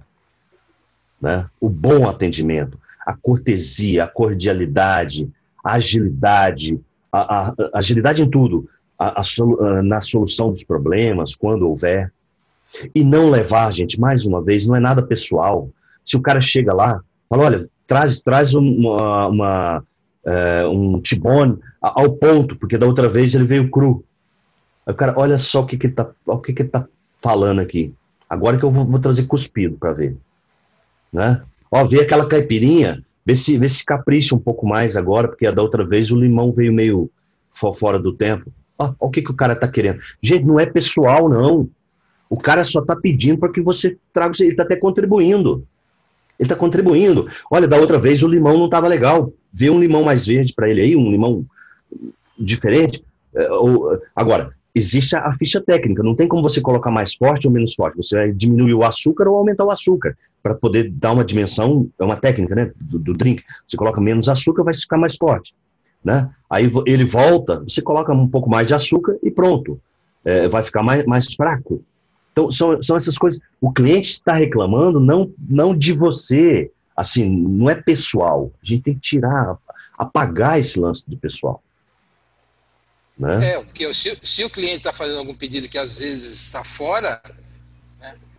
Né? 1.19 1.49
O 1.59 1.67
bom 1.67 2.07
atendimento 2.07 2.77
a 3.05 3.15
cortesia, 3.15 4.05
a 4.05 4.07
cordialidade, 4.07 5.29
a 5.63 5.73
agilidade, 5.73 6.79
a, 7.11 7.47
a, 7.47 7.53
a 7.73 7.79
agilidade 7.79 8.23
em 8.23 8.29
tudo, 8.29 8.69
a, 8.97 9.21
na 9.83 10.01
solução 10.01 10.51
dos 10.51 10.63
problemas, 10.63 11.35
quando 11.35 11.67
houver. 11.67 12.11
E 12.93 13.03
não 13.03 13.29
levar, 13.29 13.71
gente, 13.73 13.99
mais 13.99 14.25
uma 14.25 14.41
vez, 14.41 14.67
não 14.67 14.75
é 14.75 14.79
nada 14.79 15.01
pessoal. 15.01 15.69
Se 16.03 16.17
o 16.17 16.21
cara 16.21 16.41
chega 16.41 16.73
lá, 16.73 17.01
fala, 17.29 17.43
olha, 17.43 17.67
traz, 17.87 18.21
traz 18.21 18.53
uma, 18.53 19.27
uma 19.27 19.83
é, 20.25 20.65
um 20.65 20.99
tibone 21.01 21.59
ao 21.81 22.13
ponto, 22.13 22.55
porque 22.55 22.77
da 22.77 22.85
outra 22.85 23.07
vez 23.07 23.35
ele 23.35 23.43
veio 23.43 23.69
cru. 23.69 24.03
Aí 24.85 24.93
o 24.93 24.97
cara, 24.97 25.13
olha 25.17 25.37
só 25.37 25.61
o 25.61 25.65
que 25.65 25.77
que 25.77 25.89
tá, 25.89 26.09
o 26.25 26.37
que 26.39 26.53
que 26.53 26.63
tá 26.63 26.87
falando 27.21 27.59
aqui. 27.59 27.93
Agora 28.29 28.57
que 28.57 28.63
eu 28.63 28.71
vou, 28.71 28.85
vou 28.85 28.99
trazer 28.99 29.27
cuspido 29.27 29.77
para 29.77 29.93
ver, 29.93 30.17
né? 31.11 31.41
Ó, 31.69 31.83
vê 31.85 32.01
aquela 32.01 32.27
caipirinha, 32.27 33.03
vê 33.25 33.35
se, 33.35 33.57
vê 33.57 33.69
se 33.69 33.83
capricha 33.85 34.35
um 34.35 34.39
pouco 34.39 34.65
mais 34.65 34.95
agora, 34.95 35.27
porque 35.27 35.49
da 35.51 35.61
outra 35.61 35.85
vez 35.85 36.11
o 36.11 36.19
limão 36.19 36.51
veio 36.51 36.73
meio 36.73 37.09
fora 37.51 37.99
do 37.99 38.13
tempo. 38.13 38.51
Ó, 38.77 38.93
ó 38.99 39.07
o 39.07 39.11
que, 39.11 39.21
que 39.21 39.31
o 39.31 39.35
cara 39.35 39.55
tá 39.55 39.67
querendo. 39.67 39.99
Gente, 40.21 40.45
não 40.45 40.59
é 40.59 40.65
pessoal, 40.65 41.29
não. 41.29 41.69
O 42.33 42.35
cara 42.35 42.65
só 42.65 42.81
tá 42.81 42.95
pedindo 42.95 43.37
para 43.37 43.51
que 43.51 43.61
você 43.61 43.95
traga, 44.11 44.33
ele 44.39 44.55
tá 44.55 44.63
até 44.63 44.75
contribuindo. 44.75 45.67
Ele 46.39 46.49
tá 46.49 46.55
contribuindo. 46.55 47.29
Olha, 47.51 47.67
da 47.67 47.77
outra 47.77 47.99
vez 47.99 48.23
o 48.23 48.27
limão 48.27 48.57
não 48.57 48.67
tava 48.67 48.87
legal. 48.87 49.31
Vê 49.53 49.69
um 49.69 49.79
limão 49.79 50.03
mais 50.03 50.25
verde 50.25 50.51
para 50.51 50.67
ele 50.67 50.81
aí, 50.81 50.95
um 50.95 51.11
limão 51.11 51.45
diferente. 52.35 53.03
É, 53.35 53.47
agora, 54.15 54.49
existe 54.73 55.15
a 55.15 55.31
ficha 55.37 55.61
técnica, 55.61 56.01
não 56.01 56.15
tem 56.15 56.27
como 56.27 56.41
você 56.41 56.59
colocar 56.59 56.89
mais 56.89 57.13
forte 57.13 57.45
ou 57.45 57.53
menos 57.53 57.75
forte. 57.75 57.97
Você 57.97 58.15
vai 58.15 58.31
diminuir 58.31 58.73
o 58.73 58.83
açúcar 58.83 59.27
ou 59.27 59.37
aumentar 59.37 59.65
o 59.65 59.69
açúcar 59.69 60.17
para 60.41 60.55
poder 60.55 60.89
dar 60.89 61.11
uma 61.11 61.23
dimensão, 61.23 61.87
é 61.99 62.03
uma 62.03 62.17
técnica, 62.17 62.55
né, 62.55 62.71
do, 62.81 62.97
do, 62.97 63.13
drink. 63.13 63.43
Você 63.67 63.77
coloca 63.77 64.01
menos 64.01 64.27
açúcar, 64.27 64.63
vai 64.63 64.73
ficar 64.73 64.97
mais 64.97 65.15
forte, 65.15 65.53
né? 66.03 66.31
Aí 66.49 66.67
ele 66.87 67.05
volta, 67.05 67.59
você 67.59 67.79
coloca 67.79 68.11
um 68.11 68.27
pouco 68.27 68.49
mais 68.49 68.65
de 68.65 68.73
açúcar 68.73 69.19
e 69.21 69.29
pronto, 69.29 69.79
é, 70.25 70.47
vai 70.47 70.63
ficar 70.63 70.81
mais, 70.81 71.05
mais 71.05 71.31
fraco. 71.35 71.83
Então 72.33 72.51
são, 72.51 72.83
são 72.83 72.97
essas 72.97 73.17
coisas. 73.17 73.39
O 73.61 73.71
cliente 73.71 74.11
está 74.11 74.33
reclamando 74.33 74.99
não 74.99 75.31
não 75.47 75.77
de 75.77 75.93
você, 75.93 76.69
assim, 76.97 77.29
não 77.29 77.69
é 77.69 77.75
pessoal. 77.75 78.51
A 78.61 78.65
gente 78.65 78.83
tem 78.83 78.95
que 78.95 78.99
tirar, 78.99 79.57
apagar 79.97 80.59
esse 80.59 80.79
lance 80.79 81.09
do 81.09 81.15
pessoal. 81.15 81.63
Né? 83.17 83.51
É, 83.51 83.63
porque 83.63 83.93
se, 83.93 84.17
se 84.23 84.43
o 84.43 84.49
cliente 84.49 84.77
está 84.77 84.91
fazendo 84.91 85.19
algum 85.19 85.35
pedido 85.35 85.69
que 85.69 85.77
às 85.77 85.99
vezes 85.99 86.33
está 86.33 86.63
fora, 86.63 87.21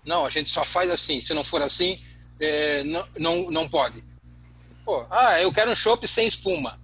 não, 0.05 0.26
a 0.26 0.30
gente 0.30 0.51
só 0.51 0.62
faz 0.62 0.90
assim. 0.90 1.20
Se 1.20 1.32
não 1.32 1.42
for 1.42 1.62
assim, 1.62 1.99
é, 2.38 2.82
não, 2.84 3.09
não, 3.18 3.51
não 3.51 3.68
pode. 3.68 4.05
Pô, 4.84 5.07
ah, 5.11 5.40
eu 5.40 5.53
quero 5.53 5.70
um 5.70 5.76
chopp 5.76 6.07
sem 6.07 6.28
espuma. 6.28 6.78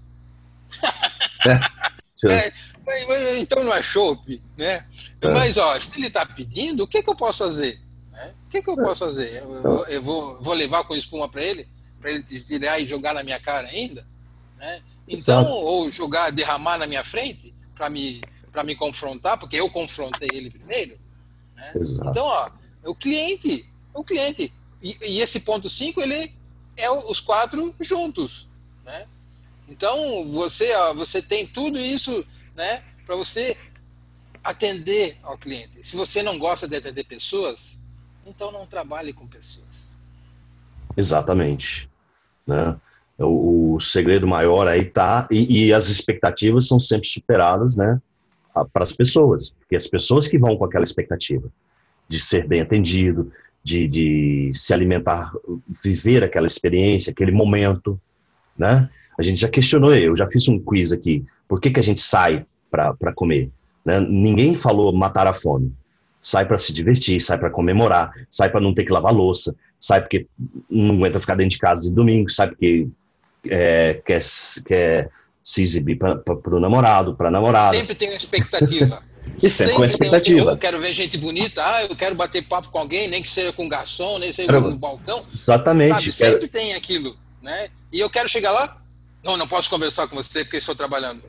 É, 2.24 2.32
é, 2.32 3.38
então 3.38 3.62
não 3.62 3.74
é 3.74 3.82
chopp, 3.82 4.42
né? 4.60 4.86
É. 5.22 5.28
Mas, 5.28 5.56
ó, 5.56 5.80
se 5.80 5.96
ele 5.96 6.06
está 6.06 6.24
pedindo, 6.26 6.84
o 6.84 6.86
que, 6.86 7.02
que 7.02 7.08
eu 7.08 7.16
posso 7.16 7.38
fazer? 7.38 7.80
Né? 8.12 8.34
O 8.46 8.50
que, 8.50 8.62
que 8.62 8.70
eu 8.70 8.76
posso 8.76 9.06
fazer? 9.06 9.42
Eu, 9.42 9.86
eu, 9.86 10.02
vou, 10.02 10.40
vou 10.42 10.54
levar 10.54 10.84
com 10.84 10.94
espuma 10.94 11.28
para 11.28 11.42
ele? 11.42 11.66
Para 11.98 12.10
ele 12.10 12.22
tirar 12.22 12.78
e 12.78 12.86
jogar 12.86 13.14
na 13.14 13.22
minha 13.22 13.40
cara 13.40 13.68
ainda? 13.68 14.06
Né? 14.58 14.82
Então, 15.08 15.40
Exato. 15.40 15.54
ou 15.54 15.90
jogar, 15.90 16.30
derramar 16.30 16.78
na 16.78 16.86
minha 16.86 17.02
frente 17.02 17.54
para 17.74 17.88
me, 17.88 18.20
me 18.64 18.76
confrontar, 18.76 19.38
porque 19.38 19.56
eu 19.56 19.70
confrontei 19.70 20.28
ele 20.32 20.50
primeiro. 20.50 20.98
Né? 21.56 21.72
Então, 22.06 22.26
ó, 22.26 22.50
o 22.84 22.94
cliente. 22.94 23.66
O 23.94 24.04
cliente. 24.04 24.52
E, 24.82 24.96
e 25.02 25.20
esse 25.20 25.40
ponto 25.40 25.70
5, 25.70 26.00
ele 26.02 26.34
é 26.76 26.90
os 26.90 27.18
quatro 27.18 27.74
juntos. 27.80 28.46
Né? 28.84 29.06
Então, 29.68 30.28
você, 30.28 30.74
ó, 30.74 30.94
você 30.94 31.22
tem 31.22 31.46
tudo 31.46 31.78
isso 31.78 32.26
né, 32.54 32.82
para 33.06 33.16
você 33.16 33.56
atender 34.42 35.16
ao 35.22 35.36
cliente. 35.36 35.84
Se 35.84 35.96
você 35.96 36.22
não 36.22 36.38
gosta 36.38 36.66
de 36.66 36.76
atender 36.76 37.04
pessoas, 37.04 37.78
então 38.26 38.50
não 38.50 38.66
trabalhe 38.66 39.12
com 39.12 39.26
pessoas. 39.26 40.00
Exatamente. 40.96 41.88
Né? 42.46 42.78
O, 43.18 43.74
o 43.74 43.80
segredo 43.80 44.26
maior 44.26 44.66
aí 44.66 44.84
tá, 44.84 45.28
e, 45.30 45.66
e, 45.66 45.72
as 45.72 45.88
expectativas 45.88 46.66
são 46.66 46.80
sempre 46.80 47.06
superadas 47.06 47.76
né, 47.76 48.00
para 48.72 48.82
as 48.82 48.92
pessoas, 48.92 49.50
porque 49.58 49.76
as 49.76 49.86
pessoas 49.86 50.26
que 50.26 50.38
vão 50.38 50.56
com 50.56 50.64
aquela 50.64 50.84
expectativa 50.84 51.50
de 52.08 52.18
ser 52.18 52.46
bem 52.46 52.60
atendido, 52.60 53.30
de, 53.62 53.86
de 53.86 54.52
se 54.54 54.72
alimentar, 54.72 55.32
viver 55.82 56.24
aquela 56.24 56.46
experiência, 56.46 57.10
aquele 57.10 57.30
momento, 57.30 58.00
né? 58.56 58.88
A 59.18 59.22
gente 59.22 59.40
já 59.40 59.48
questionou, 59.48 59.94
eu 59.94 60.16
já 60.16 60.28
fiz 60.28 60.48
um 60.48 60.58
quiz 60.58 60.92
aqui, 60.92 61.24
por 61.46 61.60
que, 61.60 61.70
que 61.70 61.78
a 61.78 61.82
gente 61.82 62.00
sai 62.00 62.46
para 62.70 63.12
comer? 63.14 63.50
Né? 63.84 64.00
Ninguém 64.00 64.54
falou 64.54 64.92
matar 64.92 65.26
a 65.26 65.32
fome. 65.32 65.72
Sai 66.22 66.44
para 66.44 66.58
se 66.58 66.72
divertir, 66.72 67.20
sai 67.20 67.38
para 67.38 67.50
comemorar, 67.50 68.12
sai 68.30 68.50
para 68.50 68.60
não 68.60 68.74
ter 68.74 68.84
que 68.84 68.92
lavar 68.92 69.12
louça, 69.12 69.54
sai 69.80 70.00
porque 70.02 70.26
não 70.68 70.96
aguenta 70.96 71.18
ficar 71.18 71.34
dentro 71.34 71.52
de 71.52 71.58
casa 71.58 71.82
de 71.82 71.94
domingo, 71.94 72.30
sai 72.30 72.48
porque 72.48 72.88
é, 73.48 74.02
quer, 74.04 74.20
quer 74.66 75.10
se 75.42 75.62
exibir 75.62 75.96
para 75.96 76.22
o 76.26 76.60
namorado, 76.60 77.16
para 77.16 77.28
a 77.28 77.30
namorada. 77.30 77.76
Sempre 77.76 77.94
tem 77.94 78.10
uma 78.10 78.16
expectativa. 78.16 79.02
Isso 79.42 79.62
é 79.62 79.68
com 79.72 79.84
expectativa. 79.84 80.50
Eu 80.50 80.56
quero 80.56 80.78
ver 80.80 80.92
gente 80.92 81.16
bonita, 81.16 81.62
ah, 81.64 81.84
eu 81.84 81.96
quero 81.96 82.14
bater 82.14 82.42
papo 82.42 82.68
com 82.70 82.78
alguém, 82.78 83.08
nem 83.08 83.22
que 83.22 83.30
seja 83.30 83.52
com 83.52 83.68
garçom, 83.68 84.18
nem 84.18 84.30
que 84.30 84.34
seja 84.34 84.52
no 84.52 84.76
balcão. 84.76 85.24
Exatamente. 85.34 85.94
Sabe, 85.94 86.12
sempre 86.12 86.48
quero... 86.48 86.48
tem 86.48 86.74
aquilo, 86.74 87.16
né? 87.42 87.68
E 87.92 88.00
eu 88.00 88.10
quero 88.10 88.28
chegar 88.28 88.50
lá, 88.50 88.82
não, 89.22 89.36
não 89.36 89.46
posso 89.46 89.70
conversar 89.70 90.08
com 90.08 90.16
você 90.16 90.44
porque 90.44 90.58
estou 90.58 90.74
trabalhando. 90.74 91.22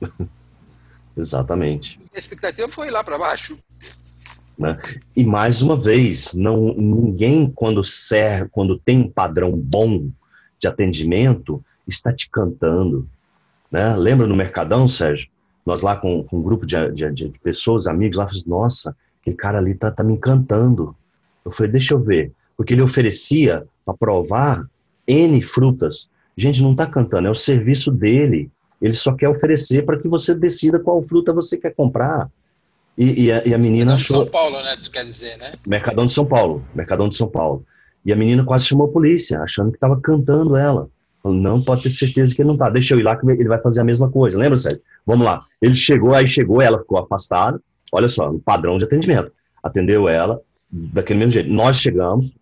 Exatamente. 1.16 1.98
A 2.14 2.18
expectativa 2.18 2.68
foi 2.68 2.90
lá 2.90 3.04
para 3.04 3.18
baixo. 3.18 3.58
Né? 4.58 4.78
E 5.16 5.24
mais 5.24 5.62
uma 5.62 5.76
vez, 5.76 6.34
não, 6.34 6.74
ninguém 6.74 7.50
quando 7.50 7.84
serve, 7.84 8.48
quando 8.50 8.78
tem 8.78 9.00
um 9.00 9.10
padrão 9.10 9.52
bom 9.52 10.10
de 10.58 10.68
atendimento, 10.68 11.62
está 11.86 12.12
te 12.12 12.30
cantando. 12.30 13.08
Né? 13.70 13.96
Lembra 13.96 14.26
no 14.26 14.36
Mercadão, 14.36 14.86
Sérgio? 14.86 15.28
Nós 15.64 15.80
lá 15.80 15.96
com, 15.96 16.24
com 16.24 16.38
um 16.38 16.42
grupo 16.42 16.66
de, 16.66 16.76
de, 16.92 17.10
de 17.10 17.38
pessoas, 17.42 17.86
amigos, 17.86 18.16
lá, 18.16 18.26
falamos, 18.26 18.46
nossa, 18.46 18.96
aquele 19.20 19.36
cara 19.36 19.58
ali 19.58 19.74
tá, 19.74 19.90
tá 19.90 20.02
me 20.02 20.14
encantando. 20.14 20.94
Eu 21.44 21.50
falei, 21.50 21.72
deixa 21.72 21.94
eu 21.94 22.00
ver. 22.00 22.32
Porque 22.56 22.74
ele 22.74 22.82
oferecia 22.82 23.66
para 23.84 23.94
provar 23.94 24.68
N 25.06 25.40
frutas. 25.42 26.08
Gente, 26.36 26.62
não 26.62 26.72
está 26.72 26.86
cantando, 26.86 27.28
é 27.28 27.30
o 27.30 27.34
serviço 27.34 27.90
dele. 27.90 28.50
Ele 28.82 28.94
só 28.94 29.14
quer 29.14 29.28
oferecer 29.28 29.86
para 29.86 29.96
que 29.98 30.08
você 30.08 30.34
decida 30.34 30.80
qual 30.80 31.00
fruta 31.02 31.32
você 31.32 31.56
quer 31.56 31.72
comprar. 31.72 32.28
E, 32.98 33.26
e, 33.26 33.32
a, 33.32 33.46
e 33.46 33.54
a, 33.54 33.58
menina 33.58 33.92
Mercadão 33.92 33.96
achou. 33.96 34.24
de 34.24 34.24
São 34.24 34.32
Paulo, 34.32 34.62
né? 34.62 34.76
Tu 34.82 34.90
quer 34.90 35.04
dizer, 35.04 35.38
né? 35.38 35.52
Mercadão 35.66 36.04
de 36.04 36.12
São 36.12 36.26
Paulo. 36.26 36.66
Mercadão 36.74 37.08
de 37.08 37.16
São 37.16 37.28
Paulo. 37.28 37.64
E 38.04 38.12
a 38.12 38.16
menina 38.16 38.44
quase 38.44 38.66
chamou 38.66 38.88
a 38.88 38.92
polícia, 38.92 39.40
achando 39.40 39.70
que 39.70 39.76
estava 39.76 39.98
cantando 40.00 40.56
ela. 40.56 40.90
Falou, 41.22 41.38
não, 41.38 41.62
pode 41.62 41.84
ter 41.84 41.90
certeza 41.90 42.34
que 42.34 42.42
ele 42.42 42.48
não 42.48 42.56
tá. 42.56 42.68
Deixa 42.68 42.94
eu 42.94 42.98
ir 42.98 43.04
lá 43.04 43.16
que 43.16 43.24
ele 43.30 43.48
vai 43.48 43.60
fazer 43.60 43.80
a 43.80 43.84
mesma 43.84 44.10
coisa. 44.10 44.36
Lembra, 44.36 44.58
Sérgio? 44.58 44.82
Vamos 45.06 45.24
lá. 45.24 45.42
Ele 45.60 45.74
chegou, 45.74 46.12
aí 46.12 46.28
chegou, 46.28 46.60
ela 46.60 46.80
ficou 46.80 46.98
afastada. 46.98 47.60
Olha 47.92 48.08
só, 48.08 48.28
um 48.28 48.40
padrão 48.40 48.76
de 48.76 48.84
atendimento. 48.84 49.30
Atendeu 49.62 50.08
ela 50.08 50.40
daquele 50.68 51.20
mesmo 51.20 51.32
jeito. 51.32 51.50
Nós 51.50 51.76
chegamos, 51.76 52.32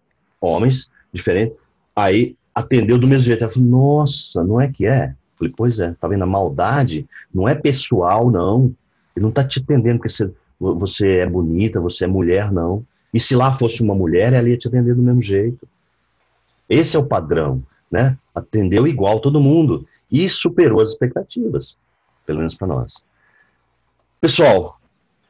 homens, 0.41 0.89
diferentes. 1.13 1.55
Aí 1.95 2.35
atendeu 2.55 2.99
do 2.99 3.07
mesmo 3.07 3.27
jeito. 3.27 3.45
Ela 3.45 3.53
falou, 3.53 3.69
nossa, 3.69 4.43
não 4.43 4.59
é 4.59 4.69
que 4.69 4.87
é? 4.87 5.15
Falei, 5.41 5.55
pois 5.57 5.81
é, 5.81 5.95
tá 5.99 6.07
vendo? 6.07 6.23
A 6.23 6.27
maldade 6.27 7.09
não 7.33 7.49
é 7.49 7.55
pessoal, 7.55 8.31
não. 8.31 8.75
Ele 9.17 9.25
não 9.25 9.33
tá 9.33 9.43
te 9.43 9.59
atendendo 9.59 9.99
porque 9.99 10.11
você, 10.11 10.31
você 10.61 11.09
é 11.17 11.27
bonita, 11.27 11.81
você 11.81 12.05
é 12.05 12.07
mulher, 12.07 12.53
não. 12.53 12.85
E 13.13 13.19
se 13.19 13.35
lá 13.35 13.51
fosse 13.51 13.83
uma 13.83 13.95
mulher, 13.95 14.35
ela 14.35 14.47
ia 14.47 14.59
te 14.59 14.69
atender 14.69 14.95
do 14.95 15.03
mesmo 15.03 15.23
jeito. 15.23 15.67
Esse 16.69 16.95
é 16.95 17.01
o 17.01 17.07
padrão, 17.07 17.63
né? 17.91 18.19
Atendeu 18.35 18.87
igual 18.87 19.19
todo 19.19 19.41
mundo 19.41 19.87
e 20.13 20.29
superou 20.29 20.83
as 20.83 20.91
expectativas, 20.91 21.75
pelo 22.27 22.41
menos 22.41 22.55
para 22.55 22.69
nós. 22.69 23.03
Pessoal, 24.21 24.79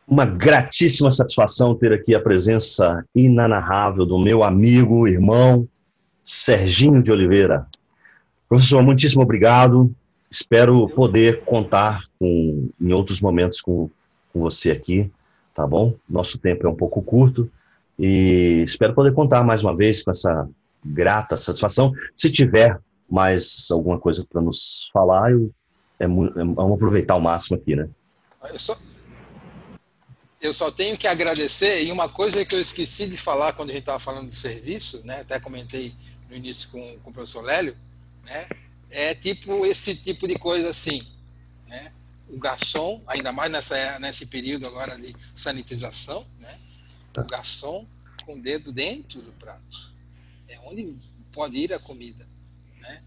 uma 0.09 0.27
gratíssima 0.27 1.09
satisfação 1.13 1.77
ter 1.77 1.93
aqui 1.93 2.17
a 2.17 2.21
presença 2.21 3.07
inanarrável 3.15 4.05
do 4.05 4.19
meu 4.19 4.43
amigo, 4.43 5.07
irmão, 5.07 5.69
Serginho 6.25 7.01
de 7.01 7.13
Oliveira. 7.13 7.69
Professor, 8.49 8.83
muitíssimo 8.83 9.23
obrigado. 9.23 9.95
Espero 10.31 10.89
poder 10.89 11.43
contar 11.45 12.05
com, 12.19 12.71
em 12.81 12.93
outros 12.93 13.21
momentos 13.21 13.61
com, 13.61 13.91
com 14.33 14.41
você 14.41 14.71
aqui, 14.71 15.11
tá 15.55 15.67
bom? 15.67 15.95
Nosso 16.09 16.39
tempo 16.39 16.67
é 16.67 16.71
um 16.71 16.77
pouco 16.77 17.03
curto 17.03 17.51
e 17.99 18.63
espero 18.65 18.95
poder 18.95 19.13
contar 19.13 19.43
mais 19.43 19.65
uma 19.65 19.77
vez 19.77 20.03
com 20.03 20.11
essa 20.11 20.49
grata 20.85 21.37
satisfação. 21.37 21.93
Se 22.15 22.31
tiver 22.31 22.81
mais 23.11 23.67
alguma 23.71 23.99
coisa 23.99 24.25
para 24.31 24.41
nos 24.41 24.89
falar, 24.93 25.33
eu, 25.33 25.51
é, 25.99 26.05
é, 26.05 26.09
vamos 26.09 26.75
aproveitar 26.75 27.15
ao 27.15 27.21
máximo 27.21 27.59
aqui, 27.59 27.75
né? 27.75 27.89
Eu 28.53 28.59
só, 28.59 28.79
eu 30.41 30.55
só 30.55 30.71
tenho 30.71 30.97
que 30.97 31.07
agradecer, 31.07 31.85
e 31.85 31.93
uma 31.93 32.09
coisa 32.09 32.45
que 32.45 32.55
eu 32.55 32.61
esqueci 32.61 33.07
de 33.07 33.17
falar 33.17 33.53
quando 33.53 33.71
a 33.71 33.73
gente 33.73 33.83
estava 33.83 33.99
falando 33.99 34.27
do 34.27 34.33
serviço, 34.33 35.05
né? 35.05 35.21
até 35.21 35.39
comentei 35.39 35.93
no 36.31 36.37
início 36.37 36.71
com, 36.71 36.99
com 37.01 37.11
o 37.11 37.13
professor 37.13 37.43
Lélio, 37.43 37.77
né? 38.25 38.49
É 38.91 39.15
tipo 39.15 39.65
esse 39.65 39.95
tipo 39.95 40.27
de 40.27 40.37
coisa 40.37 40.71
assim, 40.71 41.07
né? 41.69 41.93
O 42.29 42.39
garçom, 42.39 43.03
ainda 43.07 43.33
mais 43.33 43.51
nessa, 43.51 43.99
nesse 43.99 44.27
período 44.27 44.67
agora 44.67 44.99
de 44.99 45.15
sanitização, 45.35 46.27
né? 46.39 46.59
O 47.17 47.25
garçom 47.25 47.87
com 48.25 48.35
o 48.35 48.43
dedo 48.43 48.73
dentro 48.73 49.21
do 49.23 49.33
prato. 49.33 49.93
É 50.49 50.59
onde 50.61 50.97
pode 51.33 51.57
ir 51.57 51.73
a 51.73 51.79
comida, 51.79 52.29
né? 52.81 53.03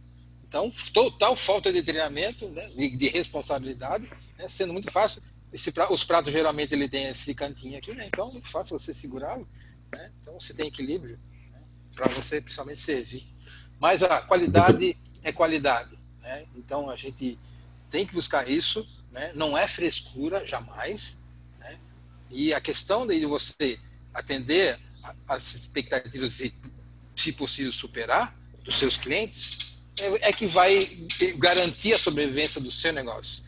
Então, 0.46 0.72
total 0.94 1.36
falta 1.36 1.72
de 1.72 1.82
treinamento, 1.82 2.48
né? 2.50 2.70
de, 2.70 2.96
de 2.96 3.08
responsabilidade, 3.08 4.10
né? 4.38 4.48
sendo 4.48 4.74
muito 4.74 4.92
fácil. 4.92 5.22
Esse, 5.52 5.72
os 5.90 6.04
pratos 6.04 6.32
geralmente 6.32 6.74
ele 6.74 6.90
tem 6.90 7.06
esse 7.06 7.34
cantinho 7.34 7.78
aqui, 7.78 7.94
né? 7.94 8.08
Então, 8.08 8.30
é 8.30 8.32
muito 8.32 8.48
fácil 8.48 8.78
você 8.78 8.94
segurá-lo, 8.94 9.48
né? 9.96 10.12
Então, 10.22 10.40
você 10.40 10.54
tem 10.54 10.68
equilíbrio 10.68 11.20
né? 11.52 11.60
para 11.96 12.08
você, 12.08 12.42
principalmente, 12.42 12.80
servir. 12.80 13.28
Mas 13.80 14.02
a 14.02 14.22
qualidade 14.22 14.98
é 15.24 15.32
qualidade. 15.32 15.98
Né? 16.22 16.46
Então 16.56 16.90
a 16.90 16.96
gente 16.96 17.40
tem 17.90 18.06
que 18.06 18.14
buscar 18.14 18.50
isso, 18.50 18.88
né? 19.12 19.32
não 19.36 19.58
é 19.58 19.68
frescura 19.68 20.46
jamais. 20.46 21.22
Né? 21.60 21.80
E 22.30 22.54
a 22.54 22.62
questão 22.62 23.06
de 23.06 23.26
você 23.26 23.80
atender 24.14 24.80
as 25.28 25.54
expectativas 25.56 26.40
e, 26.40 26.54
se 27.16 27.32
possível, 27.32 27.72
superar 27.72 28.36
dos 28.64 28.78
seus 28.80 28.98
clientes, 28.98 29.84
é, 30.00 30.30
é 30.30 30.34
que 30.34 30.46
vai 30.46 30.80
garantir 31.38 31.94
a 31.94 31.98
sobrevivência 31.98 32.60
do 32.62 32.72
seu 32.72 32.94
negócio. 32.94 33.44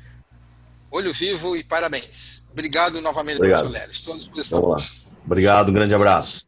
Olho 0.91 1.13
vivo 1.13 1.55
e 1.55 1.63
parabéns. 1.63 2.43
Obrigado 2.51 3.01
novamente, 3.01 3.37
Obrigado. 3.37 3.69
professor 3.69 4.13
à 4.13 4.17
disposição. 4.17 4.61
Vamos 4.61 4.81
lá. 4.81 5.05
Obrigado, 5.25 5.69
um 5.69 5.73
grande 5.73 5.95
abraço. 5.95 6.44